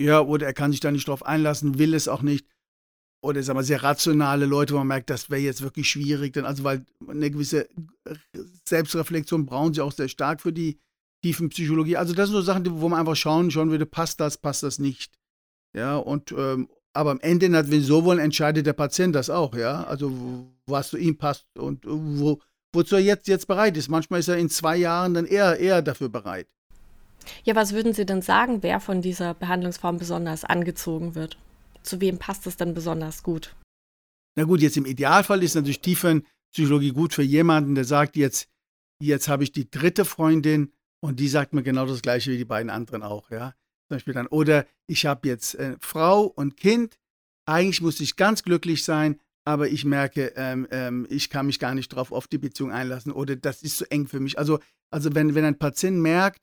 ja, 0.00 0.20
oder 0.20 0.46
er 0.46 0.54
kann 0.54 0.72
sich 0.72 0.80
da 0.80 0.90
nicht 0.90 1.08
drauf 1.08 1.24
einlassen, 1.24 1.78
will 1.78 1.94
es 1.94 2.08
auch 2.08 2.22
nicht. 2.22 2.46
Oder 3.22 3.42
sagen 3.42 3.58
wir 3.58 3.64
sehr 3.64 3.82
rationale 3.82 4.46
Leute, 4.46 4.72
wo 4.72 4.78
man 4.78 4.86
merkt, 4.86 5.10
das 5.10 5.28
wäre 5.28 5.42
jetzt 5.42 5.60
wirklich 5.60 5.90
schwierig, 5.90 6.32
dann 6.32 6.46
also 6.46 6.64
weil 6.64 6.86
eine 7.06 7.30
gewisse 7.30 7.68
Selbstreflexion 8.66 9.44
brauchen 9.44 9.74
sie 9.74 9.82
auch 9.82 9.92
sehr 9.92 10.08
stark 10.08 10.40
für 10.40 10.54
die 10.54 10.80
tiefen 11.22 11.50
Psychologie. 11.50 11.98
Also 11.98 12.14
das 12.14 12.30
sind 12.30 12.36
so 12.36 12.42
Sachen, 12.42 12.80
wo 12.80 12.88
man 12.88 13.00
einfach 13.00 13.16
schauen, 13.16 13.50
schauen 13.50 13.70
würde, 13.70 13.84
passt 13.84 14.20
das, 14.20 14.38
passt 14.38 14.62
das 14.62 14.78
nicht. 14.78 15.18
Ja, 15.76 15.96
und 15.96 16.32
ähm, 16.32 16.70
aber 16.92 17.10
am 17.12 17.20
Ende, 17.20 17.52
wenn 17.52 17.70
wir 17.70 17.82
so 17.82 18.04
wollen, 18.04 18.18
entscheidet 18.18 18.66
der 18.66 18.72
Patient 18.72 19.14
das 19.14 19.30
auch, 19.30 19.54
ja. 19.54 19.84
Also 19.84 20.50
was 20.66 20.88
zu 20.88 20.96
ihm 20.96 21.18
passt 21.18 21.46
und 21.58 21.84
wo, 21.86 22.40
wozu 22.72 22.96
er 22.96 23.02
jetzt, 23.02 23.28
jetzt 23.28 23.46
bereit 23.46 23.76
ist. 23.76 23.88
Manchmal 23.88 24.20
ist 24.20 24.28
er 24.28 24.36
in 24.36 24.48
zwei 24.48 24.76
Jahren 24.76 25.14
dann 25.14 25.26
eher, 25.26 25.58
eher 25.58 25.82
dafür 25.82 26.08
bereit. 26.08 26.48
Ja, 27.44 27.54
was 27.54 27.72
würden 27.72 27.92
Sie 27.92 28.06
denn 28.06 28.22
sagen, 28.22 28.62
wer 28.62 28.80
von 28.80 29.02
dieser 29.02 29.34
Behandlungsform 29.34 29.98
besonders 29.98 30.44
angezogen 30.44 31.14
wird? 31.14 31.38
Zu 31.82 32.00
wem 32.00 32.18
passt 32.18 32.46
es 32.46 32.56
denn 32.56 32.74
besonders 32.74 33.22
gut? 33.22 33.54
Na 34.36 34.44
gut, 34.44 34.60
jetzt 34.60 34.76
im 34.76 34.86
Idealfall 34.86 35.42
ist 35.42 35.54
natürlich 35.54 35.80
Tiefenpsychologie 35.80 36.92
gut 36.92 37.14
für 37.14 37.22
jemanden, 37.22 37.74
der 37.74 37.84
sagt, 37.84 38.16
jetzt, 38.16 38.48
jetzt 39.02 39.28
habe 39.28 39.42
ich 39.42 39.52
die 39.52 39.70
dritte 39.70 40.04
Freundin 40.04 40.72
und 41.00 41.20
die 41.20 41.28
sagt 41.28 41.52
mir 41.52 41.62
genau 41.62 41.86
das 41.86 42.02
gleiche 42.02 42.30
wie 42.30 42.38
die 42.38 42.44
beiden 42.44 42.70
anderen 42.70 43.02
auch, 43.02 43.30
ja. 43.30 43.54
Zum 43.88 43.96
Beispiel 43.96 44.14
dann, 44.14 44.28
oder 44.28 44.66
ich 44.86 45.06
habe 45.06 45.26
jetzt 45.26 45.56
äh, 45.56 45.76
Frau 45.80 46.22
und 46.24 46.56
Kind, 46.56 46.96
eigentlich 47.46 47.80
muss 47.80 47.98
ich 48.00 48.16
ganz 48.16 48.44
glücklich 48.44 48.84
sein, 48.84 49.18
aber 49.50 49.68
ich 49.68 49.84
merke, 49.84 50.32
ähm, 50.36 50.66
ähm, 50.70 51.06
ich 51.10 51.28
kann 51.28 51.46
mich 51.46 51.58
gar 51.58 51.74
nicht 51.74 51.88
drauf 51.88 52.12
auf 52.12 52.28
die 52.28 52.38
Beziehung 52.38 52.70
einlassen 52.70 53.12
oder 53.12 53.34
das 53.36 53.62
ist 53.62 53.78
zu 53.78 53.90
eng 53.90 54.06
für 54.06 54.20
mich. 54.20 54.38
Also, 54.38 54.60
also 54.90 55.14
wenn, 55.14 55.34
wenn 55.34 55.44
ein 55.44 55.58
Patient 55.58 55.98
merkt, 55.98 56.40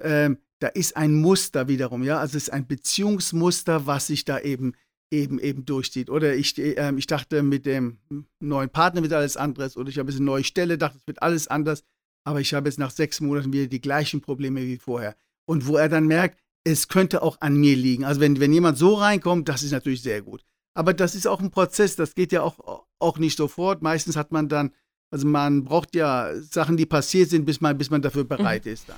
ähm, 0.00 0.38
da 0.60 0.68
ist 0.68 0.96
ein 0.96 1.14
Muster 1.14 1.68
wiederum, 1.68 2.02
ja, 2.04 2.18
also 2.18 2.36
es 2.36 2.44
ist 2.44 2.52
ein 2.52 2.66
Beziehungsmuster, 2.66 3.86
was 3.86 4.06
sich 4.06 4.24
da 4.24 4.38
eben 4.38 4.74
eben 5.10 5.38
eben 5.38 5.64
durchzieht. 5.64 6.10
Oder 6.10 6.34
ich, 6.34 6.56
äh, 6.58 6.92
ich 6.96 7.06
dachte, 7.06 7.42
mit 7.42 7.66
dem 7.66 7.98
neuen 8.40 8.70
Partner 8.70 9.02
wird 9.02 9.12
alles 9.12 9.36
anderes 9.36 9.76
oder 9.76 9.88
ich 9.88 9.98
habe 9.98 10.10
jetzt 10.10 10.18
eine 10.18 10.26
neue 10.26 10.44
Stelle, 10.44 10.78
dachte, 10.78 10.98
es 10.98 11.06
wird 11.06 11.22
alles 11.22 11.48
anders, 11.48 11.82
aber 12.24 12.40
ich 12.40 12.54
habe 12.54 12.68
jetzt 12.68 12.78
nach 12.78 12.90
sechs 12.90 13.20
Monaten 13.20 13.52
wieder 13.52 13.66
die 13.66 13.80
gleichen 13.80 14.20
Probleme 14.20 14.62
wie 14.62 14.78
vorher. 14.78 15.16
Und 15.46 15.66
wo 15.66 15.76
er 15.76 15.88
dann 15.88 16.06
merkt, 16.06 16.40
es 16.64 16.88
könnte 16.88 17.22
auch 17.22 17.40
an 17.40 17.56
mir 17.56 17.76
liegen. 17.76 18.04
Also 18.04 18.20
wenn, 18.20 18.40
wenn 18.40 18.52
jemand 18.52 18.78
so 18.78 18.94
reinkommt, 18.94 19.48
das 19.48 19.62
ist 19.62 19.72
natürlich 19.72 20.02
sehr 20.02 20.22
gut. 20.22 20.44
Aber 20.74 20.92
das 20.92 21.14
ist 21.14 21.26
auch 21.26 21.40
ein 21.40 21.50
Prozess, 21.50 21.96
das 21.96 22.14
geht 22.14 22.32
ja 22.32 22.42
auch, 22.42 22.84
auch 22.98 23.18
nicht 23.18 23.38
sofort. 23.38 23.80
Meistens 23.80 24.16
hat 24.16 24.32
man 24.32 24.48
dann, 24.48 24.72
also 25.10 25.26
man 25.26 25.64
braucht 25.64 25.94
ja 25.94 26.30
Sachen, 26.40 26.76
die 26.76 26.86
passiert 26.86 27.30
sind, 27.30 27.44
bis 27.46 27.60
man, 27.60 27.78
bis 27.78 27.90
man 27.90 28.02
dafür 28.02 28.24
bereit 28.24 28.66
mhm. 28.66 28.72
ist. 28.72 28.88
Dann. 28.88 28.96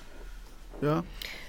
Ja. 0.80 1.04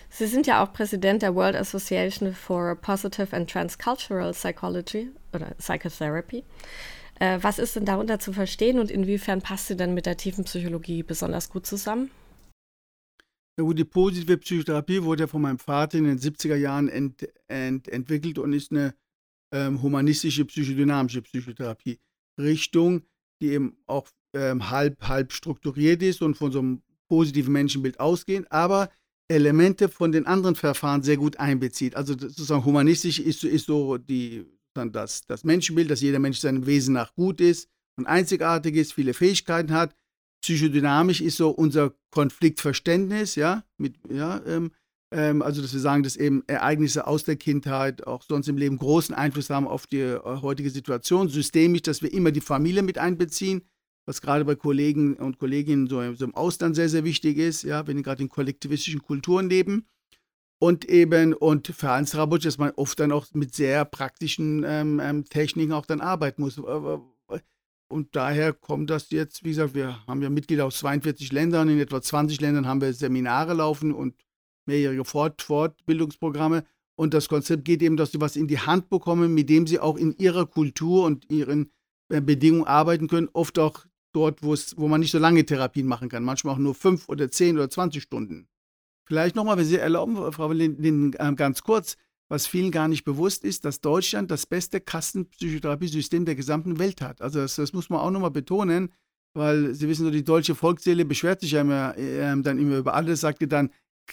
Sie 0.09 0.27
sind 0.27 0.47
ja 0.47 0.63
auch 0.63 0.73
Präsident 0.73 1.21
der 1.21 1.35
World 1.35 1.55
Association 1.55 2.33
for 2.33 2.75
Positive 2.75 3.35
and 3.35 3.49
Transcultural 3.49 4.33
Psychology 4.33 5.11
oder 5.33 5.53
Psychotherapy. 5.57 6.43
Äh, 7.19 7.39
was 7.41 7.59
ist 7.59 7.75
denn 7.75 7.85
darunter 7.85 8.19
zu 8.19 8.33
verstehen 8.33 8.79
und 8.79 8.91
inwiefern 8.91 9.41
passt 9.41 9.67
sie 9.67 9.75
denn 9.75 9.93
mit 9.93 10.05
der 10.05 10.17
tiefen 10.17 10.43
Psychologie 10.43 11.03
besonders 11.03 11.49
gut 11.49 11.65
zusammen? 11.65 12.11
Ja, 13.57 13.63
gut, 13.63 13.79
die 13.79 13.85
positive 13.85 14.37
Psychotherapie 14.37 15.03
wurde 15.03 15.23
ja 15.23 15.27
von 15.27 15.41
meinem 15.41 15.57
Vater 15.57 15.97
in 15.97 16.03
den 16.03 16.19
70er 16.19 16.55
Jahren 16.55 16.89
ent, 16.89 17.27
ent, 17.47 17.87
entwickelt 17.87 18.37
und 18.37 18.53
ist 18.53 18.71
eine 18.71 18.93
ähm, 19.51 19.81
humanistische 19.81 20.45
psychodynamische 20.45 21.21
Psychotherapie 21.21 21.99
Richtung, 22.39 23.03
die 23.41 23.49
eben 23.49 23.77
auch 23.85 24.07
ähm, 24.33 24.69
halb, 24.69 25.07
halb 25.07 25.31
strukturiert 25.31 26.01
ist 26.03 26.21
und 26.21 26.35
von 26.35 26.51
so 26.51 26.59
einem 26.59 26.81
positiven 27.07 27.53
Menschenbild 27.53 27.99
ausgehend, 27.99 28.51
aber 28.51 28.89
Elemente 29.29 29.89
von 29.89 30.11
den 30.11 30.25
anderen 30.25 30.55
Verfahren 30.55 31.03
sehr 31.03 31.17
gut 31.17 31.37
einbezieht. 31.37 31.95
Also 31.95 32.13
sozusagen 32.17 32.63
humanistisch 32.63 33.19
ist, 33.19 33.43
ist 33.43 33.65
so 33.65 33.97
die, 33.97 34.45
dann 34.73 34.91
das, 34.91 35.25
das 35.25 35.43
Menschenbild, 35.43 35.91
dass 35.91 36.01
jeder 36.01 36.19
Mensch 36.19 36.39
seinem 36.39 36.65
Wesen 36.65 36.93
nach 36.93 37.13
gut 37.13 37.41
ist 37.41 37.69
und 37.97 38.05
einzigartig 38.05 38.75
ist, 38.75 38.93
viele 38.93 39.13
Fähigkeiten 39.13 39.73
hat. 39.73 39.95
Psychodynamisch 40.41 41.19
ist 41.21 41.37
so 41.37 41.49
unser 41.49 41.93
Konfliktverständnis, 42.11 43.35
ja, 43.35 43.65
mit, 43.77 43.95
ja, 44.09 44.41
ähm, 44.45 44.71
ähm, 45.11 45.41
also, 45.41 45.61
dass 45.61 45.73
wir 45.73 45.79
sagen, 45.79 46.03
dass 46.03 46.17
eben 46.17 46.43
Ereignisse 46.47 47.07
aus 47.07 47.23
der 47.23 47.37
Kindheit 47.37 48.05
auch 48.05 48.23
sonst 48.23 48.49
im 48.49 48.57
Leben 48.57 48.77
großen 48.77 49.15
Einfluss 49.15 49.49
haben 49.49 49.67
auf 49.67 49.87
die 49.87 50.01
äh, 50.01 50.19
heutige 50.23 50.69
Situation. 50.69 51.29
Systemisch, 51.29 51.83
dass 51.83 52.01
wir 52.01 52.11
immer 52.11 52.31
die 52.31 52.41
Familie 52.41 52.83
mit 52.83 52.97
einbeziehen, 52.97 53.61
was 54.05 54.21
gerade 54.21 54.43
bei 54.43 54.55
Kollegen 54.55 55.15
und 55.15 55.39
Kolleginnen 55.39 55.87
so, 55.87 56.13
so 56.13 56.25
im 56.25 56.35
Ausland 56.35 56.75
sehr, 56.75 56.89
sehr 56.89 57.05
wichtig 57.05 57.37
ist, 57.37 57.63
ja, 57.63 57.87
wenn 57.87 57.97
die 57.97 58.03
gerade 58.03 58.21
in 58.21 58.29
kollektivistischen 58.29 59.01
Kulturen 59.01 59.49
leben. 59.49 59.87
Und 60.59 60.85
eben, 60.85 61.33
und 61.33 61.67
Verhaltenstherapie, 61.67 62.39
dass 62.39 62.57
man 62.57 62.71
oft 62.71 62.99
dann 62.99 63.11
auch 63.11 63.27
mit 63.33 63.53
sehr 63.53 63.85
praktischen 63.85 64.65
ähm, 64.67 64.99
ähm, 64.99 65.23
Techniken 65.25 65.71
auch 65.71 65.85
dann 65.85 66.01
arbeiten 66.01 66.41
muss. 66.41 66.59
Und 67.89 68.15
daher 68.15 68.53
kommt 68.53 68.89
das 68.89 69.11
jetzt, 69.11 69.43
wie 69.45 69.49
gesagt, 69.49 69.73
wir 69.73 70.05
haben 70.07 70.21
ja 70.21 70.29
Mitglieder 70.29 70.65
aus 70.65 70.79
42 70.79 71.31
Ländern, 71.31 71.69
in 71.69 71.79
etwa 71.79 72.01
20 72.01 72.41
Ländern 72.41 72.67
haben 72.67 72.81
wir 72.81 72.91
Seminare 72.91 73.53
laufen 73.53 73.93
und 73.93 74.15
mehrjährige 74.67 75.05
Fort 75.05 75.41
Fortbildungsprogramme. 75.41 76.63
Und 76.95 77.13
das 77.13 77.29
Konzept 77.29 77.65
geht 77.65 77.81
eben, 77.81 77.95
dass 77.95 78.11
sie 78.11 78.21
was 78.21 78.35
in 78.35 78.47
die 78.47 78.59
Hand 78.59 78.89
bekommen, 78.89 79.33
mit 79.33 79.49
dem 79.49 79.67
sie 79.67 79.79
auch 79.79 79.97
in 79.97 80.15
ihrer 80.17 80.45
Kultur 80.45 81.05
und 81.05 81.29
ihren 81.29 81.71
äh, 82.09 82.21
Bedingungen 82.21 82.65
arbeiten 82.65 83.07
können. 83.07 83.29
Oft 83.33 83.59
auch 83.59 83.85
dort, 84.13 84.41
wo 84.41 84.87
man 84.87 85.01
nicht 85.01 85.11
so 85.11 85.19
lange 85.19 85.45
Therapien 85.45 85.85
machen 85.85 86.09
kann. 86.09 86.23
Manchmal 86.23 86.55
auch 86.55 86.59
nur 86.59 86.73
fünf 86.73 87.07
oder 87.07 87.29
zehn 87.29 87.55
oder 87.55 87.69
zwanzig 87.69 88.03
Stunden. 88.03 88.47
Vielleicht 89.05 89.35
nochmal, 89.35 89.57
wenn 89.57 89.65
Sie 89.65 89.77
erlauben, 89.77 90.15
Frau 90.33 90.51
Linden, 90.51 91.13
äh, 91.13 91.33
ganz 91.35 91.61
kurz, 91.61 91.97
was 92.29 92.47
vielen 92.47 92.71
gar 92.71 92.87
nicht 92.87 93.05
bewusst 93.05 93.45
ist, 93.45 93.63
dass 93.63 93.79
Deutschland 93.79 94.31
das 94.31 94.45
beste 94.45 94.81
Kassenpsychotherapiesystem 94.81 96.25
der 96.25 96.35
gesamten 96.35 96.79
Welt 96.79 97.01
hat. 97.01 97.21
Also 97.21 97.39
das, 97.39 97.55
das 97.55 97.73
muss 97.73 97.89
man 97.89 97.99
auch 97.99 98.11
nochmal 98.11 98.31
betonen, 98.31 98.89
weil 99.33 99.75
Sie 99.75 99.87
wissen, 99.87 100.03
so 100.03 100.11
die 100.11 100.23
deutsche 100.23 100.55
Volksseele 100.55 101.05
beschwert 101.05 101.41
sich 101.41 101.51
ja 101.51 101.61
immer, 101.61 101.95
äh, 101.95 102.35
dann 102.41 102.57
immer 102.57 102.77
über 102.77 102.95
alles, 102.95 103.21
sagte 103.21 103.47
dann, 103.47 103.69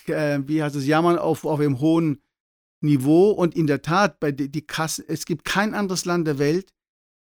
äh, 0.07 0.39
wie 0.47 0.61
heißt 0.61 0.75
es, 0.75 0.85
Jammern 0.85 1.17
auf, 1.17 1.45
auf 1.45 1.59
einem 1.59 1.79
hohen 1.79 2.21
Niveau. 2.81 3.31
Und 3.31 3.55
in 3.55 3.67
der 3.67 3.81
Tat, 3.81 4.19
bei 4.19 4.31
die, 4.31 4.49
die 4.49 4.65
Kassen, 4.65 5.05
es 5.07 5.25
gibt 5.25 5.45
kein 5.45 5.73
anderes 5.73 6.05
Land 6.05 6.27
der 6.27 6.39
Welt, 6.39 6.71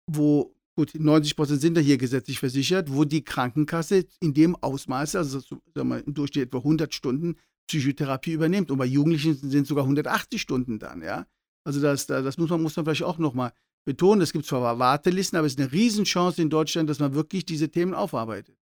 wo, 0.06 0.54
gut, 0.76 0.92
90 0.94 1.36
Prozent 1.36 1.60
sind 1.60 1.76
da 1.76 1.80
hier 1.80 1.98
gesetzlich 1.98 2.38
versichert, 2.38 2.92
wo 2.92 3.04
die 3.04 3.24
Krankenkasse 3.24 4.06
in 4.20 4.34
dem 4.34 4.56
Ausmaße, 4.56 5.18
also 5.18 5.40
sagen 5.40 5.88
wir, 5.88 6.06
im 6.06 6.14
Durchschnitt 6.14 6.48
etwa 6.48 6.58
100 6.58 6.94
Stunden 6.94 7.36
Psychotherapie 7.66 8.32
übernimmt. 8.32 8.70
Und 8.70 8.78
bei 8.78 8.84
Jugendlichen 8.84 9.34
sind 9.34 9.62
es 9.62 9.68
sogar 9.68 9.84
180 9.84 10.40
Stunden 10.40 10.78
dann, 10.78 11.02
ja. 11.02 11.26
Also 11.66 11.80
das, 11.80 12.06
das 12.06 12.36
muss 12.36 12.50
man, 12.50 12.62
muss 12.62 12.76
man 12.76 12.84
vielleicht 12.84 13.04
auch 13.04 13.18
nochmal 13.18 13.52
betonen. 13.86 14.20
Es 14.20 14.32
gibt 14.32 14.44
zwar 14.44 14.78
Wartelisten, 14.78 15.38
aber 15.38 15.46
es 15.46 15.54
ist 15.54 15.60
eine 15.60 15.72
Riesenchance 15.72 16.40
in 16.40 16.50
Deutschland, 16.50 16.90
dass 16.90 16.98
man 16.98 17.14
wirklich 17.14 17.46
diese 17.46 17.70
Themen 17.70 17.94
aufarbeitet. 17.94 18.56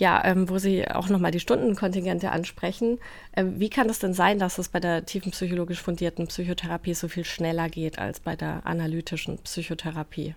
Ja, 0.00 0.24
ähm, 0.24 0.48
wo 0.48 0.56
Sie 0.56 0.88
auch 0.88 1.10
nochmal 1.10 1.30
die 1.30 1.40
Stundenkontingente 1.40 2.30
ansprechen. 2.30 2.98
Ähm, 3.36 3.60
wie 3.60 3.68
kann 3.68 3.90
es 3.90 3.98
denn 3.98 4.14
sein, 4.14 4.38
dass 4.38 4.56
es 4.56 4.70
bei 4.70 4.80
der 4.80 5.04
tiefenpsychologisch 5.04 5.82
fundierten 5.82 6.26
Psychotherapie 6.26 6.94
so 6.94 7.06
viel 7.06 7.26
schneller 7.26 7.68
geht 7.68 7.98
als 7.98 8.18
bei 8.18 8.34
der 8.34 8.66
analytischen 8.66 9.36
Psychotherapie? 9.40 10.34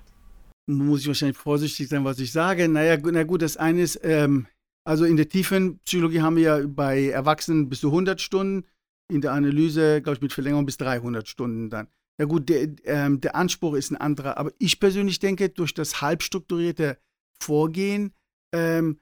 Muss 0.68 1.01
ich 1.01 1.07
wahrscheinlich 1.07 1.38
vorsichtig 1.38 1.88
sein, 1.88 2.03
was 2.03 2.20
ich 2.20 2.34
sage. 2.34 2.68
Naja, 2.68 2.97
na 3.01 3.24
gut, 3.24 3.41
das 3.41 3.55
eine 3.55 3.82
ist, 3.82 4.01
ähm, 4.03 4.47
also 4.84 5.05
in 5.05 5.16
der 5.16 5.30
tiefen 5.30 5.80
Psychologie 5.86 6.20
haben 6.20 6.36
wir 6.36 6.43
ja 6.43 6.68
bei 6.68 7.07
Erwachsenen 7.07 7.70
bis 7.70 7.80
zu 7.80 7.88
100 7.88 8.20
Stunden, 8.20 8.68
in 9.09 9.22
der 9.22 9.32
Analyse, 9.32 10.01
glaube 10.01 10.18
ich, 10.18 10.22
mit 10.22 10.34
Verlängerung 10.34 10.66
bis 10.66 10.76
300 10.76 11.26
Stunden 11.26 11.70
dann. 11.70 11.88
Ja 12.20 12.26
gut, 12.26 12.49
der, 12.49 12.68
ähm, 12.84 13.22
der 13.22 13.38
Anspruch 13.38 13.76
ist 13.76 13.91
ein 13.91 13.97
anderer, 13.97 14.38
aber 14.38 14.51
ich 14.59 14.82
persönlich 14.82 15.20
denke, 15.20 15.47
durch 15.47 15.74
das 15.74 16.01
halbstrukturierte 16.01 16.97
Vorgehen 17.39 18.14
ähm, 18.53 18.99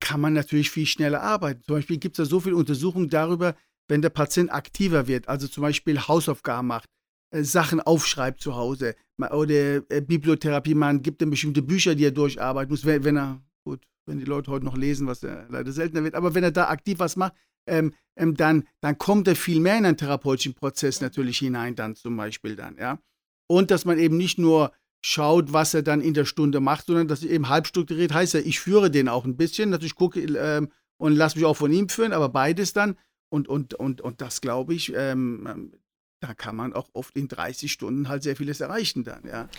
kann 0.00 0.20
man 0.20 0.32
natürlich 0.32 0.70
viel 0.70 0.86
schneller 0.86 1.22
arbeiten. 1.22 1.62
Zum 1.64 1.76
Beispiel 1.76 1.98
gibt 1.98 2.18
es 2.18 2.24
da 2.24 2.30
so 2.30 2.40
viele 2.40 2.56
Untersuchungen 2.56 3.08
darüber, 3.08 3.54
wenn 3.88 4.02
der 4.02 4.10
Patient 4.10 4.52
aktiver 4.52 5.06
wird, 5.06 5.28
also 5.28 5.46
zum 5.48 5.62
Beispiel 5.62 5.98
Hausaufgaben 6.00 6.68
macht, 6.68 6.88
äh, 7.30 7.42
Sachen 7.42 7.80
aufschreibt 7.80 8.40
zu 8.40 8.54
Hause 8.54 8.94
oder 9.18 9.82
äh, 9.90 10.00
Bibliotherapie, 10.00 10.74
man 10.74 11.02
gibt 11.02 11.22
ihm 11.22 11.30
bestimmte 11.30 11.62
Bücher, 11.62 11.94
die 11.94 12.04
er 12.04 12.10
durcharbeiten 12.10 12.70
muss, 12.70 12.84
wenn, 12.84 13.04
wenn 13.04 13.16
er, 13.16 13.42
gut, 13.64 13.84
wenn 14.06 14.18
die 14.18 14.24
Leute 14.24 14.50
heute 14.50 14.64
noch 14.64 14.76
lesen, 14.76 15.06
was 15.06 15.22
ja 15.22 15.46
leider 15.48 15.72
seltener 15.72 16.04
wird, 16.04 16.14
aber 16.14 16.34
wenn 16.34 16.44
er 16.44 16.50
da 16.50 16.68
aktiv 16.68 16.98
was 16.98 17.16
macht, 17.16 17.34
ähm, 17.66 17.94
ähm, 18.16 18.36
dann, 18.36 18.66
dann 18.80 18.98
kommt 18.98 19.28
er 19.28 19.36
viel 19.36 19.60
mehr 19.60 19.78
in 19.78 19.86
einen 19.86 19.96
therapeutischen 19.96 20.54
Prozess 20.54 21.00
natürlich 21.00 21.38
hinein, 21.38 21.74
dann 21.74 21.94
zum 21.94 22.16
Beispiel 22.16 22.56
dann, 22.56 22.76
ja. 22.76 22.98
Und 23.46 23.70
dass 23.70 23.84
man 23.84 23.98
eben 23.98 24.16
nicht 24.16 24.38
nur 24.38 24.72
schaut, 25.04 25.52
was 25.52 25.74
er 25.74 25.82
dann 25.82 26.00
in 26.00 26.14
der 26.14 26.24
Stunde 26.24 26.60
macht, 26.60 26.86
sondern 26.86 27.08
dass 27.08 27.22
eben 27.22 27.50
halb 27.50 27.66
strukturiert 27.66 28.14
heißt 28.14 28.32
ja, 28.32 28.40
ich 28.40 28.58
führe 28.58 28.90
den 28.90 29.10
auch 29.10 29.26
ein 29.26 29.36
bisschen, 29.36 29.68
natürlich 29.68 29.96
gucke 29.96 30.18
ähm, 30.18 30.70
und 30.96 31.14
lasse 31.14 31.36
mich 31.36 31.44
auch 31.44 31.58
von 31.58 31.70
ihm 31.70 31.90
führen, 31.90 32.14
aber 32.14 32.30
beides 32.30 32.72
dann. 32.72 32.96
Und, 33.28 33.46
und, 33.46 33.74
und, 33.74 34.00
und 34.00 34.22
das 34.22 34.40
glaube 34.40 34.72
ich, 34.72 34.94
ähm, 34.96 35.72
da 36.20 36.32
kann 36.32 36.56
man 36.56 36.72
auch 36.72 36.88
oft 36.94 37.14
in 37.16 37.28
30 37.28 37.70
Stunden 37.70 38.08
halt 38.08 38.22
sehr 38.22 38.34
vieles 38.34 38.62
erreichen 38.62 39.04
dann, 39.04 39.26
ja. 39.26 39.50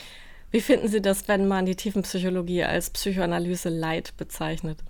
Wie 0.50 0.62
finden 0.62 0.88
Sie 0.88 1.02
das, 1.02 1.28
wenn 1.28 1.48
man 1.48 1.68
die 1.68 1.76
Tiefenpsychologie 1.76 2.64
als 2.64 2.90
Psychoanalyse 2.90 3.70
Light 3.70 4.18
bezeichnet? 4.18 4.84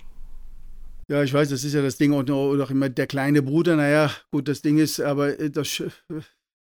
Ja, 1.10 1.22
ich 1.22 1.34
weiß, 1.34 1.50
das 1.50 1.66
ist 1.66 1.74
ja 1.74 1.82
das 1.82 1.98
Ding 1.98 2.14
und 2.14 2.32
auch 2.32 2.70
immer 2.70 2.88
der 2.88 3.08
kleine 3.08 3.42
Bruder. 3.42 3.76
Naja, 3.76 4.10
gut, 4.32 4.48
das 4.48 4.62
Ding 4.62 4.78
ist, 4.78 5.02
aber 5.02 5.38
äh, 5.38 5.50
das, 5.50 5.84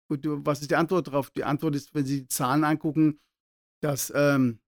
gut, 0.09 0.21
was 0.23 0.61
ist 0.61 0.71
die 0.71 0.77
Antwort 0.77 1.09
darauf? 1.09 1.31
Die 1.31 1.45
Antwort 1.45 1.75
ist, 1.75 1.95
wenn 1.95 2.07
Sie 2.07 2.21
die 2.21 2.29
Zahlen 2.29 2.65
angucken, 2.65 3.19
dass 3.83 4.13
ähm, 4.15 4.61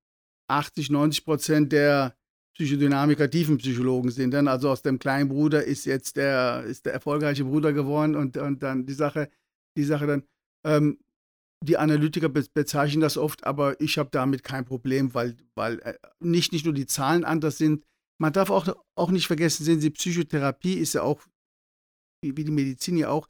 80, 0.49 0.91
90 0.91 1.25
Prozent 1.25 1.73
der 1.73 2.17
Psychodynamiker 2.55 3.29
Tiefenpsychologen 3.29 4.11
sind. 4.11 4.33
Dann 4.33 4.47
also 4.49 4.71
aus 4.71 4.83
dem 4.83 4.99
kleinen 4.99 5.29
Bruder 5.29 5.65
ist 5.65 5.87
jetzt 5.87 6.17
der, 6.17 6.65
ist 6.65 6.87
der 6.87 6.93
erfolgreiche 6.93 7.45
Bruder 7.45 7.73
geworden 7.73 8.15
und, 8.15 8.37
und 8.37 8.62
dann 8.62 8.87
die 8.87 8.95
Sache, 8.95 9.29
die 9.77 9.85
Sache 9.85 10.07
dann, 10.07 10.23
ähm, 10.65 10.99
die 11.65 11.79
Analytiker 11.79 12.29
bezeichnen 12.29 13.01
das 13.01 13.17
oft, 13.17 13.45
aber 13.45 13.81
ich 13.81 13.99
habe 13.99 14.11
damit 14.12 14.45
kein 14.45 14.65
Problem, 14.65 15.15
weil, 15.15 15.37
weil 15.55 15.81
äh, 15.81 15.95
nicht, 16.21 16.53
nicht 16.53 16.65
nur 16.65 16.75
die 16.75 16.87
Zahlen 16.87 17.25
anders 17.25 17.59
sind, 17.59 17.85
man 18.21 18.33
darf 18.33 18.51
auch, 18.51 18.69
auch 18.95 19.11
nicht 19.11 19.27
vergessen, 19.27 19.65
sehen 19.65 19.81
Sie, 19.81 19.91
Psychotherapie 19.91 20.75
ist 20.75 20.93
ja 20.93 21.03
auch, 21.03 21.23
wie 22.23 22.45
die 22.45 22.51
Medizin 22.51 22.97
ja 22.97 23.09
auch, 23.09 23.29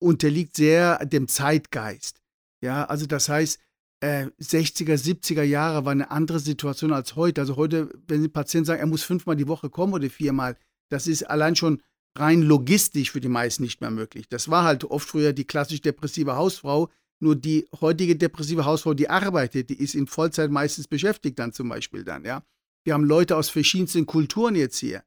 unterliegt 0.00 0.54
sehr 0.56 1.04
dem 1.06 1.28
Zeitgeist. 1.28 2.20
Ja, 2.62 2.84
also 2.84 3.06
das 3.06 3.28
heißt, 3.28 3.58
äh, 4.02 4.26
60er, 4.40 4.96
70er 4.96 5.44
Jahre 5.44 5.84
war 5.84 5.92
eine 5.92 6.10
andere 6.10 6.40
Situation 6.40 6.92
als 6.92 7.14
heute. 7.14 7.40
Also 7.40 7.56
heute, 7.56 7.88
wenn 8.08 8.22
die 8.22 8.28
Patient 8.28 8.66
sagen, 8.66 8.80
er 8.80 8.86
muss 8.86 9.04
fünfmal 9.04 9.36
die 9.36 9.46
Woche 9.46 9.70
kommen 9.70 9.94
oder 9.94 10.10
viermal, 10.10 10.56
das 10.90 11.06
ist 11.06 11.22
allein 11.22 11.54
schon 11.54 11.80
rein 12.18 12.42
logistisch 12.42 13.12
für 13.12 13.20
die 13.20 13.28
meisten 13.28 13.62
nicht 13.62 13.80
mehr 13.80 13.92
möglich. 13.92 14.28
Das 14.28 14.50
war 14.50 14.64
halt 14.64 14.84
oft 14.84 15.08
früher 15.08 15.32
die 15.32 15.44
klassisch 15.44 15.80
depressive 15.80 16.36
Hausfrau. 16.36 16.90
Nur 17.20 17.36
die 17.36 17.68
heutige 17.80 18.16
depressive 18.16 18.64
Hausfrau, 18.64 18.94
die 18.94 19.08
arbeitet, 19.08 19.70
die 19.70 19.78
ist 19.80 19.94
in 19.94 20.08
Vollzeit 20.08 20.50
meistens 20.50 20.88
beschäftigt 20.88 21.38
dann 21.38 21.52
zum 21.52 21.68
Beispiel 21.68 22.02
dann, 22.02 22.24
ja. 22.24 22.42
Wir 22.84 22.94
haben 22.94 23.04
Leute 23.04 23.36
aus 23.36 23.48
verschiedensten 23.48 24.06
Kulturen 24.06 24.56
jetzt 24.56 24.78
hier. 24.78 25.04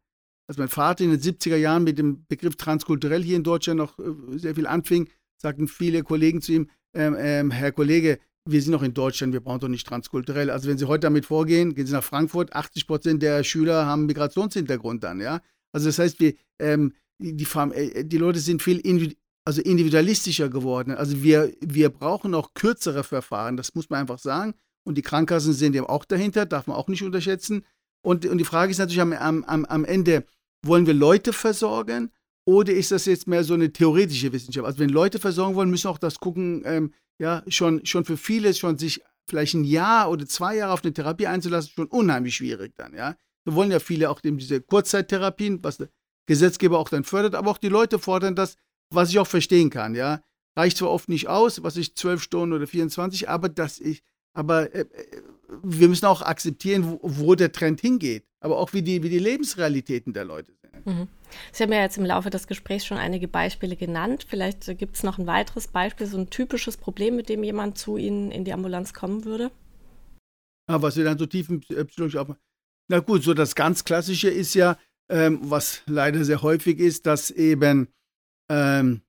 Als 0.48 0.58
mein 0.58 0.70
Vater 0.70 1.04
in 1.04 1.10
den 1.10 1.20
70er 1.20 1.58
Jahren 1.58 1.84
mit 1.84 1.98
dem 1.98 2.26
Begriff 2.28 2.56
transkulturell 2.56 3.22
hier 3.22 3.36
in 3.36 3.44
Deutschland 3.44 3.80
noch 3.80 4.00
äh, 4.00 4.38
sehr 4.38 4.56
viel 4.56 4.68
anfing, 4.68 5.10
sagten 5.42 5.68
viele 5.68 6.04
Kollegen 6.04 6.42
zu 6.42 6.54
ihm, 6.54 6.70
ähm, 6.94 7.18
ähm, 7.20 7.52
Herr 7.52 7.74
Kollege, 7.74 8.20
wir 8.48 8.62
sind 8.62 8.72
noch 8.72 8.84
in 8.84 8.94
Deutschland, 8.94 9.34
wir 9.34 9.40
brauchen 9.40 9.60
doch 9.60 9.68
nicht 9.68 9.88
transkulturell. 9.88 10.50
Also 10.50 10.70
wenn 10.70 10.78
Sie 10.78 10.86
heute 10.86 11.02
damit 11.02 11.26
vorgehen, 11.26 11.74
gehen 11.74 11.88
Sie 11.88 11.94
nach 11.94 12.04
Frankfurt, 12.04 12.54
80 12.54 12.88
Prozent 12.88 13.24
der 13.24 13.44
Schüler 13.44 13.86
haben 13.86 14.06
Migrationshintergrund 14.06 15.04
dann, 15.04 15.20
ja. 15.20 15.42
Also 15.72 15.88
das 15.88 16.00
heißt, 16.00 16.20
wir, 16.20 16.36
ähm, 16.60 16.94
die, 17.20 17.36
die, 17.36 17.48
äh, 17.74 18.06
die, 18.06 18.18
Leute 18.18 18.40
sind 18.40 18.62
viel 18.62 19.16
also 19.46 19.62
individualistischer 19.62 20.50
geworden. 20.50 20.92
Also 20.92 21.22
wir, 21.24 21.54
wir 21.60 21.90
brauchen 21.90 22.34
auch 22.34 22.54
kürzere 22.54 23.04
Verfahren, 23.04 23.58
das 23.58 23.76
muss 23.76 23.90
man 23.90 24.02
einfach 24.02 24.20
sagen. 24.20 24.54
Und 24.84 24.98
die 24.98 25.02
Krankenkassen 25.02 25.54
sind 25.54 25.76
eben 25.76 25.88
auch 25.88 26.06
dahinter, 26.06 26.46
darf 26.46 26.68
man 26.68 26.78
auch 26.78 26.88
nicht 26.88 27.04
unterschätzen. 27.04 27.66
Und, 28.04 28.26
und 28.26 28.38
die 28.38 28.46
Frage 28.46 28.72
ist 28.72 28.78
natürlich 28.78 29.02
am, 29.02 29.14
am, 29.14 29.66
am 29.66 29.86
Ende, 29.86 30.26
wollen 30.64 30.86
wir 30.86 30.94
Leute 30.94 31.34
versorgen 31.34 32.12
oder 32.48 32.74
ist 32.74 32.92
das 32.92 33.06
jetzt 33.06 33.28
mehr 33.28 33.44
so 33.44 33.56
eine 33.56 33.72
theoretische 33.72 34.32
Wissenschaft? 34.32 34.66
Also 34.66 34.80
wenn 34.80 34.90
Leute 34.90 35.20
versorgen 35.20 35.56
wollen, 35.56 35.72
müssen 35.72 35.86
wir 35.86 35.92
auch 35.92 35.98
das 35.98 36.20
gucken, 36.20 36.62
ähm, 36.66 36.94
ja, 37.20 37.44
schon, 37.48 37.86
schon 37.86 38.06
für 38.06 38.18
viele 38.18 38.54
schon 38.54 38.78
sich 38.78 39.02
vielleicht 39.28 39.54
ein 39.56 39.64
Jahr 39.64 40.10
oder 40.10 40.26
zwei 40.26 40.56
Jahre 40.58 40.74
auf 40.74 40.84
eine 40.84 40.94
Therapie 40.94 41.28
einzulassen, 41.28 41.72
schon 41.76 41.88
unheimlich 41.88 42.36
schwierig 42.36 42.74
dann, 42.76 42.94
ja. 42.94 43.16
Wir 43.44 43.54
wollen 43.54 43.72
ja 43.72 43.80
viele 43.80 44.10
auch 44.10 44.24
eben 44.24 44.38
diese 44.38 44.60
Kurzzeittherapien, 44.62 45.64
was 45.64 45.78
der 45.78 45.90
Gesetzgeber 46.26 46.80
auch 46.80 46.90
dann 46.90 47.04
fördert, 47.04 47.36
aber 47.36 47.52
auch 47.52 47.60
die 47.60 47.70
Leute 47.70 48.00
fordern 48.00 48.36
das, 48.36 48.56
was 48.90 49.10
ich 49.10 49.20
auch 49.20 49.28
verstehen 49.28 49.70
kann, 49.70 49.96
ja. 49.96 50.22
Reicht 50.58 50.78
zwar 50.78 50.92
oft 50.92 51.10
nicht 51.10 51.28
aus, 51.28 51.64
was 51.64 51.76
ich 51.78 51.96
zwölf 51.96 52.24
Stunden 52.24 52.54
oder 52.54 52.68
24, 52.68 53.30
aber 53.30 53.50
dass 53.50 53.80
ich, 53.80 54.04
aber 54.34 54.74
äh, 54.74 54.82
äh, 54.82 55.22
wir 55.64 55.90
müssen 55.90 56.06
auch 56.06 56.22
akzeptieren, 56.22 56.86
wo, 56.86 57.00
wo, 57.02 57.36
der 57.36 57.52
Trend 57.52 57.82
hingeht, 57.82 58.26
aber 58.40 58.58
auch 58.58 58.74
wie 58.74 58.82
die, 58.82 59.04
wie 59.04 59.10
die 59.10 59.20
Lebensrealitäten 59.20 60.14
der 60.14 60.26
Leute 60.26 60.54
sind. 60.62 60.86
Mhm. 60.86 61.08
Sie 61.52 61.64
haben 61.64 61.72
ja 61.72 61.82
jetzt 61.82 61.98
im 61.98 62.06
Laufe 62.06 62.30
des 62.30 62.48
Gesprächs 62.48 62.86
schon 62.86 62.98
einige 62.98 63.28
Beispiele 63.28 63.76
genannt. 63.76 64.26
Vielleicht 64.28 64.66
gibt 64.78 64.96
es 64.96 65.04
noch 65.04 65.18
ein 65.18 65.28
weiteres 65.28 65.68
Beispiel, 65.68 66.08
so 66.08 66.18
ein 66.18 66.30
typisches 66.30 66.78
Problem, 66.78 67.16
mit 67.16 67.30
dem 67.30 67.44
jemand 67.44 67.78
zu 67.78 67.98
Ihnen 67.98 68.32
in 68.32 68.46
die 68.46 68.54
Ambulanz 68.54 68.94
kommen 68.94 69.26
würde? 69.26 69.52
Ja, 70.68 70.76
ah, 70.76 70.82
was 70.82 70.98
wir 70.98 71.04
dann 71.04 71.18
so 71.18 71.28
tief 71.28 71.50
äh, 71.50 71.86
psychologisch 71.86 72.16
aufmachen. 72.16 72.42
Na 72.88 73.00
gut, 73.00 73.24
so 73.24 73.34
das 73.34 73.56
ganz 73.56 73.84
Klassische 73.84 74.30
ist 74.30 74.54
ja, 74.56 74.78
ähm, 75.10 75.40
was 75.44 75.84
leider 75.86 76.24
sehr 76.24 76.42
häufig 76.42 76.80
ist, 76.80 77.06
dass 77.06 77.30
eben, 77.32 77.88
ähm, 78.50 79.02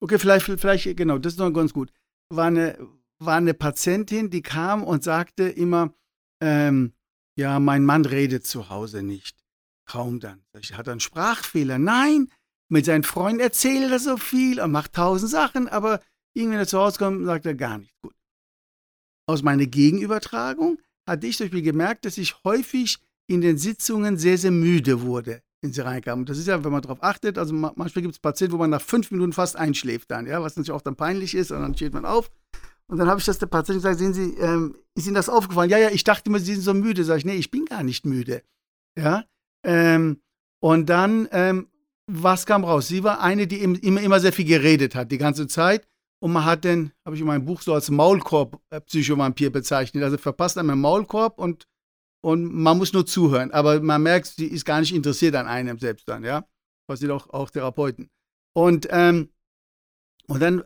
okay, 0.00 0.18
vielleicht, 0.18 0.46
vielleicht, 0.46 0.96
genau, 0.96 1.18
das 1.18 1.34
ist 1.34 1.38
noch 1.38 1.50
ganz 1.50 1.72
gut, 1.72 1.92
war 2.28 2.46
eine, 2.46 2.78
war 3.18 3.36
eine 3.36 3.54
Patientin, 3.54 4.30
die 4.30 4.42
kam 4.42 4.84
und 4.84 5.02
sagte 5.02 5.48
immer, 5.48 5.94
ähm, 6.40 6.92
ja, 7.36 7.58
mein 7.58 7.84
Mann 7.84 8.04
redet 8.04 8.46
zu 8.46 8.68
Hause 8.68 9.02
nicht. 9.02 9.36
Kaum 9.90 10.20
dann. 10.20 10.44
Ich 10.60 10.76
hatte 10.76 10.92
einen 10.92 11.00
Sprachfehler. 11.00 11.78
Nein, 11.78 12.30
mit 12.70 12.84
seinen 12.84 13.02
Freunden 13.02 13.40
erzählt 13.40 13.90
er 13.90 13.98
so 13.98 14.16
viel 14.16 14.60
und 14.60 14.70
macht 14.70 14.92
tausend 14.92 15.30
Sachen, 15.30 15.66
aber 15.66 16.00
irgendwie, 16.32 16.52
wenn 16.54 16.60
er 16.60 16.68
zu 16.68 16.78
Hause 16.78 16.98
kommt, 16.98 17.24
sagt 17.26 17.44
er 17.44 17.54
gar 17.54 17.78
nicht 17.78 17.92
gut. 18.00 18.14
Aus 19.28 19.42
meiner 19.42 19.66
Gegenübertragung 19.66 20.78
hatte 21.08 21.26
ich 21.26 21.36
zum 21.36 21.46
Beispiel 21.46 21.62
gemerkt, 21.62 22.04
dass 22.04 22.18
ich 22.18 22.36
häufig 22.44 22.98
in 23.28 23.40
den 23.40 23.58
Sitzungen 23.58 24.16
sehr, 24.16 24.38
sehr 24.38 24.52
müde 24.52 25.02
wurde, 25.02 25.42
wenn 25.60 25.72
sie 25.72 25.84
reinkamen. 25.84 26.24
Das 26.24 26.38
ist 26.38 26.46
ja, 26.46 26.62
wenn 26.62 26.70
man 26.70 26.82
darauf 26.82 27.02
achtet, 27.02 27.36
also 27.36 27.52
manchmal 27.52 28.02
gibt 28.02 28.14
es 28.14 28.20
Patienten, 28.20 28.54
wo 28.54 28.58
man 28.58 28.70
nach 28.70 28.82
fünf 28.82 29.10
Minuten 29.10 29.32
fast 29.32 29.56
einschläft 29.56 30.12
dann, 30.12 30.26
ja, 30.26 30.40
was 30.40 30.54
natürlich 30.54 30.76
auch 30.76 30.82
dann 30.82 30.94
peinlich 30.94 31.34
ist 31.34 31.50
und 31.50 31.60
dann 31.60 31.74
steht 31.74 31.94
man 31.94 32.04
auf 32.04 32.30
und 32.90 32.98
dann 32.98 33.08
habe 33.08 33.20
ich 33.20 33.26
das 33.26 33.38
der 33.38 33.46
Patientin 33.46 33.82
gesagt, 33.82 33.98
sehen 33.98 34.14
Sie, 34.14 34.34
ähm, 34.38 34.76
ist 34.96 35.06
Ihnen 35.06 35.14
das 35.14 35.28
aufgefallen? 35.28 35.70
Ja, 35.70 35.78
ja, 35.78 35.90
ich 35.90 36.02
dachte 36.02 36.28
immer, 36.28 36.40
Sie 36.40 36.54
sind 36.54 36.62
so 36.62 36.74
müde. 36.74 37.04
Sag 37.04 37.18
ich, 37.18 37.24
nee, 37.24 37.36
ich 37.36 37.50
bin 37.50 37.64
gar 37.64 37.84
nicht 37.84 38.04
müde. 38.04 38.42
Ja. 38.98 39.24
Ähm, 39.64 40.20
und 40.60 40.86
dann, 40.86 41.28
ähm, 41.32 41.68
was 42.06 42.46
kam 42.46 42.64
raus? 42.64 42.88
Sie 42.88 43.04
war 43.04 43.20
eine, 43.20 43.46
die 43.46 43.60
immer, 43.60 44.00
immer 44.00 44.20
sehr 44.20 44.32
viel 44.32 44.44
geredet 44.44 44.94
hat, 44.94 45.12
die 45.12 45.18
ganze 45.18 45.46
Zeit. 45.46 45.86
Und 46.22 46.32
man 46.32 46.44
hat 46.44 46.64
den, 46.64 46.92
habe 47.04 47.16
ich 47.16 47.22
in 47.22 47.26
meinem 47.26 47.44
Buch 47.44 47.62
so 47.62 47.72
als 47.72 47.90
Maulkorb-Psychovampir 47.90 49.50
bezeichnet. 49.50 50.02
Also 50.02 50.18
verpasst 50.18 50.58
einem 50.58 50.70
einen 50.70 50.80
Maulkorb 50.80 51.38
und, 51.38 51.66
und 52.22 52.52
man 52.52 52.76
muss 52.76 52.92
nur 52.92 53.06
zuhören. 53.06 53.52
Aber 53.52 53.80
man 53.80 54.02
merkt, 54.02 54.26
sie 54.26 54.46
ist 54.46 54.64
gar 54.64 54.80
nicht 54.80 54.94
interessiert 54.94 55.34
an 55.34 55.46
einem 55.46 55.78
selbst 55.78 56.08
dann, 56.08 56.24
ja. 56.24 56.44
Passiert 56.86 57.12
auch, 57.12 57.30
auch 57.30 57.50
Therapeuten. 57.50 58.10
Und 58.52 58.88
ähm, 58.90 59.30
und 60.30 60.38
dann 60.40 60.62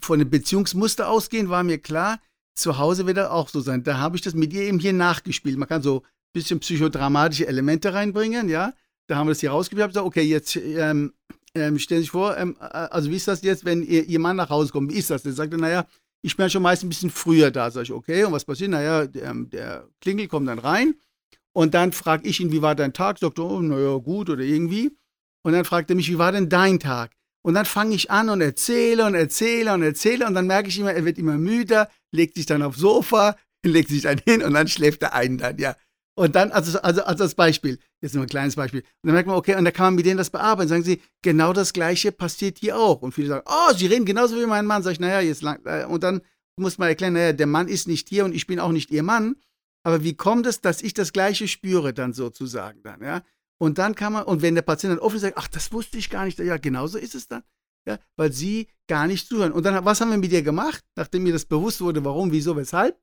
von 0.00 0.18
dem 0.18 0.30
Beziehungsmuster 0.30 1.10
ausgehend 1.10 1.50
war 1.50 1.62
mir 1.64 1.76
klar, 1.76 2.18
zu 2.54 2.78
Hause 2.78 3.06
wird 3.06 3.18
er 3.18 3.32
auch 3.32 3.50
so 3.50 3.60
sein. 3.60 3.82
Da 3.82 3.98
habe 3.98 4.16
ich 4.16 4.22
das 4.22 4.32
mit 4.32 4.54
ihr 4.54 4.62
eben 4.62 4.78
hier 4.78 4.94
nachgespielt. 4.94 5.58
Man 5.58 5.68
kann 5.68 5.82
so 5.82 6.02
bisschen 6.32 6.60
psychodramatische 6.60 7.46
Elemente 7.46 7.92
reinbringen, 7.92 8.48
ja. 8.48 8.72
Da 9.08 9.16
haben 9.16 9.26
wir 9.26 9.32
das 9.32 9.40
hier 9.40 9.52
gesagt, 9.52 9.96
okay, 9.96 10.22
jetzt 10.22 10.56
ähm, 10.56 11.12
ähm, 11.54 11.78
stellen 11.78 12.00
Sie 12.00 12.04
sich 12.04 12.10
vor, 12.10 12.36
ähm, 12.36 12.56
äh, 12.60 12.64
also 12.64 13.10
wie 13.10 13.16
ist 13.16 13.28
das 13.28 13.42
jetzt, 13.42 13.64
wenn 13.64 13.82
ihr, 13.82 14.04
ihr 14.04 14.18
Mann 14.18 14.36
nach 14.36 14.50
Hause 14.50 14.72
kommt? 14.72 14.92
Wie 14.92 14.98
ist 14.98 15.10
das? 15.10 15.22
Der 15.22 15.32
sagte, 15.32 15.58
naja, 15.58 15.86
ich 16.22 16.36
bin 16.36 16.44
ja 16.44 16.50
schon 16.50 16.62
meist 16.62 16.82
ein 16.82 16.88
bisschen 16.88 17.10
früher 17.10 17.50
da. 17.50 17.70
Sag 17.70 17.82
ich, 17.82 17.92
okay, 17.92 18.24
und 18.24 18.32
was 18.32 18.44
passiert? 18.44 18.70
Naja, 18.70 19.06
der, 19.06 19.34
der 19.34 19.88
Klingel 20.00 20.28
kommt 20.28 20.48
dann 20.48 20.58
rein 20.58 20.94
und 21.52 21.74
dann 21.74 21.92
frage 21.92 22.26
ich 22.28 22.40
ihn, 22.40 22.52
wie 22.52 22.62
war 22.62 22.74
dein 22.74 22.92
Tag? 22.92 23.18
Sagt 23.18 23.38
er, 23.38 23.44
oh, 23.44 23.60
naja, 23.60 23.96
gut 23.96 24.30
oder 24.30 24.42
irgendwie. 24.42 24.96
Und 25.44 25.52
dann 25.52 25.64
fragt 25.64 25.90
er 25.90 25.96
mich, 25.96 26.08
wie 26.08 26.18
war 26.18 26.32
denn 26.32 26.48
dein 26.48 26.78
Tag? 26.78 27.12
Und 27.44 27.54
dann 27.54 27.66
fange 27.66 27.94
ich 27.94 28.10
an 28.10 28.28
und 28.28 28.40
erzähle 28.40 29.04
und 29.04 29.14
erzähle 29.14 29.74
und 29.74 29.82
erzähle 29.82 30.26
und 30.26 30.34
dann 30.34 30.46
merke 30.46 30.68
ich 30.68 30.78
immer, 30.78 30.92
er 30.92 31.04
wird 31.04 31.18
immer 31.18 31.36
müder, 31.36 31.90
legt 32.12 32.36
sich 32.36 32.46
dann 32.46 32.62
aufs 32.62 32.78
Sofa, 32.78 33.36
legt 33.66 33.88
sich 33.88 34.02
dann 34.02 34.18
hin 34.18 34.42
und 34.42 34.54
dann 34.54 34.68
schläft 34.68 35.02
er 35.02 35.14
ein 35.14 35.38
dann, 35.38 35.58
ja. 35.58 35.74
Und 36.14 36.36
dann, 36.36 36.52
also, 36.52 36.78
also, 36.80 37.02
also 37.04 37.24
als 37.24 37.34
Beispiel, 37.34 37.78
jetzt 38.02 38.14
nur 38.14 38.24
ein 38.24 38.28
kleines 38.28 38.56
Beispiel. 38.56 38.80
Und 38.80 39.06
dann 39.08 39.14
merkt 39.14 39.26
man, 39.26 39.36
okay, 39.36 39.56
und 39.56 39.64
da 39.64 39.70
kann 39.70 39.86
man 39.86 39.94
mit 39.94 40.04
denen 40.04 40.18
das 40.18 40.28
bearbeiten. 40.30 40.68
Sagen 40.68 40.82
sie, 40.82 41.00
genau 41.22 41.52
das 41.52 41.72
Gleiche 41.72 42.12
passiert 42.12 42.58
hier 42.58 42.78
auch. 42.78 43.00
Und 43.00 43.12
viele 43.12 43.28
sagen, 43.28 43.46
oh, 43.46 43.74
sie 43.74 43.86
reden 43.86 44.04
genauso 44.04 44.36
wie 44.36 44.46
mein 44.46 44.66
Mann. 44.66 44.82
Sag 44.82 44.92
ich, 44.92 45.00
naja, 45.00 45.20
jetzt 45.20 45.42
lang. 45.42 45.64
Äh, 45.64 45.86
und 45.86 46.02
dann 46.02 46.20
muss 46.56 46.76
man 46.76 46.88
erklären, 46.88 47.14
naja, 47.14 47.32
der 47.32 47.46
Mann 47.46 47.68
ist 47.68 47.88
nicht 47.88 48.08
hier 48.08 48.26
und 48.26 48.34
ich 48.34 48.46
bin 48.46 48.60
auch 48.60 48.72
nicht 48.72 48.90
ihr 48.90 49.02
Mann. 49.02 49.36
Aber 49.84 50.04
wie 50.04 50.14
kommt 50.14 50.46
es, 50.46 50.60
dass 50.60 50.82
ich 50.82 50.94
das 50.94 51.12
Gleiche 51.12 51.48
spüre, 51.48 51.92
dann 51.92 52.12
sozusagen 52.12 52.82
dann, 52.82 53.02
ja? 53.02 53.22
Und 53.58 53.78
dann 53.78 53.94
kann 53.94 54.12
man, 54.12 54.24
und 54.24 54.42
wenn 54.42 54.54
der 54.54 54.62
Patient 54.62 54.92
dann 54.92 54.98
offen 54.98 55.18
sagt, 55.18 55.36
ach, 55.36 55.48
das 55.48 55.72
wusste 55.72 55.96
ich 55.96 56.10
gar 56.10 56.24
nicht, 56.24 56.38
ja, 56.38 56.56
genauso 56.56 56.98
ist 56.98 57.14
es 57.14 57.28
dann. 57.28 57.42
Ja, 57.86 57.98
weil 58.16 58.32
sie 58.32 58.68
gar 58.88 59.06
nicht 59.06 59.28
zuhören. 59.28 59.52
Und 59.52 59.64
dann, 59.64 59.84
was 59.84 60.00
haben 60.00 60.10
wir 60.10 60.18
mit 60.18 60.32
ihr 60.32 60.42
gemacht, 60.42 60.84
nachdem 60.96 61.24
mir 61.24 61.32
das 61.32 61.44
bewusst 61.44 61.80
wurde, 61.80 62.04
warum, 62.04 62.30
wieso, 62.30 62.56
weshalb? 62.56 62.96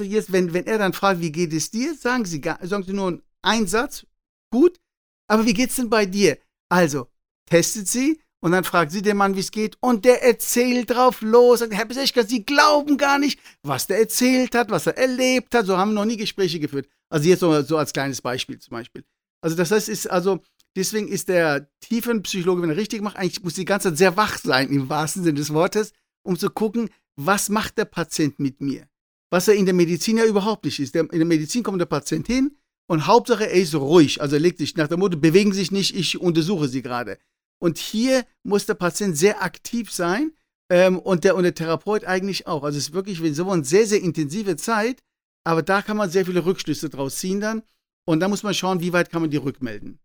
Jetzt, 0.00 0.30
wenn, 0.30 0.52
wenn 0.52 0.66
er 0.66 0.78
dann 0.78 0.92
fragt, 0.92 1.20
wie 1.20 1.32
geht 1.32 1.52
es 1.54 1.70
dir, 1.70 1.94
sagen 1.94 2.26
sie, 2.26 2.42
sagen 2.62 2.84
sie 2.84 2.92
nur 2.92 3.22
einen 3.42 3.66
Satz, 3.66 4.06
gut, 4.52 4.78
aber 5.26 5.46
wie 5.46 5.54
geht 5.54 5.70
es 5.70 5.76
denn 5.76 5.88
bei 5.88 6.04
dir? 6.04 6.38
Also, 6.68 7.08
testet 7.46 7.88
sie 7.88 8.20
und 8.40 8.52
dann 8.52 8.64
fragt 8.64 8.92
sie 8.92 9.00
den 9.00 9.16
Mann, 9.16 9.34
wie 9.36 9.40
es 9.40 9.50
geht, 9.50 9.78
und 9.80 10.04
der 10.04 10.22
erzählt 10.22 10.90
drauf 10.90 11.22
los. 11.22 11.62
Und 11.62 11.72
Herr 11.72 11.86
Beseschka, 11.86 12.24
Sie 12.24 12.44
glauben 12.44 12.98
gar 12.98 13.18
nicht, 13.18 13.40
was 13.62 13.86
der 13.86 13.98
erzählt 13.98 14.54
hat, 14.54 14.70
was 14.70 14.86
er 14.86 14.98
erlebt 14.98 15.54
hat. 15.54 15.66
So 15.66 15.78
haben 15.78 15.92
wir 15.92 16.00
noch 16.00 16.04
nie 16.04 16.18
Gespräche 16.18 16.60
geführt. 16.60 16.88
Also 17.08 17.28
jetzt 17.28 17.40
so, 17.40 17.62
so 17.62 17.78
als 17.78 17.92
kleines 17.92 18.20
Beispiel 18.20 18.58
zum 18.58 18.72
Beispiel. 18.72 19.04
Also 19.40 19.56
das 19.56 19.70
heißt, 19.70 19.88
ist 19.88 20.10
also 20.10 20.40
deswegen 20.76 21.08
ist 21.08 21.28
der 21.28 21.70
Tiefenpsychologe, 21.80 22.62
wenn 22.62 22.70
er 22.70 22.76
richtig 22.76 23.00
macht, 23.00 23.16
eigentlich 23.16 23.42
muss 23.42 23.54
die 23.54 23.64
ganze 23.64 23.88
Zeit 23.88 23.98
sehr 23.98 24.16
wach 24.16 24.38
sein 24.38 24.68
im 24.70 24.88
wahrsten 24.88 25.24
Sinne 25.24 25.38
des 25.38 25.54
Wortes, 25.54 25.92
um 26.22 26.38
zu 26.38 26.50
gucken, 26.50 26.90
was 27.16 27.48
macht 27.48 27.78
der 27.78 27.86
Patient 27.86 28.38
mit 28.38 28.60
mir? 28.60 28.86
Was 29.30 29.48
er 29.48 29.54
in 29.54 29.64
der 29.64 29.74
Medizin 29.74 30.18
ja 30.18 30.24
überhaupt 30.24 30.64
nicht 30.64 30.78
ist. 30.78 30.94
In 30.94 31.08
der 31.08 31.24
Medizin 31.24 31.62
kommt 31.62 31.80
der 31.80 31.86
Patient 31.86 32.26
hin 32.26 32.56
und 32.88 33.06
Hauptsache 33.06 33.48
er 33.48 33.60
ist 33.60 33.74
ruhig, 33.74 34.20
also 34.20 34.36
er 34.36 34.40
legt 34.40 34.58
sich 34.58 34.76
nach 34.76 34.88
der 34.88 34.98
Motto, 34.98 35.16
bewegen 35.16 35.52
sich 35.52 35.72
nicht, 35.72 35.96
ich 35.96 36.20
untersuche 36.20 36.68
sie 36.68 36.82
gerade. 36.82 37.18
Und 37.58 37.78
hier 37.78 38.24
muss 38.44 38.66
der 38.66 38.74
Patient 38.74 39.16
sehr 39.16 39.42
aktiv 39.42 39.90
sein 39.90 40.32
ähm, 40.70 40.98
und, 40.98 41.24
der, 41.24 41.36
und 41.36 41.42
der 41.42 41.54
Therapeut 41.54 42.04
eigentlich 42.04 42.46
auch. 42.46 42.62
Also 42.62 42.78
es 42.78 42.88
ist 42.88 42.94
wirklich 42.94 43.20
so 43.34 43.50
eine 43.50 43.64
sehr, 43.64 43.86
sehr 43.86 44.02
intensive 44.02 44.56
Zeit, 44.56 45.02
aber 45.44 45.62
da 45.62 45.82
kann 45.82 45.96
man 45.96 46.10
sehr 46.10 46.26
viele 46.26 46.44
Rückschlüsse 46.44 46.88
draus 46.88 47.16
ziehen 47.16 47.40
dann. 47.40 47.62
Und 48.04 48.20
da 48.20 48.28
muss 48.28 48.42
man 48.42 48.54
schauen, 48.54 48.80
wie 48.80 48.92
weit 48.92 49.10
kann 49.10 49.22
man 49.22 49.30
die 49.30 49.36
rückmelden. 49.36 49.98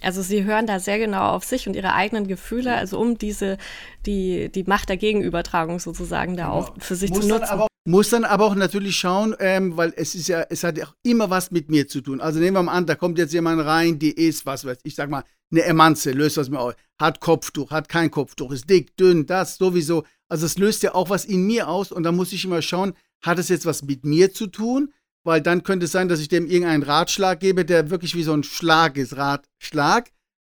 Also 0.00 0.22
sie 0.22 0.44
hören 0.44 0.66
da 0.66 0.80
sehr 0.80 0.98
genau 0.98 1.30
auf 1.30 1.44
sich 1.44 1.68
und 1.68 1.76
ihre 1.76 1.92
eigenen 1.92 2.26
Gefühle, 2.26 2.74
also 2.74 2.98
um 2.98 3.18
diese, 3.18 3.58
die, 4.06 4.50
die 4.50 4.64
Macht 4.64 4.88
der 4.88 4.96
Gegenübertragung 4.96 5.78
sozusagen 5.78 6.36
da 6.36 6.44
genau. 6.44 6.56
auch 6.56 6.74
für 6.78 6.96
sich 6.96 7.10
muss 7.10 7.20
zu 7.20 7.28
nutzen. 7.28 7.66
Muss 7.84 8.10
dann 8.10 8.24
aber 8.24 8.46
auch 8.46 8.54
natürlich 8.54 8.96
schauen, 8.96 9.34
ähm, 9.40 9.76
weil 9.76 9.92
es 9.96 10.14
ist 10.14 10.28
ja, 10.28 10.46
es 10.48 10.62
hat 10.62 10.78
ja 10.78 10.86
auch 10.86 10.94
immer 11.02 11.30
was 11.30 11.50
mit 11.50 11.68
mir 11.68 11.88
zu 11.88 12.00
tun. 12.00 12.20
Also 12.20 12.38
nehmen 12.38 12.56
wir 12.56 12.62
mal 12.62 12.72
an, 12.72 12.86
da 12.86 12.94
kommt 12.94 13.18
jetzt 13.18 13.32
jemand 13.32 13.64
rein, 13.64 13.98
die 13.98 14.12
ist, 14.12 14.46
was 14.46 14.64
weiß 14.64 14.78
ich, 14.84 14.94
sag 14.94 15.10
mal, 15.10 15.24
eine 15.50 15.64
Emanze, 15.64 16.12
löst 16.12 16.36
das 16.36 16.48
mir 16.48 16.60
aus. 16.60 16.74
Hat 17.00 17.20
Kopftuch, 17.20 17.70
hat 17.72 17.88
kein 17.88 18.10
Kopftuch, 18.10 18.52
ist 18.52 18.70
dick, 18.70 18.96
dünn, 18.96 19.26
das 19.26 19.56
sowieso. 19.56 20.04
Also 20.28 20.46
es 20.46 20.58
löst 20.58 20.82
ja 20.82 20.94
auch 20.94 21.10
was 21.10 21.24
in 21.24 21.46
mir 21.46 21.68
aus 21.68 21.90
und 21.90 22.04
da 22.04 22.12
muss 22.12 22.32
ich 22.32 22.44
immer 22.44 22.62
schauen, 22.62 22.94
hat 23.22 23.38
es 23.38 23.48
jetzt 23.48 23.66
was 23.66 23.82
mit 23.82 24.04
mir 24.04 24.32
zu 24.32 24.46
tun? 24.46 24.92
weil 25.24 25.40
dann 25.40 25.62
könnte 25.62 25.86
es 25.86 25.92
sein, 25.92 26.08
dass 26.08 26.20
ich 26.20 26.28
dem 26.28 26.46
irgendeinen 26.46 26.82
Ratschlag 26.82 27.40
gebe, 27.40 27.64
der 27.64 27.90
wirklich 27.90 28.14
wie 28.14 28.22
so 28.22 28.32
ein 28.32 28.42
Schlag 28.42 28.96
ist, 28.96 29.16
Ratschlag. 29.16 30.10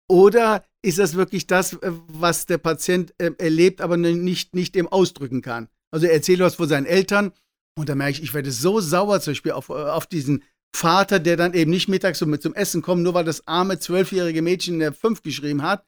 Oder 0.07 0.63
ist 0.82 0.99
das 0.99 1.15
wirklich 1.15 1.47
das, 1.47 1.73
äh, 1.73 1.91
was 2.07 2.45
der 2.45 2.57
Patient 2.57 3.13
äh, 3.17 3.32
erlebt, 3.38 3.82
aber 3.82 3.97
nicht, 3.97 4.55
nicht 4.55 4.76
dem 4.76 4.88
ausdrücken 4.88 5.41
kann? 5.41 5.67
Also 5.95 6.07
er 6.07 6.13
erzählt 6.13 6.41
was 6.41 6.55
von 6.55 6.67
seinen 6.67 6.85
Eltern 6.85 7.31
und 7.79 7.87
da 7.87 7.95
merke 7.95 8.11
ich, 8.11 8.21
ich 8.21 8.33
werde 8.33 8.51
so 8.51 8.81
sauer 8.81 9.21
zum 9.21 9.31
Beispiel 9.31 9.53
auf, 9.53 9.69
äh, 9.69 9.73
auf 9.73 10.05
diesen 10.05 10.43
Vater, 10.75 11.19
der 11.19 11.37
dann 11.37 11.53
eben 11.53 11.71
nicht 11.71 11.87
mittags 11.87 12.19
so 12.19 12.25
mit 12.25 12.41
zum 12.41 12.53
Essen 12.53 12.81
kommt, 12.81 13.01
nur 13.01 13.13
weil 13.13 13.23
das 13.23 13.47
arme 13.47 13.79
zwölfjährige 13.79 14.41
Mädchen 14.41 14.75
eine 14.75 14.91
5 14.91 15.21
geschrieben 15.21 15.61
hat. 15.61 15.85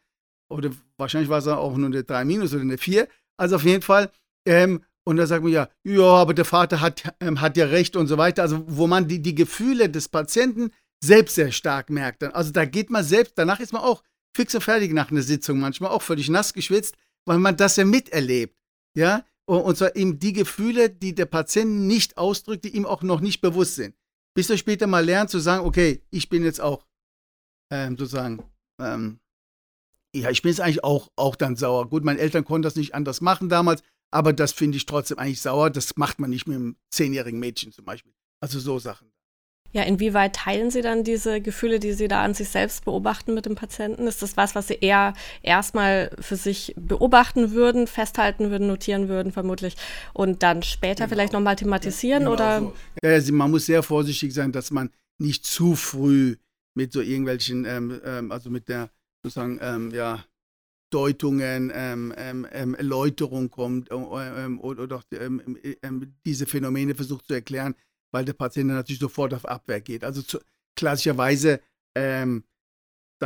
Oder 0.49 0.69
wahrscheinlich 0.95 1.29
war 1.29 1.39
es 1.39 1.47
auch 1.47 1.75
nur 1.75 1.87
eine 1.87 2.05
3 2.05 2.23
minus 2.23 2.53
oder 2.53 2.61
eine 2.61 2.77
4. 2.77 3.09
Also 3.35 3.57
auf 3.57 3.65
jeden 3.65 3.81
Fall. 3.81 4.09
Ähm, 4.47 4.81
und 5.05 5.17
da 5.17 5.27
sagt 5.27 5.43
man 5.43 5.51
ja, 5.51 5.67
ja, 5.83 6.03
aber 6.03 6.33
der 6.33 6.45
Vater 6.45 6.79
hat, 6.79 7.03
ähm, 7.19 7.41
hat 7.41 7.57
ja 7.57 7.65
recht 7.65 7.97
und 7.97 8.07
so 8.07 8.17
weiter. 8.17 8.43
Also 8.43 8.63
wo 8.65 8.87
man 8.87 9.09
die, 9.09 9.21
die 9.21 9.35
Gefühle 9.35 9.89
des 9.89 10.07
Patienten 10.07 10.71
selbst 11.03 11.35
sehr 11.35 11.51
stark 11.51 11.89
merkt. 11.89 12.23
Also 12.23 12.53
da 12.53 12.63
geht 12.63 12.89
man 12.89 13.03
selbst, 13.03 13.33
danach 13.35 13.59
ist 13.59 13.73
man 13.73 13.81
auch 13.81 14.03
fix 14.33 14.55
und 14.55 14.61
fertig 14.63 14.93
nach 14.93 15.11
einer 15.11 15.21
Sitzung, 15.21 15.59
manchmal 15.59 15.91
auch 15.91 16.01
völlig 16.01 16.29
nass 16.29 16.53
geschwitzt, 16.53 16.95
weil 17.25 17.39
man 17.39 17.57
das 17.57 17.75
ja 17.75 17.83
miterlebt. 17.83 18.55
Ja, 18.95 19.25
und 19.55 19.77
zwar 19.77 19.95
eben 19.95 20.19
die 20.19 20.33
Gefühle, 20.33 20.89
die 20.89 21.15
der 21.15 21.25
Patient 21.25 21.87
nicht 21.87 22.17
ausdrückt, 22.17 22.65
die 22.65 22.75
ihm 22.75 22.85
auch 22.85 23.01
noch 23.01 23.21
nicht 23.21 23.41
bewusst 23.41 23.75
sind. 23.75 23.95
Bis 24.35 24.49
er 24.49 24.57
später 24.57 24.87
mal 24.87 25.03
lernt 25.03 25.29
zu 25.29 25.39
sagen, 25.39 25.65
okay, 25.65 26.03
ich 26.09 26.29
bin 26.29 26.43
jetzt 26.43 26.61
auch 26.61 26.85
ähm, 27.71 27.97
sozusagen, 27.97 28.43
ähm, 28.79 29.19
ja, 30.13 30.29
ich 30.29 30.41
bin 30.41 30.49
jetzt 30.49 30.61
eigentlich 30.61 30.83
auch, 30.83 31.09
auch 31.15 31.35
dann 31.35 31.55
sauer. 31.55 31.89
Gut, 31.89 32.03
meine 32.03 32.19
Eltern 32.19 32.45
konnten 32.45 32.63
das 32.63 32.75
nicht 32.75 32.93
anders 32.93 33.21
machen 33.21 33.49
damals, 33.49 33.83
aber 34.11 34.33
das 34.33 34.51
finde 34.51 34.77
ich 34.77 34.85
trotzdem 34.85 35.17
eigentlich 35.17 35.41
sauer. 35.41 35.69
Das 35.69 35.95
macht 35.95 36.19
man 36.19 36.29
nicht 36.29 36.47
mit 36.47 36.55
einem 36.57 36.75
zehnjährigen 36.89 37.39
Mädchen 37.39 37.71
zum 37.71 37.85
Beispiel. 37.85 38.13
Also 38.41 38.59
so 38.59 38.79
Sachen. 38.79 39.11
Ja, 39.77 39.83
inwieweit 39.83 40.35
teilen 40.35 40.71
Sie 40.71 40.81
dann 40.81 41.03
diese 41.03 41.39
Gefühle, 41.39 41.79
die 41.79 41.93
Sie 41.93 42.07
da 42.07 42.23
an 42.23 42.33
sich 42.33 42.49
selbst 42.49 42.83
beobachten 42.83 43.35
mit 43.35 43.45
dem 43.45 43.53
Patienten? 43.53 44.07
Ist 44.07 44.23
das 44.23 44.35
was, 44.35 44.55
was 44.55 44.69
Sie 44.69 44.79
eher 44.81 45.13
erstmal 45.43 46.09
für 46.19 46.35
sich 46.35 46.73
beobachten 46.75 47.51
würden, 47.51 47.85
festhalten 47.85 48.49
würden, 48.49 48.65
notieren 48.65 49.07
würden, 49.07 49.31
vermutlich, 49.31 49.75
und 50.13 50.41
dann 50.41 50.63
später 50.63 51.03
genau. 51.03 51.09
vielleicht 51.09 51.33
nochmal 51.33 51.57
thematisieren? 51.57 52.23
Ja, 52.23 52.29
genau 52.29 52.33
oder? 52.33 52.59
So. 52.61 52.73
Ja, 53.03 53.11
also 53.11 53.33
man 53.33 53.51
muss 53.51 53.67
sehr 53.67 53.83
vorsichtig 53.83 54.33
sein, 54.33 54.51
dass 54.51 54.71
man 54.71 54.89
nicht 55.19 55.45
zu 55.45 55.75
früh 55.75 56.37
mit 56.73 56.91
so 56.91 57.01
irgendwelchen, 57.01 57.65
ähm, 57.65 58.01
ähm, 58.03 58.31
also 58.31 58.49
mit 58.49 58.69
der 58.69 58.89
sozusagen, 59.21 59.59
ähm, 59.61 59.91
ja, 59.91 60.25
Deutungen, 60.89 61.71
ähm, 61.71 62.13
ähm, 62.17 62.47
ähm, 62.51 62.73
Erläuterung 62.73 63.51
kommt 63.51 63.91
äh, 63.91 63.93
oder, 63.93 65.03
ähm, 65.11 66.15
diese 66.25 66.47
Phänomene 66.47 66.95
versucht 66.95 67.27
zu 67.27 67.35
erklären, 67.35 67.75
weil 68.11 68.25
der 68.25 68.33
Patient 68.33 68.69
natürlich 68.69 68.99
sofort 68.99 69.33
auf 69.33 69.45
Abwehr 69.45 69.81
geht. 69.81 70.03
Also 70.03 70.21
zu, 70.21 70.39
klassischerweise 70.75 71.61
sagen 71.95 72.43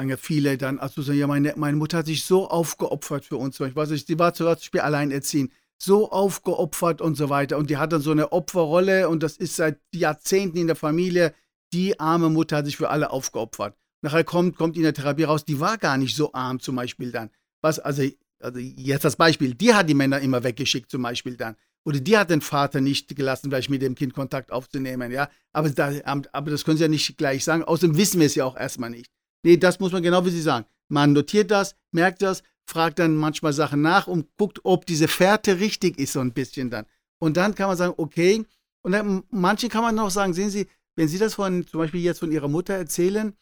ja 0.07 0.15
viele 0.15 0.57
dann, 0.57 0.79
also 0.79 1.01
sagen, 1.01 1.19
ja, 1.19 1.27
meine, 1.27 1.53
meine 1.57 1.75
Mutter 1.75 1.97
hat 1.97 2.05
sich 2.05 2.23
so 2.23 2.49
aufgeopfert 2.49 3.25
für 3.25 3.36
uns. 3.36 3.59
Ich 3.59 3.75
weiß 3.75 3.89
nicht, 3.89 4.07
sie 4.07 4.17
war 4.17 4.34
zum 4.34 4.45
Beispiel 4.45 4.79
alleinerziehend, 4.79 5.51
so 5.77 6.11
aufgeopfert 6.11 7.01
und 7.01 7.15
so 7.15 7.29
weiter. 7.29 7.57
Und 7.57 7.69
die 7.69 7.75
hat 7.75 7.91
dann 7.91 8.01
so 8.01 8.11
eine 8.11 8.32
Opferrolle 8.32 9.09
und 9.09 9.21
das 9.21 9.36
ist 9.36 9.57
seit 9.57 9.82
Jahrzehnten 9.93 10.57
in 10.57 10.67
der 10.67 10.77
Familie. 10.77 11.34
Die 11.73 11.99
arme 11.99 12.29
Mutter 12.29 12.57
hat 12.57 12.65
sich 12.65 12.77
für 12.77 12.89
alle 12.89 13.11
aufgeopfert. 13.11 13.75
Nachher 14.01 14.23
kommt, 14.23 14.55
kommt 14.55 14.77
in 14.77 14.84
der 14.84 14.93
Therapie 14.93 15.23
raus, 15.23 15.43
die 15.43 15.59
war 15.59 15.77
gar 15.77 15.97
nicht 15.97 16.15
so 16.15 16.32
arm 16.32 16.61
zum 16.61 16.77
Beispiel 16.77 17.11
dann 17.11 17.29
was, 17.61 17.79
also, 17.79 18.03
also 18.39 18.59
jetzt 18.59 19.05
das 19.05 19.15
Beispiel, 19.15 19.53
die 19.53 19.73
hat 19.73 19.88
die 19.88 19.93
Männer 19.93 20.19
immer 20.19 20.43
weggeschickt 20.43 20.89
zum 20.89 21.03
Beispiel 21.03 21.38
dann. 21.38 21.55
Oder 21.84 21.99
die 21.99 22.17
hat 22.17 22.29
den 22.29 22.41
Vater 22.41 22.79
nicht 22.79 23.15
gelassen, 23.15 23.49
vielleicht 23.49 23.69
mit 23.69 23.82
dem 23.82 23.95
Kind 23.95 24.13
Kontakt 24.13 24.51
aufzunehmen, 24.51 25.11
ja. 25.11 25.29
Aber, 25.51 25.69
da, 25.69 25.91
aber 26.05 26.51
das 26.51 26.63
können 26.63 26.77
sie 26.77 26.84
ja 26.84 26.88
nicht 26.88 27.17
gleich 27.17 27.43
sagen. 27.43 27.63
Außerdem 27.63 27.97
wissen 27.97 28.19
wir 28.19 28.27
es 28.27 28.36
ja 28.36 28.45
auch 28.45 28.55
erstmal 28.55 28.91
nicht. 28.91 29.09
Nee, 29.43 29.57
das 29.57 29.79
muss 29.79 29.91
man 29.91 30.03
genau 30.03 30.23
wie 30.25 30.29
Sie 30.29 30.41
sagen. 30.41 30.65
Man 30.89 31.13
notiert 31.13 31.49
das, 31.49 31.75
merkt 31.91 32.21
das, 32.21 32.43
fragt 32.65 32.99
dann 32.99 33.15
manchmal 33.15 33.53
Sachen 33.53 33.82
nach 33.82 34.07
und 34.07 34.27
guckt, 34.38 34.59
ob 34.63 34.86
diese 34.86 35.07
Fährte 35.07 35.59
richtig 35.59 35.97
ist, 35.97 36.13
so 36.13 36.19
ein 36.19 36.34
bisschen 36.34 36.69
dann. 36.69 36.86
Und 37.19 37.38
dann 37.38 37.55
kann 37.55 37.67
man 37.67 37.77
sagen, 37.77 37.93
okay. 37.97 38.45
Und 38.84 38.91
dann, 38.91 39.23
manche 39.29 39.69
kann 39.69 39.84
man 39.84 39.95
noch 39.95 40.11
sagen, 40.11 40.34
sehen 40.34 40.49
Sie, 40.49 40.67
wenn 40.95 41.07
Sie 41.07 41.17
das 41.17 41.36
von, 41.36 41.65
zum 41.65 41.79
Beispiel 41.79 42.01
jetzt 42.01 42.19
von 42.19 42.32
Ihrer 42.32 42.47
Mutter 42.47 42.73
erzählen, 42.73 43.34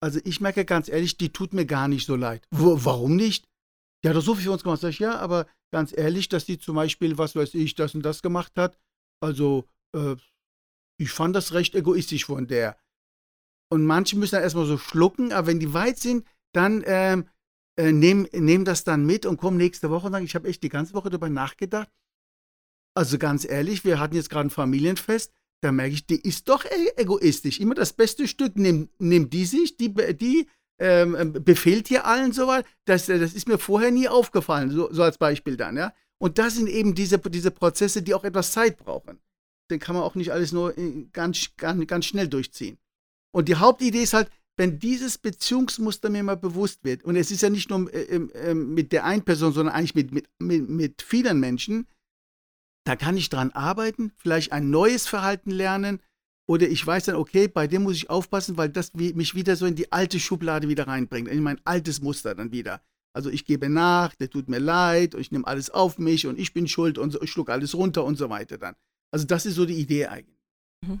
also 0.00 0.18
ich 0.24 0.40
merke 0.40 0.64
ganz 0.64 0.88
ehrlich, 0.88 1.16
die 1.16 1.32
tut 1.32 1.52
mir 1.52 1.66
gar 1.66 1.88
nicht 1.88 2.06
so 2.06 2.16
leid. 2.16 2.42
Wo, 2.50 2.84
warum 2.84 3.16
nicht? 3.16 3.48
Die 4.02 4.08
hat 4.08 4.16
doch 4.16 4.22
so 4.22 4.34
viel 4.34 4.44
für 4.44 4.52
uns 4.52 4.62
gemacht. 4.62 4.80
Sag 4.80 4.90
ich, 4.90 4.98
ja, 4.98 5.18
aber 5.18 5.46
ganz 5.72 5.96
ehrlich, 5.96 6.28
dass 6.28 6.44
die 6.44 6.58
zum 6.58 6.76
Beispiel, 6.76 7.18
was 7.18 7.36
weiß 7.36 7.54
ich, 7.54 7.74
das 7.74 7.94
und 7.94 8.02
das 8.02 8.22
gemacht 8.22 8.52
hat, 8.56 8.78
also 9.20 9.68
äh, 9.94 10.16
ich 10.98 11.10
fand 11.10 11.34
das 11.36 11.52
recht 11.52 11.74
egoistisch 11.74 12.26
von 12.26 12.46
der. 12.46 12.76
Und 13.70 13.86
manche 13.86 14.16
müssen 14.16 14.32
dann 14.32 14.42
erstmal 14.42 14.66
so 14.66 14.76
schlucken, 14.76 15.32
aber 15.32 15.46
wenn 15.46 15.60
die 15.60 15.72
weit 15.72 15.98
sind, 15.98 16.26
dann 16.52 16.82
ähm, 16.86 17.28
äh, 17.78 17.92
nehmen 17.92 18.28
nehm 18.32 18.64
das 18.64 18.84
dann 18.84 19.06
mit 19.06 19.24
und 19.24 19.38
kommen 19.38 19.56
nächste 19.56 19.90
Woche 19.90 20.06
und 20.06 20.12
sagen, 20.12 20.26
ich 20.26 20.34
habe 20.34 20.48
echt 20.48 20.62
die 20.62 20.68
ganze 20.68 20.94
Woche 20.94 21.08
darüber 21.08 21.30
nachgedacht. 21.30 21.88
Also 22.94 23.16
ganz 23.16 23.46
ehrlich, 23.46 23.84
wir 23.84 23.98
hatten 23.98 24.14
jetzt 24.14 24.28
gerade 24.28 24.48
ein 24.48 24.50
Familienfest, 24.50 25.32
da 25.62 25.72
merke 25.72 25.94
ich, 25.94 26.06
die 26.06 26.20
ist 26.20 26.48
doch 26.48 26.64
e 26.64 26.90
egoistisch. 26.96 27.60
Immer 27.60 27.74
das 27.74 27.94
beste 27.94 28.28
Stück 28.28 28.56
nimmt, 28.56 28.90
nimmt 29.00 29.32
die 29.32 29.46
sich, 29.46 29.76
die, 29.76 29.94
die 30.16 30.48
ähm, 30.82 31.14
ähm, 31.14 31.32
befehlt 31.32 31.86
hier 31.86 32.06
allen 32.06 32.32
so 32.32 32.48
was. 32.48 32.64
Das, 32.86 33.08
äh, 33.08 33.20
das 33.20 33.34
ist 33.34 33.46
mir 33.46 33.58
vorher 33.58 33.92
nie 33.92 34.08
aufgefallen, 34.08 34.70
so, 34.70 34.92
so 34.92 35.04
als 35.04 35.16
Beispiel 35.16 35.56
dann, 35.56 35.76
ja. 35.76 35.94
Und 36.18 36.38
das 36.38 36.56
sind 36.56 36.68
eben 36.68 36.94
diese, 36.94 37.18
diese 37.18 37.52
Prozesse, 37.52 38.02
die 38.02 38.14
auch 38.14 38.24
etwas 38.24 38.50
Zeit 38.50 38.78
brauchen. 38.78 39.20
Den 39.70 39.78
kann 39.78 39.94
man 39.94 40.04
auch 40.04 40.16
nicht 40.16 40.32
alles 40.32 40.52
nur 40.52 40.76
äh, 40.76 41.06
ganz, 41.12 41.56
ganz, 41.56 41.86
ganz 41.86 42.06
schnell 42.06 42.26
durchziehen. 42.26 42.78
Und 43.32 43.48
die 43.48 43.54
Hauptidee 43.54 44.02
ist 44.02 44.12
halt, 44.12 44.28
wenn 44.56 44.80
dieses 44.80 45.18
Beziehungsmuster 45.18 46.10
mir 46.10 46.24
mal 46.24 46.36
bewusst 46.36 46.84
wird, 46.84 47.04
und 47.04 47.14
es 47.16 47.30
ist 47.30 47.42
ja 47.42 47.50
nicht 47.50 47.70
nur 47.70 47.92
äh, 47.94 48.16
äh, 48.16 48.54
mit 48.54 48.90
der 48.90 49.04
einen 49.04 49.22
Person, 49.22 49.52
sondern 49.52 49.74
eigentlich 49.74 49.94
mit, 49.94 50.12
mit, 50.12 50.28
mit, 50.40 50.68
mit 50.68 51.02
vielen 51.02 51.38
Menschen, 51.38 51.86
da 52.84 52.96
kann 52.96 53.16
ich 53.16 53.28
dran 53.28 53.50
arbeiten, 53.52 54.12
vielleicht 54.16 54.50
ein 54.50 54.68
neues 54.70 55.06
Verhalten 55.06 55.52
lernen, 55.52 56.00
Oder 56.48 56.68
ich 56.68 56.86
weiß 56.86 57.04
dann, 57.04 57.16
okay, 57.16 57.48
bei 57.48 57.66
dem 57.66 57.84
muss 57.84 57.96
ich 57.96 58.10
aufpassen, 58.10 58.56
weil 58.56 58.68
das 58.68 58.94
mich 58.94 59.34
wieder 59.34 59.56
so 59.56 59.66
in 59.66 59.74
die 59.74 59.92
alte 59.92 60.18
Schublade 60.18 60.68
wieder 60.68 60.86
reinbringt, 60.88 61.28
in 61.28 61.42
mein 61.42 61.60
altes 61.64 62.02
Muster 62.02 62.34
dann 62.34 62.52
wieder. 62.52 62.82
Also 63.14 63.30
ich 63.30 63.44
gebe 63.44 63.68
nach, 63.68 64.14
der 64.14 64.30
tut 64.30 64.48
mir 64.48 64.58
leid, 64.58 65.14
und 65.14 65.20
ich 65.20 65.30
nehme 65.30 65.46
alles 65.46 65.70
auf 65.70 65.98
mich 65.98 66.26
und 66.26 66.38
ich 66.38 66.52
bin 66.52 66.66
schuld 66.66 66.98
und 66.98 67.10
so, 67.10 67.20
ich 67.22 67.30
schluck 67.30 67.50
alles 67.50 67.74
runter 67.74 68.04
und 68.04 68.16
so 68.16 68.28
weiter 68.30 68.58
dann. 68.58 68.74
Also 69.12 69.26
das 69.26 69.46
ist 69.46 69.54
so 69.54 69.66
die 69.66 69.74
Idee 69.74 70.06
eigentlich. 70.06 70.40
Mhm. 70.84 71.00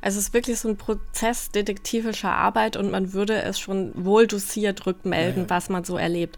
Also 0.00 0.18
es 0.18 0.26
ist 0.26 0.34
wirklich 0.34 0.58
so 0.58 0.68
ein 0.68 0.76
Prozess 0.76 1.50
detektivischer 1.50 2.32
Arbeit 2.32 2.76
und 2.76 2.90
man 2.90 3.12
würde 3.12 3.42
es 3.42 3.58
schon 3.58 3.92
wohl 3.94 4.26
dosiert 4.26 4.86
rückmelden, 4.86 5.44
ja. 5.44 5.50
was 5.50 5.68
man 5.68 5.84
so 5.84 5.96
erlebt. 5.96 6.36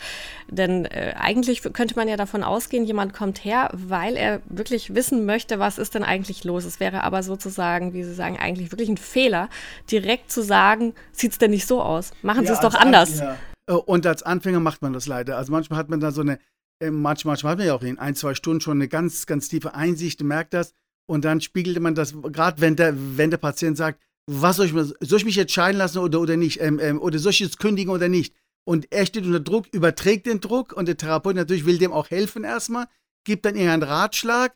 Denn 0.48 0.84
äh, 0.86 1.14
eigentlich 1.18 1.62
könnte 1.72 1.96
man 1.96 2.08
ja 2.08 2.16
davon 2.16 2.44
ausgehen, 2.44 2.84
jemand 2.84 3.12
kommt 3.12 3.44
her, 3.44 3.70
weil 3.72 4.16
er 4.16 4.40
wirklich 4.46 4.94
wissen 4.94 5.26
möchte, 5.26 5.58
was 5.58 5.78
ist 5.78 5.94
denn 5.94 6.04
eigentlich 6.04 6.44
los. 6.44 6.64
Es 6.64 6.80
wäre 6.80 7.04
aber 7.04 7.22
sozusagen, 7.22 7.92
wie 7.92 8.04
Sie 8.04 8.14
sagen, 8.14 8.38
eigentlich 8.38 8.72
wirklich 8.72 8.88
ein 8.88 8.96
Fehler, 8.96 9.48
direkt 9.90 10.30
zu 10.30 10.42
sagen, 10.42 10.94
sieht 11.12 11.32
es 11.32 11.38
denn 11.38 11.50
nicht 11.50 11.66
so 11.66 11.82
aus? 11.82 12.12
Machen 12.22 12.46
Sie 12.46 12.52
es 12.52 12.60
doch 12.60 12.74
anders. 12.74 13.18
ja. 13.18 13.36
Äh, 13.66 13.72
und 13.72 14.06
als 14.06 14.22
Anfänger 14.22 14.60
macht 14.60 14.82
man 14.82 14.92
das 14.92 15.06
leider. 15.06 15.36
Also 15.36 15.52
manchmal 15.52 15.78
hat 15.78 15.88
man 15.88 16.00
da 16.00 16.10
so 16.10 16.20
eine, 16.20 16.38
äh, 16.80 16.90
manchmal, 16.90 17.32
manchmal 17.32 17.52
hat 17.52 17.58
man 17.58 17.66
ja 17.66 17.74
auch 17.74 17.82
in 17.82 17.98
ein, 17.98 18.14
zwei 18.14 18.34
Stunden 18.34 18.60
schon 18.60 18.78
eine 18.78 18.88
ganz, 18.88 19.26
ganz 19.26 19.48
tiefe 19.48 19.74
Einsicht, 19.74 20.22
merkt 20.22 20.54
das 20.54 20.74
und 21.06 21.24
dann 21.24 21.40
spiegelte 21.40 21.80
man 21.80 21.94
das, 21.94 22.14
gerade 22.32 22.60
wenn 22.60 22.76
der, 22.76 22.94
wenn 22.96 23.30
der 23.30 23.38
Patient 23.38 23.76
sagt, 23.76 24.00
was 24.26 24.56
soll 24.56 24.66
ich, 24.66 24.72
soll 24.72 25.18
ich 25.18 25.24
mich 25.24 25.36
jetzt 25.36 25.52
scheiden 25.52 25.78
lassen 25.78 25.98
oder, 25.98 26.20
oder 26.20 26.36
nicht? 26.36 26.60
Ähm, 26.60 26.78
ähm, 26.80 27.00
oder 27.00 27.18
soll 27.18 27.32
ich 27.32 27.40
jetzt 27.40 27.58
kündigen 27.58 27.92
oder 27.92 28.08
nicht? 28.08 28.34
Und 28.66 28.90
er 28.90 29.04
steht 29.04 29.26
unter 29.26 29.40
Druck, 29.40 29.66
überträgt 29.72 30.26
den 30.26 30.40
Druck 30.40 30.72
und 30.72 30.88
der 30.88 30.96
Therapeut 30.96 31.36
natürlich 31.36 31.66
will 31.66 31.76
dem 31.76 31.92
auch 31.92 32.10
helfen 32.10 32.44
erstmal, 32.44 32.86
gibt 33.26 33.44
dann 33.44 33.54
irgendeinen 33.54 33.82
Ratschlag 33.82 34.54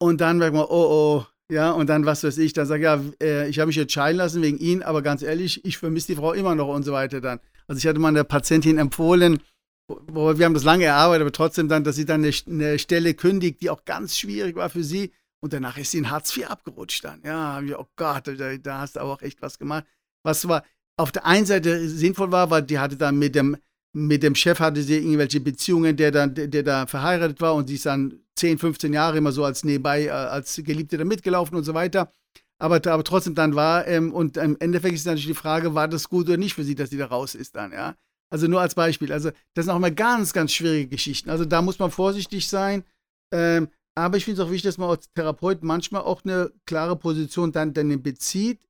und 0.00 0.22
dann 0.22 0.38
merkt 0.38 0.54
man, 0.54 0.64
oh, 0.64 0.68
oh, 0.70 1.26
ja, 1.52 1.70
und 1.72 1.88
dann, 1.88 2.06
was 2.06 2.24
weiß 2.24 2.38
ich, 2.38 2.54
dann 2.54 2.66
sage 2.66 2.84
ja, 2.84 3.00
äh, 3.22 3.48
ich 3.48 3.58
habe 3.58 3.66
mich 3.66 3.76
jetzt 3.76 3.92
scheiden 3.92 4.16
lassen 4.16 4.40
wegen 4.40 4.58
ihn, 4.58 4.82
aber 4.82 5.02
ganz 5.02 5.20
ehrlich, 5.20 5.62
ich 5.66 5.76
vermisse 5.76 6.06
die 6.06 6.16
Frau 6.16 6.32
immer 6.32 6.54
noch 6.54 6.68
und 6.68 6.82
so 6.82 6.92
weiter 6.92 7.20
dann. 7.20 7.40
Also 7.66 7.78
ich 7.78 7.86
hatte 7.86 7.98
mal 7.98 8.08
einer 8.08 8.24
Patientin 8.24 8.78
empfohlen, 8.78 9.40
wo, 9.88 10.38
wir 10.38 10.46
haben 10.46 10.54
das 10.54 10.64
lange 10.64 10.84
erarbeitet, 10.84 11.22
aber 11.22 11.32
trotzdem 11.32 11.68
dann, 11.68 11.84
dass 11.84 11.96
sie 11.96 12.06
dann 12.06 12.24
eine, 12.24 12.32
eine 12.46 12.78
Stelle 12.78 13.12
kündigt, 13.12 13.60
die 13.60 13.68
auch 13.68 13.84
ganz 13.84 14.16
schwierig 14.16 14.56
war 14.56 14.70
für 14.70 14.82
sie 14.82 15.12
und 15.42 15.52
danach 15.52 15.76
ist 15.76 15.90
sie 15.90 15.98
in 15.98 16.10
Hartz 16.10 16.36
IV 16.36 16.48
abgerutscht 16.48 17.04
dann. 17.04 17.20
Ja, 17.24 17.60
oh 17.76 17.86
Gott, 17.96 18.28
da, 18.28 18.56
da, 18.56 18.78
hast 18.78 18.96
du 18.96 19.00
aber 19.00 19.12
auch 19.12 19.22
echt 19.22 19.42
was 19.42 19.58
gemacht. 19.58 19.84
Was 20.24 20.46
war 20.46 20.64
auf 20.96 21.10
der 21.10 21.26
einen 21.26 21.46
Seite 21.46 21.88
sinnvoll 21.88 22.30
war, 22.30 22.48
weil 22.50 22.62
die 22.62 22.78
hatte 22.78 22.96
dann 22.96 23.18
mit 23.18 23.34
dem, 23.34 23.56
mit 23.92 24.22
dem 24.22 24.36
Chef 24.36 24.60
hatte 24.60 24.82
sie 24.82 24.98
irgendwelche 24.98 25.40
Beziehungen, 25.40 25.96
der 25.96 26.12
dann, 26.12 26.34
der, 26.34 26.46
der 26.46 26.62
da 26.62 26.86
verheiratet 26.86 27.40
war 27.40 27.54
und 27.54 27.66
sie 27.66 27.74
ist 27.74 27.86
dann 27.86 28.20
10, 28.36 28.58
15 28.58 28.92
Jahre 28.92 29.18
immer 29.18 29.32
so 29.32 29.44
als 29.44 29.64
nebenbei, 29.64 30.06
äh, 30.06 30.10
als 30.10 30.60
Geliebte 30.62 30.96
da 30.96 31.04
mitgelaufen 31.04 31.56
und 31.56 31.64
so 31.64 31.74
weiter. 31.74 32.12
Aber, 32.60 32.76
aber 32.76 33.02
trotzdem 33.02 33.34
dann 33.34 33.56
war, 33.56 33.88
ähm, 33.88 34.12
und 34.12 34.36
im 34.36 34.56
Endeffekt 34.60 34.94
ist 34.94 35.06
natürlich 35.06 35.26
die 35.26 35.34
Frage, 35.34 35.74
war 35.74 35.88
das 35.88 36.08
gut 36.08 36.28
oder 36.28 36.36
nicht 36.36 36.54
für 36.54 36.62
sie, 36.62 36.76
dass 36.76 36.90
sie 36.90 36.98
da 36.98 37.06
raus 37.06 37.34
ist 37.34 37.56
dann, 37.56 37.72
ja. 37.72 37.96
Also 38.30 38.46
nur 38.46 38.60
als 38.60 38.76
Beispiel. 38.76 39.12
Also 39.12 39.30
das 39.54 39.66
sind 39.66 39.74
auch 39.74 39.78
mal 39.80 39.92
ganz, 39.92 40.32
ganz 40.32 40.52
schwierige 40.52 40.88
Geschichten. 40.88 41.28
Also 41.28 41.44
da 41.44 41.60
muss 41.60 41.78
man 41.78 41.90
vorsichtig 41.90 42.48
sein. 42.48 42.84
Ähm, 43.32 43.68
aber 43.94 44.16
ich 44.16 44.24
finde 44.24 44.40
es 44.40 44.46
auch 44.46 44.50
wichtig, 44.50 44.68
dass 44.70 44.78
man 44.78 44.90
als 44.90 45.12
Therapeut 45.12 45.62
manchmal 45.62 46.02
auch 46.02 46.24
eine 46.24 46.52
klare 46.66 46.96
Position 46.96 47.52
dann, 47.52 47.74
dann 47.74 48.02
bezieht. 48.02 48.60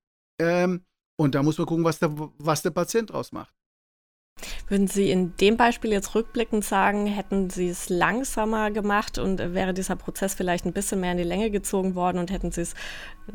Ähm, 0.40 0.84
und 1.16 1.34
da 1.34 1.42
muss 1.42 1.58
man 1.58 1.66
gucken, 1.66 1.84
was 1.84 1.98
der, 1.98 2.12
was 2.38 2.62
der 2.62 2.70
Patient 2.70 3.10
draus 3.10 3.32
macht. 3.32 3.54
Würden 4.68 4.88
Sie 4.88 5.10
in 5.10 5.36
dem 5.36 5.56
Beispiel 5.56 5.92
jetzt 5.92 6.14
rückblickend 6.14 6.64
sagen, 6.64 7.06
hätten 7.06 7.50
Sie 7.50 7.68
es 7.68 7.90
langsamer 7.90 8.70
gemacht 8.70 9.18
und 9.18 9.38
wäre 9.38 9.74
dieser 9.74 9.94
Prozess 9.94 10.34
vielleicht 10.34 10.64
ein 10.64 10.72
bisschen 10.72 11.00
mehr 11.00 11.12
in 11.12 11.18
die 11.18 11.24
Länge 11.24 11.50
gezogen 11.50 11.94
worden 11.94 12.18
und 12.18 12.30
hätten 12.30 12.50
Sie 12.50 12.62
es 12.62 12.74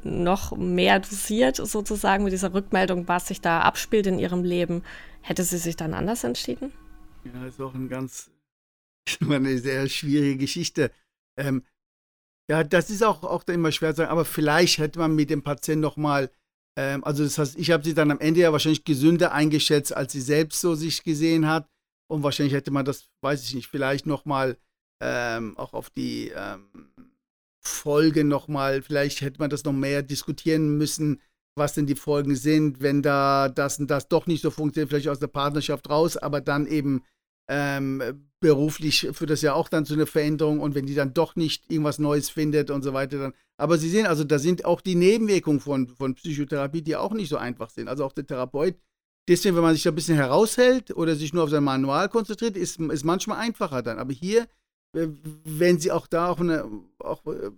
noch 0.04 0.58
mehr 0.58 1.00
dosiert, 1.00 1.56
sozusagen 1.56 2.24
mit 2.24 2.34
dieser 2.34 2.54
Rückmeldung, 2.54 3.08
was 3.08 3.28
sich 3.28 3.42
da 3.42 3.62
abspielt 3.62 4.08
in 4.08 4.20
Ihrem 4.20 4.44
Leben, 4.44 4.84
hätte 5.22 5.44
sie 5.44 5.58
sich 5.58 5.76
dann 5.76 5.94
anders 5.94 6.24
entschieden? 6.24 6.74
Ja, 7.26 7.44
das 7.44 7.54
ist 7.54 7.62
auch 7.62 7.74
ein 7.74 7.90
ganz, 7.90 8.32
eine 9.22 9.58
sehr 9.60 9.88
schwierige 9.88 10.38
Geschichte. 10.38 10.92
Ähm, 11.38 11.64
ja, 12.50 12.64
das 12.64 12.89
ist 12.89 13.04
auch, 13.04 13.24
auch 13.24 13.43
immer 13.48 13.72
schwer 13.72 13.93
zu 13.93 13.98
sagen, 13.98 14.12
aber 14.12 14.26
vielleicht 14.26 14.78
hätte 14.78 15.00
man 15.00 15.16
mit 15.16 15.30
dem 15.30 15.43
Patienten 15.43 15.82
nochmal, 15.82 16.32
ähm, 16.78 17.04
also 17.04 17.24
das 17.24 17.38
heißt, 17.38 17.58
ich 17.58 17.72
habe 17.72 17.84
sie 17.84 17.93
dann 17.93 18.12
am 18.12 18.20
Ende 18.20 18.41
ja 18.41 18.52
wahrscheinlich 18.52 18.86
gesünder 18.86 19.34
eingeschätzt, 19.34 19.95
als 19.95 20.14
sie 20.14 20.22
selbst 20.22 20.62
so 20.62 20.76
sich 20.76 21.04
gesehen 21.04 21.48
hat. 21.48 21.70
Und 22.10 22.24
wahrscheinlich 22.24 22.54
hätte 22.54 22.72
man 22.72 22.86
das, 22.86 23.10
weiß 23.22 23.43
ich 23.43 23.54
nicht, 23.54 23.68
vielleicht 23.68 24.06
nochmal 24.06 24.58
ähm, 25.02 25.58
auch 25.58 25.74
auf 25.74 25.89
die 25.89 26.32
ähm, 26.34 26.70
Folgen 27.62 28.30
nochmal, 28.30 28.82
vielleicht 28.82 29.22
hätte 29.22 29.39
man 29.39 29.50
das 29.50 29.66
noch 29.66 29.74
mehr 29.74 30.02
diskutieren 30.02 30.78
müssen, 30.78 31.22
was 31.58 31.74
denn 31.74 31.86
die 31.86 31.95
Folgen 31.95 32.36
sind, 32.36 32.82
wenn 32.82 33.02
da 33.02 33.50
das 33.50 33.80
und 33.80 33.88
das 33.88 34.08
doch 34.08 34.26
nicht 34.26 34.41
so 34.41 34.52
funktioniert, 34.52 34.89
vielleicht 34.89 35.10
aus 35.10 35.20
der 35.20 35.28
Partnerschaft 35.28 35.89
raus, 35.89 36.16
aber 36.16 36.39
dann 36.39 36.66
eben 36.66 37.04
ähm, 37.48 38.28
beruflich 38.39 39.08
führt 39.14 39.30
das 39.30 39.41
ja 39.41 39.54
auch 39.54 39.70
dann 39.70 39.86
zu 39.86 39.93
einer 39.93 40.06
Veränderung 40.06 40.60
und 40.60 40.76
wenn 40.76 40.86
die 40.86 40.95
dann 40.95 41.14
doch 41.14 41.36
nicht 41.36 41.72
irgendwas 41.72 41.98
Neues 41.98 42.30
findet 42.30 42.70
und 42.70 42.84
so 42.84 42.93
weiter, 42.93 43.18
dann. 43.18 43.34
Aber 43.58 43.78
Sie 43.78 43.89
sehen, 43.89 44.06
also 44.06 44.24
da 44.24 44.38
sind 44.38 44.66
auch 44.66 44.82
die 44.82 44.95
Nebenwirkungen 44.95 45.60
von, 45.60 45.88
von 45.88 46.14
Psychotherapie, 46.16 46.84
die 46.84 46.95
auch 46.95 47.14
nicht 47.14 47.30
so 47.30 47.38
einfach 47.38 47.70
sind. 47.70 47.88
Also 47.88 48.06
auch 48.06 48.14
der 48.14 48.28
Therapeut, 48.28 48.76
deswegen, 49.28 49.56
wenn 49.56 49.64
man 49.64 49.74
sich 49.74 49.84
da 49.84 49.89
ein 49.91 49.95
bisschen 49.95 50.16
heraushält 50.16 50.95
oder 50.95 51.16
sich 51.16 51.34
nur 51.34 51.43
auf 51.43 51.50
sein 51.50 51.64
Manual 51.64 52.10
konzentriert, 52.10 52.56
ist, 52.56 52.80
ist 52.80 53.04
manchmal 53.04 53.39
einfacher 53.39 53.82
dann. 53.82 53.98
Aber 53.98 54.14
hier, 54.14 54.43
äh, 54.93 55.08
wenn 55.43 55.80
Sie 55.80 55.91
auch 55.91 56.08
da 56.08 56.30
auch, 56.30 56.39
eine, 56.39 56.70
auch 57.00 57.26
äh, 57.26 57.52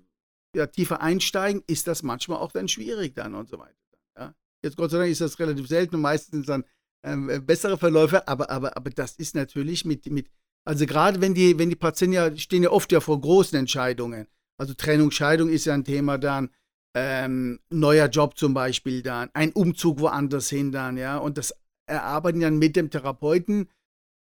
ja, 0.55 0.67
tiefer 0.67 1.01
einsteigen, 1.01 1.63
ist 1.67 1.87
das 1.87 2.03
manchmal 2.03 2.39
auch 2.39 2.51
dann 2.51 2.67
schwierig 2.67 3.15
dann 3.15 3.35
und 3.35 3.49
so 3.49 3.59
weiter. 3.59 3.75
Ja? 4.17 4.33
Jetzt 4.63 4.77
Gott 4.77 4.91
sei 4.91 4.99
Dank 4.99 5.11
ist 5.11 5.21
das 5.21 5.37
relativ 5.39 5.67
selten 5.67 5.95
und 5.95 6.01
meistens 6.01 6.45
dann 6.45 6.63
ähm, 7.03 7.29
äh, 7.29 7.39
bessere 7.39 7.77
Verläufe, 7.77 8.27
aber, 8.27 8.49
aber, 8.49 8.75
aber 8.75 8.89
das 8.89 9.15
ist 9.15 9.35
natürlich 9.35 9.85
mit, 9.85 10.05
mit 10.07 10.29
also 10.65 10.85
gerade 10.85 11.21
wenn 11.21 11.33
die, 11.33 11.57
wenn 11.57 11.69
die 11.69 11.75
Patienten 11.75 12.13
ja, 12.13 12.35
stehen 12.37 12.63
ja 12.63 12.71
oft 12.71 12.91
ja 12.91 12.99
vor 12.99 13.19
großen 13.19 13.57
Entscheidungen. 13.57 14.27
Also 14.57 14.73
Trennung, 14.73 15.09
Scheidung 15.11 15.49
ist 15.49 15.65
ja 15.65 15.73
ein 15.73 15.85
Thema 15.85 16.17
dann, 16.17 16.49
ähm, 16.95 17.59
neuer 17.69 18.07
Job 18.07 18.37
zum 18.37 18.53
Beispiel 18.53 19.01
dann, 19.01 19.29
ein 19.33 19.51
Umzug 19.53 19.99
woanders 19.99 20.49
hin 20.49 20.71
dann, 20.71 20.97
ja. 20.97 21.17
Und 21.17 21.37
das 21.37 21.53
erarbeiten 21.85 22.41
dann 22.41 22.57
mit 22.57 22.75
dem 22.75 22.89
Therapeuten 22.89 23.69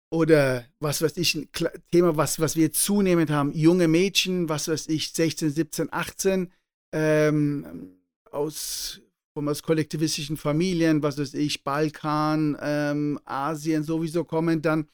oder 0.10 0.66
was 0.80 1.02
weiß 1.02 1.18
ich, 1.18 1.36
ein 1.36 1.50
Thema, 1.92 2.16
was, 2.16 2.40
was 2.40 2.56
wir 2.56 2.72
zunehmend 2.72 3.30
haben, 3.30 3.52
junge 3.54 3.88
Mädchen, 3.88 4.48
was 4.48 4.68
weiß 4.68 4.88
ich, 4.88 5.12
16, 5.12 5.50
17, 5.50 5.88
18, 5.92 6.54
ähm, 6.94 7.98
aus 8.32 9.02
aus 9.46 9.64
kollektivistischen 9.64 10.38
Familien, 10.38 11.04
was 11.04 11.18
weiß 11.18 11.34
ich, 11.34 11.64
Balkan, 11.64 12.58
ähm, 12.62 13.20
Asien 13.26 13.84
sowieso 13.84 14.24
kommen 14.24 14.62
dann. 14.62 14.88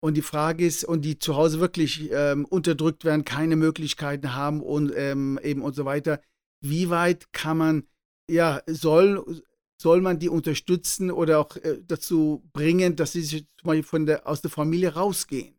Und 0.00 0.14
die 0.16 0.22
Frage 0.22 0.66
ist, 0.66 0.84
und 0.84 1.02
die 1.02 1.18
zu 1.18 1.36
Hause 1.36 1.60
wirklich 1.60 2.10
ähm, 2.10 2.44
unterdrückt 2.44 3.04
werden, 3.04 3.24
keine 3.24 3.54
Möglichkeiten 3.54 4.34
haben 4.34 4.60
und 4.60 4.92
ähm, 4.96 5.38
eben 5.42 5.62
und 5.62 5.76
so 5.76 5.84
weiter. 5.84 6.20
Wie 6.60 6.90
weit 6.90 7.32
kann 7.32 7.58
man, 7.58 7.86
ja, 8.28 8.62
soll, 8.66 9.42
soll 9.80 10.00
man 10.00 10.18
die 10.18 10.28
unterstützen 10.28 11.12
oder 11.12 11.38
auch 11.38 11.56
äh, 11.56 11.78
dazu 11.86 12.42
bringen, 12.52 12.96
dass 12.96 13.12
sie 13.12 13.22
sich 13.22 13.46
zum 13.58 13.68
Beispiel 13.68 13.82
von 13.84 14.06
der, 14.06 14.26
aus 14.26 14.40
der 14.40 14.50
Familie 14.50 14.94
rausgehen? 14.94 15.54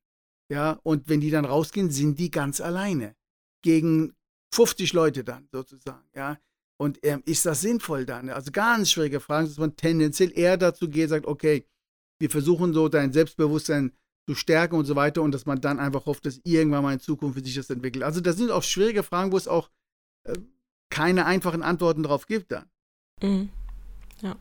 Ja, 0.50 0.80
und 0.84 1.08
wenn 1.08 1.22
die 1.22 1.32
dann 1.32 1.46
rausgehen, 1.46 1.90
sind 1.90 2.20
die 2.20 2.30
ganz 2.30 2.60
alleine. 2.60 3.16
Gegen 3.62 4.14
50 4.54 4.92
Leute 4.92 5.24
dann 5.24 5.48
sozusagen, 5.52 6.06
ja. 6.14 6.38
Und 6.78 7.00
ähm, 7.04 7.22
ist 7.26 7.46
das 7.46 7.62
sinnvoll 7.62 8.06
dann? 8.06 8.30
Also 8.30 8.52
ganz 8.52 8.92
schwierige 8.92 9.20
Fragen, 9.20 9.48
dass 9.48 9.58
man 9.58 9.76
tendenziell 9.76 10.32
eher 10.38 10.58
dazu 10.58 10.90
geht, 10.90 11.10
sagt, 11.10 11.28
okay, 11.28 11.66
wir 12.20 12.30
versuchen 12.30 12.74
so 12.74 12.90
dein 12.90 13.14
Selbstbewusstsein 13.14 13.92
zu 14.28 14.36
stärken 14.36 14.76
und 14.76 14.86
so 14.86 14.96
weiter 14.96 15.22
und 15.22 15.34
dass 15.34 15.46
man 15.46 15.60
dann 15.60 15.80
einfach 15.80 16.06
hofft, 16.06 16.26
dass 16.26 16.40
irgendwann 16.44 16.84
mal 16.84 16.94
in 16.94 17.00
Zukunft 17.00 17.38
für 17.38 17.44
sich 17.44 17.56
das 17.56 17.70
entwickelt. 17.70 18.04
Also 18.04 18.22
das 18.22 18.38
sind 18.38 18.52
auch 18.52 18.64
schwierige 18.64 19.04
Fragen, 19.04 19.32
wo 19.32 19.38
es 19.38 19.48
auch 19.48 19.70
äh, 20.24 20.38
keine 20.90 21.26
einfachen 21.26 21.64
Antworten 21.64 22.04
drauf 22.04 22.28
gibt 22.28 22.52
dann. 22.52 22.66
Mhm. 23.22 23.50
Ja. 24.22 24.36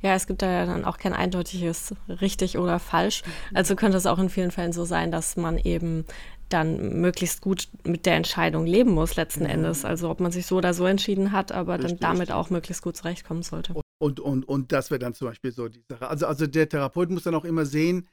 Ja, 0.00 0.14
es 0.14 0.26
gibt 0.26 0.42
da 0.42 0.50
ja 0.50 0.66
dann 0.66 0.84
auch 0.84 0.98
kein 0.98 1.12
eindeutiges 1.12 1.94
richtig 2.08 2.58
oder 2.58 2.80
falsch. 2.80 3.22
Also 3.54 3.76
könnte 3.76 3.96
es 3.96 4.06
auch 4.06 4.18
in 4.18 4.28
vielen 4.28 4.50
Fällen 4.50 4.72
so 4.72 4.84
sein, 4.84 5.12
dass 5.12 5.36
man 5.36 5.58
eben 5.58 6.04
dann 6.52 7.00
möglichst 7.00 7.40
gut 7.40 7.68
mit 7.84 8.06
der 8.06 8.16
Entscheidung 8.16 8.66
leben 8.66 8.90
muss 8.90 9.16
letzten 9.16 9.44
mhm. 9.44 9.50
Endes. 9.50 9.84
Also 9.84 10.10
ob 10.10 10.20
man 10.20 10.32
sich 10.32 10.46
so 10.46 10.56
oder 10.56 10.74
so 10.74 10.86
entschieden 10.86 11.32
hat, 11.32 11.52
aber 11.52 11.78
richtig, 11.78 12.00
dann 12.00 12.16
damit 12.16 12.32
auch 12.32 12.50
möglichst 12.50 12.82
gut 12.82 12.96
zurechtkommen 12.96 13.42
sollte. 13.42 13.74
Und, 14.00 14.20
und, 14.20 14.48
und 14.48 14.72
das 14.72 14.90
wäre 14.90 14.98
dann 14.98 15.14
zum 15.14 15.28
Beispiel 15.28 15.52
so 15.52 15.68
die 15.68 15.84
Sache. 15.88 16.08
Also, 16.08 16.26
also 16.26 16.46
der 16.46 16.68
Therapeut 16.68 17.10
muss 17.10 17.22
dann 17.22 17.34
auch 17.34 17.44
immer 17.44 17.66
sehen, 17.66 18.08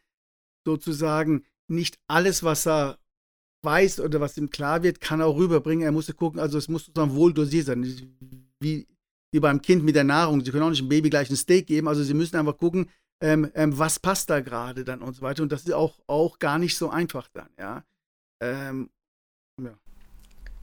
sozusagen, 0.65 1.43
nicht 1.67 1.99
alles, 2.07 2.43
was 2.43 2.67
er 2.67 2.97
weiß 3.63 3.99
oder 3.99 4.21
was 4.21 4.37
ihm 4.37 4.49
klar 4.49 4.83
wird, 4.83 5.01
kann 5.01 5.19
er 5.19 5.27
auch 5.27 5.37
rüberbringen. 5.37 5.85
Er 5.85 5.91
muss 5.91 6.07
ja 6.07 6.13
gucken, 6.13 6.39
also 6.39 6.57
es 6.57 6.67
muss 6.67 6.85
sozusagen 6.85 7.15
wohl 7.15 7.33
dosiert 7.33 7.67
sein. 7.67 7.83
Wie, 8.59 8.87
wie 9.31 9.39
beim 9.39 9.61
Kind 9.61 9.83
mit 9.83 9.95
der 9.95 10.03
Nahrung. 10.03 10.43
Sie 10.43 10.51
können 10.51 10.63
auch 10.63 10.69
nicht 10.69 10.81
dem 10.81 10.89
Baby 10.89 11.09
gleich 11.09 11.29
ein 11.29 11.35
Steak 11.35 11.67
geben, 11.67 11.87
also 11.87 12.03
sie 12.03 12.13
müssen 12.13 12.37
einfach 12.37 12.57
gucken, 12.57 12.89
ähm, 13.21 13.51
ähm, 13.53 13.77
was 13.77 13.99
passt 13.99 14.29
da 14.29 14.39
gerade 14.39 14.83
dann 14.83 15.01
und 15.01 15.15
so 15.15 15.21
weiter. 15.21 15.43
Und 15.43 15.51
das 15.51 15.63
ist 15.63 15.73
auch, 15.73 15.99
auch 16.07 16.39
gar 16.39 16.57
nicht 16.57 16.77
so 16.77 16.89
einfach 16.89 17.27
dann, 17.33 17.49
ja. 17.57 17.83
Ähm, 18.41 18.89
ja. 19.61 19.77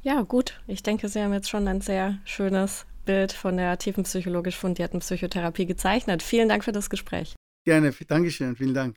Ja, 0.03 0.23
gut. 0.23 0.61
Ich 0.67 0.83
denke, 0.83 1.09
Sie 1.09 1.21
haben 1.21 1.33
jetzt 1.33 1.51
schon 1.51 1.67
ein 1.69 1.81
sehr 1.81 2.19
schönes 2.25 2.87
Bild 3.05 3.33
von 3.33 3.57
der 3.57 3.79
tiefenpsychologisch 3.79 4.57
fundierten 4.57 5.01
Psychotherapie 5.01 5.67
gezeichnet. 5.67 6.23
Vielen 6.23 6.49
Dank 6.49 6.65
für 6.65 6.73
das 6.73 6.91
Gespräch. 6.91 7.35
Gerne, 7.65 7.93
Dankeschön, 8.07 8.55
vielen 8.57 8.75
Dank. 8.75 8.97